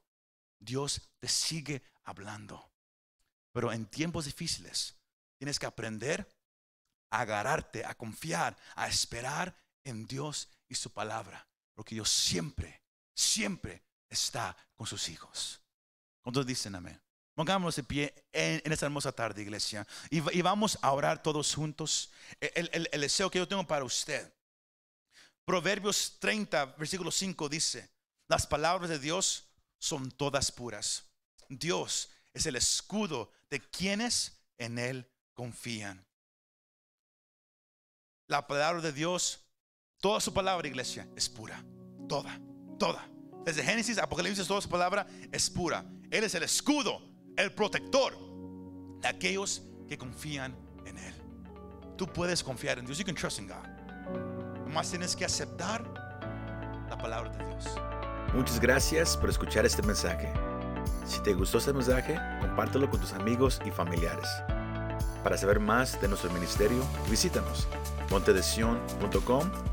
Dios 0.59 1.13
te 1.19 1.27
sigue 1.27 1.83
hablando. 2.03 2.71
Pero 3.53 3.71
en 3.71 3.85
tiempos 3.85 4.25
difíciles 4.25 4.97
tienes 5.37 5.59
que 5.59 5.65
aprender 5.65 6.27
a 7.11 7.21
agarrarte, 7.21 7.85
a 7.85 7.95
confiar, 7.95 8.57
a 8.75 8.87
esperar 8.87 9.55
en 9.83 10.05
Dios 10.07 10.49
y 10.67 10.75
su 10.75 10.89
palabra. 10.91 11.47
Porque 11.73 11.95
Dios 11.95 12.09
siempre, 12.09 12.81
siempre 13.13 13.83
está 14.09 14.55
con 14.75 14.85
sus 14.87 15.09
hijos. 15.09 15.61
¿Cuántos 16.21 16.45
dicen 16.45 16.75
amén? 16.75 16.99
Pongámonos 17.35 17.75
de 17.75 17.83
pie 17.83 18.13
en, 18.31 18.71
esta 18.71 18.85
hermosa 18.85 19.11
tarde, 19.11 19.41
iglesia. 19.41 19.87
Y, 20.11 20.19
va- 20.19 20.31
y 20.33 20.41
vamos 20.43 20.77
a 20.81 20.91
orar 20.91 21.23
todos 21.23 21.55
juntos. 21.55 22.11
El, 22.39 22.69
el- 22.73 22.89
el 22.91 23.01
deseo 23.01 23.31
que 23.31 23.39
yo 23.39 23.47
tengo 23.47 23.65
para 23.65 23.83
usted. 23.83 24.31
Proverbios 25.45 26.17
30, 26.19 26.65
versículo 26.77 27.11
5 27.11 27.49
dice, 27.49 27.89
las 28.27 28.47
palabras 28.47 28.89
de 28.89 28.99
Dios 28.99 29.47
son 29.79 30.11
todas 30.11 30.51
puras. 30.51 31.05
Dios 31.49 32.09
es 32.33 32.45
el 32.45 32.55
escudo 32.55 33.31
de 33.49 33.59
quienes 33.59 34.37
en 34.57 34.79
Él 34.79 35.09
confían. 35.33 36.05
La 38.27 38.47
palabra 38.47 38.81
de 38.81 38.93
Dios, 38.93 39.42
toda 40.03 40.19
su 40.19 40.33
palabra, 40.33 40.67
iglesia, 40.67 41.07
es 41.15 41.29
pura. 41.29 41.63
Toda, 42.09 42.37
toda. 42.77 43.07
Desde 43.45 43.63
Génesis, 43.63 43.97
Apocalipsis, 43.97 44.45
toda 44.45 44.59
su 44.59 44.67
palabra 44.67 45.07
es 45.31 45.49
pura. 45.49 45.85
Él 46.11 46.25
es 46.25 46.35
el 46.35 46.43
escudo, 46.43 47.01
el 47.37 47.53
protector 47.53 48.13
de 48.99 49.07
aquellos 49.07 49.63
que 49.87 49.97
confían 49.97 50.53
en 50.85 50.97
Él. 50.97 51.13
Tú 51.97 52.05
puedes 52.05 52.43
confiar 52.43 52.79
en 52.79 52.85
Dios. 52.85 52.97
You 52.97 53.05
can 53.05 53.15
trust 53.15 53.39
in 53.39 53.47
God. 53.47 53.65
Nomás 54.67 54.89
tienes 54.89 55.15
que 55.15 55.23
aceptar 55.23 55.81
la 56.89 56.97
palabra 56.97 57.29
de 57.37 57.45
Dios. 57.45 57.63
Muchas 58.33 58.59
gracias 58.59 59.15
por 59.15 59.29
escuchar 59.29 59.65
este 59.65 59.83
mensaje. 59.83 60.29
Si 61.05 61.21
te 61.23 61.33
gustó 61.33 61.59
este 61.59 61.71
mensaje, 61.71 62.19
compártelo 62.41 62.89
con 62.89 62.99
tus 62.99 63.13
amigos 63.13 63.61
y 63.65 63.71
familiares. 63.71 64.27
Para 65.23 65.37
saber 65.37 65.61
más 65.61 66.01
de 66.01 66.09
nuestro 66.09 66.29
ministerio, 66.33 66.83
visítanos 67.09 67.69
montedesion.com 68.09 69.72